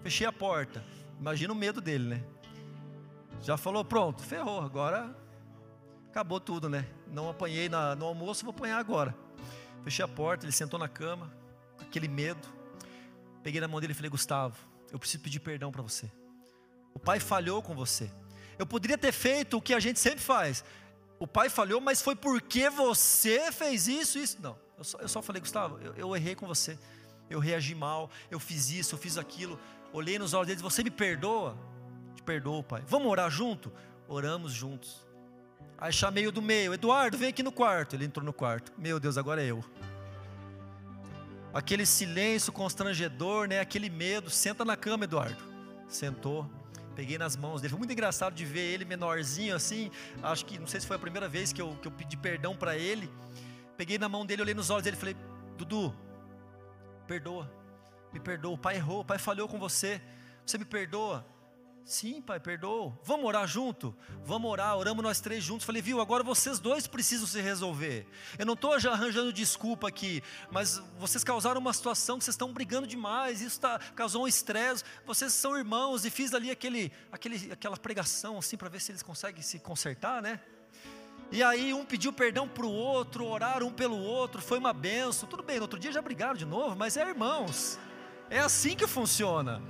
fechei 0.02 0.26
a 0.26 0.34
porta. 0.34 0.84
Imagina 1.20 1.54
o 1.54 1.56
medo 1.56 1.80
dele, 1.80 2.16
né? 2.16 2.24
Já 3.42 3.56
falou: 3.56 3.86
pronto, 3.86 4.24
ferrou, 4.24 4.62
agora 4.62 5.16
acabou 6.10 6.40
tudo, 6.40 6.68
né? 6.68 6.86
Não 7.08 7.30
apanhei 7.30 7.70
na, 7.70 7.96
no 7.96 8.06
almoço, 8.06 8.44
vou 8.44 8.54
apanhar 8.54 8.80
agora. 8.80 9.16
Fechei 9.84 10.04
a 10.04 10.08
porta, 10.08 10.46
ele 10.46 10.52
sentou 10.52 10.80
na 10.80 10.88
cama, 10.88 11.32
aquele 11.80 12.08
medo. 12.08 12.48
Peguei 13.44 13.62
na 13.62 13.68
mão 13.68 13.80
dele 13.80 13.94
e 13.94 13.96
falei: 13.96 14.10
Gustavo, 14.10 14.58
eu 14.92 14.98
preciso 14.98 15.22
pedir 15.24 15.40
perdão 15.40 15.72
para 15.72 15.84
você. 15.84 16.12
O 16.94 17.00
pai 17.00 17.20
falhou 17.20 17.62
com 17.62 17.76
você. 17.76 18.12
Eu 18.62 18.66
poderia 18.68 18.96
ter 18.96 19.12
feito 19.12 19.58
o 19.58 19.62
que 19.62 19.74
a 19.74 19.80
gente 19.80 20.00
sempre 20.00 20.20
faz. 20.20 20.64
O 21.18 21.26
pai 21.26 21.50
falhou, 21.50 21.82
mas 21.82 22.00
foi 22.00 22.16
porque 22.16 22.70
você 22.70 23.52
fez 23.52 23.88
isso, 23.88 24.20
isso. 24.20 24.38
Não, 24.40 24.56
eu 24.78 24.84
só, 24.84 25.00
eu 25.00 25.08
só 25.08 25.20
falei, 25.20 25.42
Gustavo, 25.42 25.80
eu, 25.80 25.96
eu 25.96 26.16
errei 26.16 26.36
com 26.36 26.46
você. 26.46 26.78
Eu 27.28 27.40
reagi 27.40 27.74
mal, 27.74 28.12
eu 28.30 28.40
fiz 28.40 28.70
isso, 28.70 28.94
eu 28.94 29.00
fiz 29.00 29.18
aquilo. 29.18 29.60
Olhei 29.92 30.20
nos 30.20 30.36
olhos 30.36 30.46
deles, 30.46 30.62
você 30.62 30.84
me 30.84 30.92
perdoa? 30.92 31.58
Te 32.16 32.22
perdoo, 32.22 32.62
pai. 32.62 32.84
Vamos 32.86 33.08
orar 33.08 33.32
junto? 33.32 33.74
Oramos 34.08 34.54
juntos. 34.54 35.04
Aí 35.80 35.92
chamei 35.92 36.28
o 36.28 36.32
do 36.32 36.40
meio, 36.40 36.72
Eduardo, 36.72 37.18
vem 37.18 37.30
aqui 37.30 37.42
no 37.42 37.52
quarto. 37.52 37.96
Ele 37.96 38.06
entrou 38.06 38.24
no 38.24 38.32
quarto. 38.32 38.72
Meu 38.78 39.00
Deus, 39.00 39.18
agora 39.18 39.42
é 39.42 39.48
eu. 39.48 39.66
Aquele 41.52 41.88
silêncio 41.88 42.54
constrangedor, 42.54 43.48
né? 43.48 43.60
Aquele 43.60 43.90
medo. 43.90 44.30
Senta 44.30 44.64
na 44.64 44.78
cama, 44.78 45.06
Eduardo. 45.06 45.44
Sentou. 45.88 46.61
Peguei 46.96 47.18
nas 47.18 47.36
mãos 47.36 47.62
dele. 47.62 47.72
Foi 47.72 47.80
muito 47.80 47.92
engraçado 47.92 48.34
de 48.34 48.46
ver 48.46 48.74
ele 48.74 48.86
menorzinho 48.86 49.56
assim. 49.56 49.90
Acho 50.22 50.46
que 50.46 50.60
não 50.60 50.68
sei 50.68 50.82
se 50.82 50.88
foi 50.88 50.96
a 50.96 51.00
primeira 51.00 51.28
vez 51.28 51.54
que 51.54 51.62
eu, 51.62 51.76
que 51.82 51.88
eu 51.88 51.92
pedi 51.92 52.18
perdão 52.18 52.56
para 52.56 52.78
ele. 52.78 53.10
Peguei 53.78 53.98
na 53.98 54.10
mão 54.10 54.26
dele, 54.26 54.42
olhei 54.42 54.54
nos 54.54 54.70
olhos 54.70 54.84
dele 54.84 54.98
e 54.98 55.00
falei: 55.00 55.16
Dudu, 55.58 55.96
perdoa, 57.08 57.52
me 58.12 58.20
perdoa. 58.20 58.54
O 58.54 58.58
pai 58.58 58.76
errou, 58.76 59.02
o 59.02 59.06
pai 59.06 59.18
falhou 59.18 59.48
com 59.48 59.58
você. 59.58 60.02
Você 60.46 60.58
me 60.58 60.66
perdoa? 60.66 61.26
Sim, 61.84 62.22
pai, 62.22 62.40
perdoa. 62.40 62.98
Vamos 63.04 63.26
orar 63.26 63.48
junto? 63.48 63.96
Vamos 64.24 64.50
orar, 64.50 64.78
oramos 64.78 65.04
nós 65.04 65.20
três 65.20 65.44
juntos. 65.44 65.66
Falei, 65.66 65.82
viu, 65.82 66.00
agora 66.00 66.24
vocês 66.24 66.60
dois 66.60 66.88
precisam 66.88 67.28
se 67.28 67.42
resolver. 67.42 68.08
Eu 68.38 68.46
não 68.46 68.54
estou 68.54 68.74
arranjando 68.74 69.34
desculpa 69.34 69.88
aqui, 69.88 70.22
mas 70.52 70.82
vocês 70.98 71.24
causaram 71.24 71.60
uma 71.60 71.74
situação 71.74 72.18
que 72.18 72.24
vocês 72.24 72.36
estão 72.36 72.54
brigando 72.54 72.88
demais, 72.88 73.42
isso 73.42 73.60
tá, 73.60 73.80
causou 73.96 74.24
um 74.24 74.28
estresse. 74.28 74.84
Vocês 75.06 75.34
são 75.34 75.58
irmãos, 75.58 76.06
e 76.06 76.10
fiz 76.10 76.34
ali 76.34 76.52
aquele, 76.52 76.92
aquele, 77.12 77.52
aquela 77.52 77.78
pregação 77.78 78.38
assim 78.38 78.56
para 78.56 78.70
ver 78.70 78.80
se 78.80 78.92
eles 78.92 79.04
conseguem 79.04 79.42
se 79.42 79.60
consertar, 79.60 80.22
né? 80.22 80.40
E 81.32 81.42
aí 81.42 81.74
um 81.74 81.86
pediu 81.86 82.12
perdão 82.12 82.48
para 82.48 82.66
o 82.66 82.72
outro, 82.72 83.26
oraram 83.26 83.68
um 83.68 83.72
pelo 83.72 83.98
outro, 83.98 84.42
foi 84.42 84.60
uma 84.60 84.74
benção. 84.74 85.28
Tudo 85.28 85.42
bem, 85.42 85.58
no 85.58 85.64
outro 85.64 85.80
dia 85.80 85.92
já 85.92 86.02
brigaram 86.02 86.36
de 86.36 86.46
novo, 86.46 86.76
mas 86.76 86.98
é 86.98 87.08
irmãos. 87.08 87.80
É 88.30 88.40
assim 88.40 88.76
que 88.76 88.86
funciona. 88.86 89.62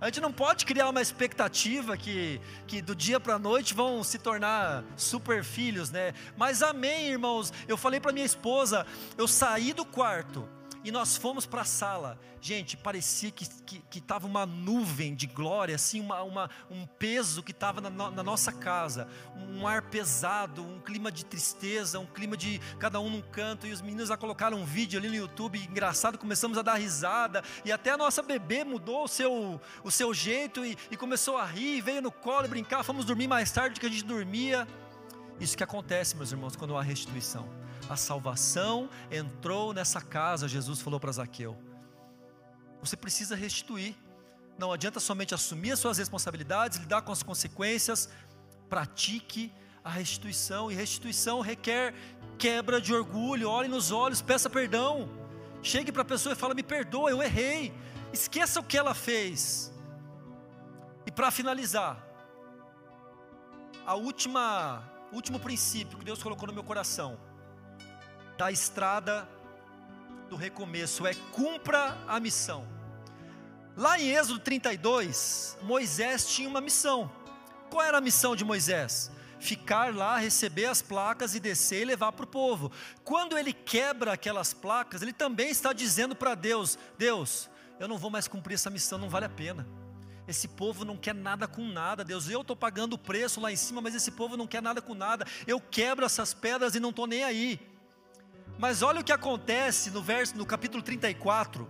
A 0.00 0.06
gente 0.06 0.20
não 0.20 0.32
pode 0.32 0.64
criar 0.64 0.88
uma 0.88 1.02
expectativa 1.02 1.96
que, 1.96 2.40
que 2.66 2.80
do 2.80 2.94
dia 2.94 3.20
para 3.20 3.34
a 3.34 3.38
noite 3.38 3.74
vão 3.74 4.02
se 4.02 4.18
tornar 4.18 4.82
super 4.96 5.44
filhos, 5.44 5.90
né? 5.90 6.14
Mas 6.38 6.62
amém, 6.62 7.08
irmãos. 7.08 7.52
Eu 7.68 7.76
falei 7.76 8.00
para 8.00 8.10
minha 8.10 8.24
esposa, 8.24 8.86
eu 9.18 9.28
saí 9.28 9.74
do 9.74 9.84
quarto 9.84 10.48
e 10.82 10.90
nós 10.90 11.16
fomos 11.16 11.46
para 11.46 11.62
a 11.62 11.64
sala. 11.64 12.18
Gente, 12.40 12.74
parecia 12.76 13.30
que 13.30 13.42
estava 13.42 13.64
que, 13.66 13.78
que 13.90 14.00
tava 14.00 14.26
uma 14.26 14.46
nuvem 14.46 15.14
de 15.14 15.26
glória, 15.26 15.74
assim, 15.74 16.00
uma, 16.00 16.22
uma 16.22 16.50
um 16.70 16.86
peso 16.86 17.42
que 17.42 17.50
estava 17.50 17.82
na, 17.82 17.90
na, 17.90 18.22
nossa 18.22 18.50
casa. 18.50 19.06
Um 19.36 19.66
ar 19.66 19.82
pesado, 19.82 20.62
um 20.62 20.80
clima 20.80 21.12
de 21.12 21.24
tristeza, 21.24 21.98
um 21.98 22.06
clima 22.06 22.36
de 22.36 22.58
cada 22.78 22.98
um 22.98 23.10
num 23.10 23.20
canto. 23.20 23.66
E 23.66 23.72
os 23.72 23.82
meninos 23.82 24.08
já 24.08 24.16
colocaram 24.16 24.58
um 24.58 24.64
vídeo 24.64 24.98
ali 24.98 25.08
no 25.08 25.14
YouTube, 25.14 25.58
engraçado, 25.58 26.16
começamos 26.16 26.56
a 26.56 26.62
dar 26.62 26.76
risada. 26.76 27.42
E 27.62 27.70
até 27.70 27.90
a 27.90 27.96
nossa 27.98 28.22
bebê 28.22 28.64
mudou 28.64 29.04
o 29.04 29.08
seu, 29.08 29.60
o 29.84 29.90
seu 29.90 30.14
jeito 30.14 30.64
e, 30.64 30.78
e 30.90 30.96
começou 30.96 31.36
a 31.36 31.44
rir, 31.44 31.82
veio 31.82 32.00
no 32.00 32.10
colo 32.10 32.48
brincar. 32.48 32.82
Fomos 32.82 33.04
dormir 33.04 33.28
mais 33.28 33.52
tarde 33.52 33.74
do 33.74 33.80
que 33.80 33.86
a 33.86 33.90
gente 33.90 34.04
dormia. 34.04 34.66
Isso 35.38 35.56
que 35.56 35.64
acontece, 35.64 36.16
meus 36.16 36.32
irmãos, 36.32 36.56
quando 36.56 36.76
há 36.76 36.82
restituição 36.82 37.60
a 37.90 37.96
salvação 37.96 38.88
entrou 39.10 39.74
nessa 39.74 40.00
casa, 40.00 40.46
Jesus 40.46 40.80
falou 40.80 41.00
para 41.00 41.10
Zaqueu. 41.10 41.58
Você 42.80 42.96
precisa 42.96 43.34
restituir. 43.34 43.96
Não 44.56 44.72
adianta 44.72 45.00
somente 45.00 45.34
assumir 45.34 45.72
as 45.72 45.80
suas 45.80 45.98
responsabilidades, 45.98 46.78
lidar 46.78 47.02
com 47.02 47.10
as 47.10 47.24
consequências, 47.24 48.08
pratique 48.68 49.52
a 49.82 49.90
restituição, 49.90 50.70
e 50.70 50.74
restituição 50.74 51.40
requer 51.40 51.92
quebra 52.38 52.80
de 52.80 52.94
orgulho, 52.94 53.50
olhe 53.50 53.68
nos 53.68 53.90
olhos, 53.90 54.22
peça 54.22 54.48
perdão. 54.48 55.08
Chegue 55.60 55.90
para 55.90 56.02
a 56.02 56.04
pessoa 56.04 56.32
e 56.32 56.36
fala: 56.36 56.54
Me 56.54 56.62
perdoa, 56.62 57.10
eu 57.10 57.20
errei. 57.20 57.74
Esqueça 58.12 58.60
o 58.60 58.62
que 58.62 58.78
ela 58.78 58.94
fez. 58.94 59.72
E 61.04 61.10
para 61.10 61.32
finalizar, 61.32 62.00
a 63.84 63.96
última, 63.96 64.88
último 65.12 65.40
princípio 65.40 65.98
que 65.98 66.04
Deus 66.04 66.22
colocou 66.22 66.46
no 66.46 66.54
meu 66.54 66.62
coração 66.62 67.18
da 68.40 68.50
estrada 68.50 69.28
do 70.30 70.34
recomeço, 70.34 71.06
é 71.06 71.12
cumpra 71.30 71.98
a 72.08 72.18
missão. 72.18 72.66
Lá 73.76 74.00
em 74.00 74.08
Êxodo 74.16 74.38
32, 74.38 75.58
Moisés 75.60 76.26
tinha 76.26 76.48
uma 76.48 76.62
missão. 76.62 77.12
Qual 77.68 77.84
era 77.84 77.98
a 77.98 78.00
missão 78.00 78.34
de 78.34 78.42
Moisés? 78.42 79.10
Ficar 79.38 79.94
lá, 79.94 80.16
receber 80.16 80.64
as 80.64 80.80
placas 80.80 81.34
e 81.34 81.40
descer 81.40 81.82
e 81.82 81.84
levar 81.84 82.12
para 82.12 82.24
o 82.24 82.26
povo. 82.26 82.72
Quando 83.04 83.36
ele 83.36 83.52
quebra 83.52 84.14
aquelas 84.14 84.54
placas, 84.54 85.02
ele 85.02 85.12
também 85.12 85.50
está 85.50 85.74
dizendo 85.74 86.16
para 86.16 86.34
Deus: 86.34 86.78
Deus, 86.96 87.50
eu 87.78 87.86
não 87.86 87.98
vou 87.98 88.10
mais 88.10 88.26
cumprir 88.26 88.54
essa 88.54 88.70
missão, 88.70 88.98
não 88.98 89.10
vale 89.10 89.26
a 89.26 89.30
pena. 89.30 89.68
Esse 90.26 90.48
povo 90.48 90.82
não 90.82 90.96
quer 90.96 91.14
nada 91.14 91.46
com 91.46 91.66
nada, 91.66 92.02
Deus. 92.02 92.26
Eu 92.30 92.40
estou 92.40 92.56
pagando 92.56 92.94
o 92.94 92.98
preço 92.98 93.38
lá 93.38 93.52
em 93.52 93.56
cima, 93.56 93.82
mas 93.82 93.94
esse 93.94 94.12
povo 94.12 94.34
não 94.34 94.46
quer 94.46 94.62
nada 94.62 94.80
com 94.80 94.94
nada. 94.94 95.26
Eu 95.46 95.60
quebro 95.60 96.06
essas 96.06 96.32
pedras 96.32 96.74
e 96.74 96.80
não 96.80 96.88
estou 96.88 97.06
nem 97.06 97.22
aí. 97.22 97.69
Mas 98.60 98.82
olha 98.82 99.00
o 99.00 99.04
que 99.04 99.10
acontece 99.10 99.90
no 99.90 100.02
verso 100.02 100.36
no 100.36 100.44
capítulo 100.44 100.82
34. 100.82 101.66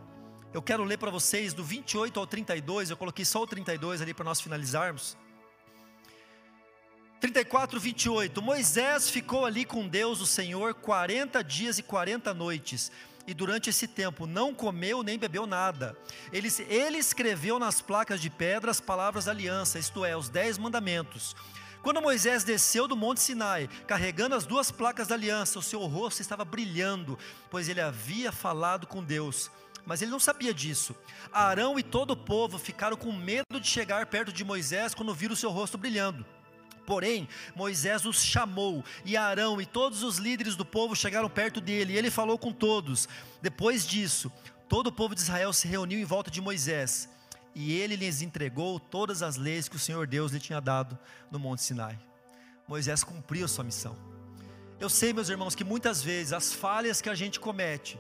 Eu 0.53 0.61
quero 0.61 0.83
ler 0.83 0.99
para 0.99 1.09
vocês 1.09 1.55
do 1.55 1.63
28 1.63 2.19
ao 2.19 2.27
32, 2.27 2.91
eu 2.91 2.97
coloquei 2.97 3.25
só 3.25 3.41
o 3.41 3.47
32 3.47 4.03
ali 4.03 4.13
para 4.13 4.25
nós 4.25 4.41
finalizarmos. 4.41 5.17
34, 7.21 7.79
28. 7.79 8.43
Moisés 8.43 9.09
ficou 9.09 9.47
ali 9.47 9.65
com 9.65 9.87
Deus, 9.87 10.21
o 10.21 10.27
Senhor, 10.27 10.75
40 10.75 11.45
dias 11.45 11.79
e 11.79 11.83
40 11.85 12.35
noites. 12.35 12.91
E 13.25 13.33
durante 13.33 13.71
esse 13.71 13.87
tempo 13.87 14.27
não 14.27 14.53
comeu 14.53 15.05
nem 15.05 15.17
bebeu 15.17 15.47
nada. 15.47 15.97
Ele, 16.33 16.49
ele 16.69 16.99
escreveu 16.99 17.61
nas 17.61 17.81
placas 17.81 18.21
de 18.21 18.29
pedra 18.29 18.69
as 18.69 18.81
palavras 18.81 19.27
da 19.27 19.31
aliança, 19.31 19.79
isto 19.79 20.05
é, 20.05 20.17
os 20.17 20.29
dez 20.29 20.59
mandamentos. 20.59 21.37
Quando 21.83 22.03
Moisés 22.03 22.45
desceu 22.45 22.87
do 22.87 22.95
Monte 22.95 23.21
Sinai, 23.21 23.67
carregando 23.87 24.35
as 24.35 24.45
duas 24.45 24.71
placas 24.71 25.09
da 25.09 25.15
aliança, 25.15 25.59
o 25.59 25.63
seu 25.63 25.81
rosto 25.87 26.21
estava 26.21 26.45
brilhando, 26.45 27.19
pois 27.51 27.71
ele 27.71 27.81
havia 27.81 28.31
falado 28.31 28.87
com 28.87 29.03
Deus. 29.03 29.51
Mas 29.87 30.03
ele 30.03 30.11
não 30.11 30.21
sabia 30.21 30.53
disso. 30.53 30.95
Arão 31.33 31.79
e 31.79 31.83
todo 31.83 32.11
o 32.11 32.17
povo 32.17 32.59
ficaram 32.59 32.99
com 32.99 33.11
medo 33.11 33.59
de 33.59 33.67
chegar 33.67 34.05
perto 34.07 34.31
de 34.31 34.45
Moisés 34.45 34.95
quando 34.95 35.15
viram 35.15 35.33
o 35.33 35.37
seu 35.37 35.51
rosto 35.51 35.79
brilhando. 35.79 36.25
Porém, 36.85 37.27
Moisés 37.55 38.05
os 38.05 38.23
chamou, 38.23 38.85
e 39.05 39.17
Arão 39.17 39.59
e 39.59 39.65
todos 39.65 40.03
os 40.03 40.19
líderes 40.19 40.57
do 40.57 40.67
povo 40.67 40.95
chegaram 40.95 41.31
perto 41.31 41.63
dele, 41.63 41.95
e 41.95 41.97
ele 41.97 42.11
falou 42.11 42.37
com 42.37 42.53
todos. 42.53 43.09
Depois 43.41 43.87
disso, 43.87 44.31
todo 44.69 44.89
o 44.89 44.93
povo 44.93 45.15
de 45.15 45.23
Israel 45.23 45.53
se 45.53 45.67
reuniu 45.67 45.99
em 45.99 46.05
volta 46.05 46.31
de 46.31 46.43
Moisés 46.43 47.09
e 47.55 47.73
ele 47.73 47.97
lhes 47.97 48.23
entregou 48.23 48.79
todas 48.79 49.23
as 49.23 49.37
leis 49.37 49.69
que 49.69 49.77
o 49.77 49.79
Senhor 49.79 50.07
Deus 50.07 50.33
lhe 50.33 50.41
tinha 50.41 50.61
dado 50.61 50.99
no 51.31 51.39
Monte 51.39 51.63
Sinai. 51.63 51.99
Moisés 52.67 53.03
cumpriu 53.03 53.45
a 53.45 53.49
sua 53.49 53.65
missão. 53.65 53.97
Eu 54.79 54.89
sei, 54.89 55.13
meus 55.13 55.29
irmãos, 55.29 55.55
que 55.55 55.65
muitas 55.65 56.03
vezes 56.03 56.33
as 56.33 56.53
falhas 56.53 57.01
que 57.01 57.11
a 57.11 57.15
gente 57.15 57.39
comete, 57.39 57.99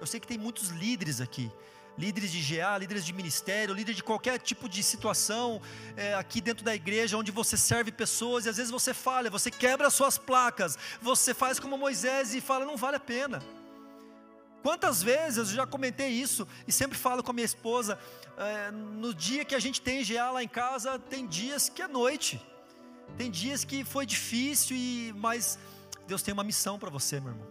eu 0.00 0.06
sei 0.06 0.20
que 0.20 0.26
tem 0.26 0.38
muitos 0.38 0.68
líderes 0.68 1.20
aqui, 1.20 1.50
líderes 1.98 2.30
de 2.30 2.40
GA, 2.40 2.78
líderes 2.78 3.04
de 3.04 3.12
ministério, 3.12 3.74
líder 3.74 3.94
de 3.94 4.02
qualquer 4.02 4.38
tipo 4.38 4.68
de 4.68 4.82
situação 4.82 5.60
é, 5.96 6.14
aqui 6.14 6.40
dentro 6.40 6.64
da 6.64 6.74
igreja, 6.74 7.16
onde 7.16 7.30
você 7.30 7.56
serve 7.56 7.90
pessoas 7.90 8.46
e 8.46 8.48
às 8.48 8.56
vezes 8.56 8.70
você 8.70 8.94
falha, 8.94 9.30
você 9.30 9.50
quebra 9.50 9.88
as 9.88 9.94
suas 9.94 10.16
placas, 10.16 10.78
você 11.00 11.34
faz 11.34 11.58
como 11.58 11.76
Moisés 11.76 12.34
e 12.34 12.40
fala, 12.40 12.64
não 12.64 12.76
vale 12.76 12.96
a 12.96 13.00
pena. 13.00 13.42
Quantas 14.66 15.00
vezes 15.00 15.36
eu 15.38 15.44
já 15.44 15.64
comentei 15.64 16.08
isso 16.08 16.44
e 16.66 16.72
sempre 16.72 16.98
falo 16.98 17.22
com 17.22 17.30
a 17.30 17.32
minha 17.32 17.44
esposa, 17.44 17.96
é, 18.36 18.72
no 18.72 19.14
dia 19.14 19.44
que 19.44 19.54
a 19.54 19.60
gente 19.60 19.80
tem 19.80 20.02
GA 20.02 20.32
lá 20.32 20.42
em 20.42 20.48
casa, 20.48 20.98
tem 20.98 21.24
dias 21.24 21.68
que 21.68 21.80
é 21.80 21.86
noite, 21.86 22.44
tem 23.16 23.30
dias 23.30 23.64
que 23.64 23.84
foi 23.84 24.04
difícil, 24.04 24.76
e 24.76 25.14
mas 25.18 25.56
Deus 26.08 26.20
tem 26.20 26.34
uma 26.34 26.42
missão 26.42 26.80
para 26.80 26.90
você, 26.90 27.20
meu 27.20 27.30
irmão. 27.30 27.46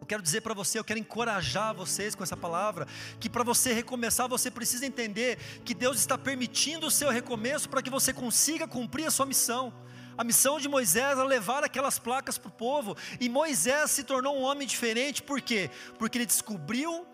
Eu 0.00 0.06
quero 0.06 0.22
dizer 0.22 0.42
para 0.42 0.54
você, 0.54 0.78
eu 0.78 0.84
quero 0.84 1.00
encorajar 1.00 1.74
vocês 1.74 2.14
com 2.14 2.22
essa 2.22 2.36
palavra, 2.36 2.86
que 3.18 3.28
para 3.28 3.42
você 3.42 3.72
recomeçar, 3.72 4.28
você 4.28 4.48
precisa 4.48 4.86
entender 4.86 5.38
que 5.64 5.74
Deus 5.74 5.98
está 5.98 6.16
permitindo 6.16 6.86
o 6.86 6.90
seu 6.90 7.10
recomeço 7.10 7.68
para 7.68 7.82
que 7.82 7.90
você 7.90 8.12
consiga 8.12 8.68
cumprir 8.68 9.06
a 9.06 9.10
sua 9.10 9.26
missão. 9.26 9.72
A 10.18 10.24
missão 10.24 10.58
de 10.58 10.68
Moisés 10.68 11.12
era 11.12 11.22
levar 11.22 11.62
aquelas 11.62 11.96
placas 11.96 12.36
para 12.36 12.48
o 12.48 12.52
povo, 12.52 12.96
e 13.20 13.28
Moisés 13.28 13.92
se 13.92 14.02
tornou 14.02 14.36
um 14.36 14.42
homem 14.42 14.66
diferente, 14.66 15.22
por 15.22 15.40
quê? 15.40 15.70
Porque 15.96 16.18
ele 16.18 16.26
descobriu 16.26 17.06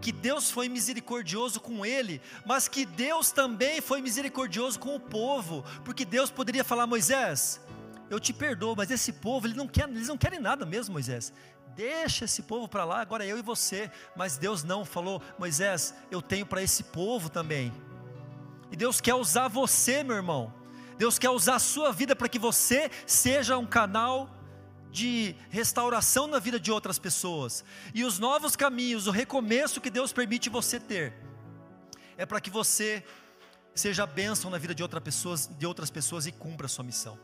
que 0.00 0.12
Deus 0.12 0.48
foi 0.48 0.68
misericordioso 0.68 1.60
com 1.60 1.84
ele, 1.84 2.22
mas 2.46 2.68
que 2.68 2.86
Deus 2.86 3.32
também 3.32 3.80
foi 3.80 4.00
misericordioso 4.00 4.78
com 4.78 4.94
o 4.94 5.00
povo, 5.00 5.64
porque 5.84 6.04
Deus 6.04 6.30
poderia 6.30 6.62
falar: 6.62 6.86
Moisés, 6.86 7.60
eu 8.08 8.20
te 8.20 8.32
perdoo, 8.32 8.76
mas 8.76 8.92
esse 8.92 9.12
povo, 9.12 9.48
eles 9.48 9.56
não 9.56 9.66
querem, 9.66 9.96
eles 9.96 10.08
não 10.08 10.16
querem 10.16 10.38
nada 10.38 10.64
mesmo, 10.64 10.92
Moisés. 10.92 11.32
Deixa 11.74 12.26
esse 12.26 12.42
povo 12.42 12.68
para 12.68 12.84
lá, 12.84 13.00
agora 13.00 13.24
é 13.24 13.28
eu 13.28 13.38
e 13.38 13.42
você. 13.42 13.90
Mas 14.14 14.36
Deus 14.36 14.62
não 14.62 14.84
falou, 14.84 15.22
Moisés, 15.38 15.94
eu 16.10 16.22
tenho 16.22 16.46
para 16.46 16.62
esse 16.62 16.84
povo 16.84 17.28
também. 17.28 17.72
E 18.70 18.76
Deus 18.76 19.00
quer 19.00 19.14
usar 19.14 19.48
você, 19.48 20.04
meu 20.04 20.16
irmão. 20.16 20.59
Deus 21.00 21.18
quer 21.18 21.30
usar 21.30 21.54
a 21.54 21.58
sua 21.58 21.92
vida 21.92 22.14
para 22.14 22.28
que 22.28 22.38
você 22.38 22.90
seja 23.06 23.56
um 23.56 23.64
canal 23.64 24.28
de 24.90 25.34
restauração 25.48 26.26
na 26.26 26.38
vida 26.38 26.60
de 26.60 26.70
outras 26.70 26.98
pessoas. 26.98 27.64
E 27.94 28.04
os 28.04 28.18
novos 28.18 28.54
caminhos, 28.54 29.06
o 29.06 29.10
recomeço 29.10 29.80
que 29.80 29.88
Deus 29.88 30.12
permite 30.12 30.50
você 30.50 30.78
ter, 30.78 31.14
é 32.18 32.26
para 32.26 32.38
que 32.38 32.50
você 32.50 33.02
seja 33.74 34.04
bênção 34.04 34.50
na 34.50 34.58
vida 34.58 34.74
de, 34.74 34.82
outra 34.82 35.00
pessoas, 35.00 35.48
de 35.58 35.66
outras 35.66 35.90
pessoas 35.90 36.26
e 36.26 36.32
cumpra 36.32 36.66
a 36.66 36.68
sua 36.68 36.84
missão. 36.84 37.18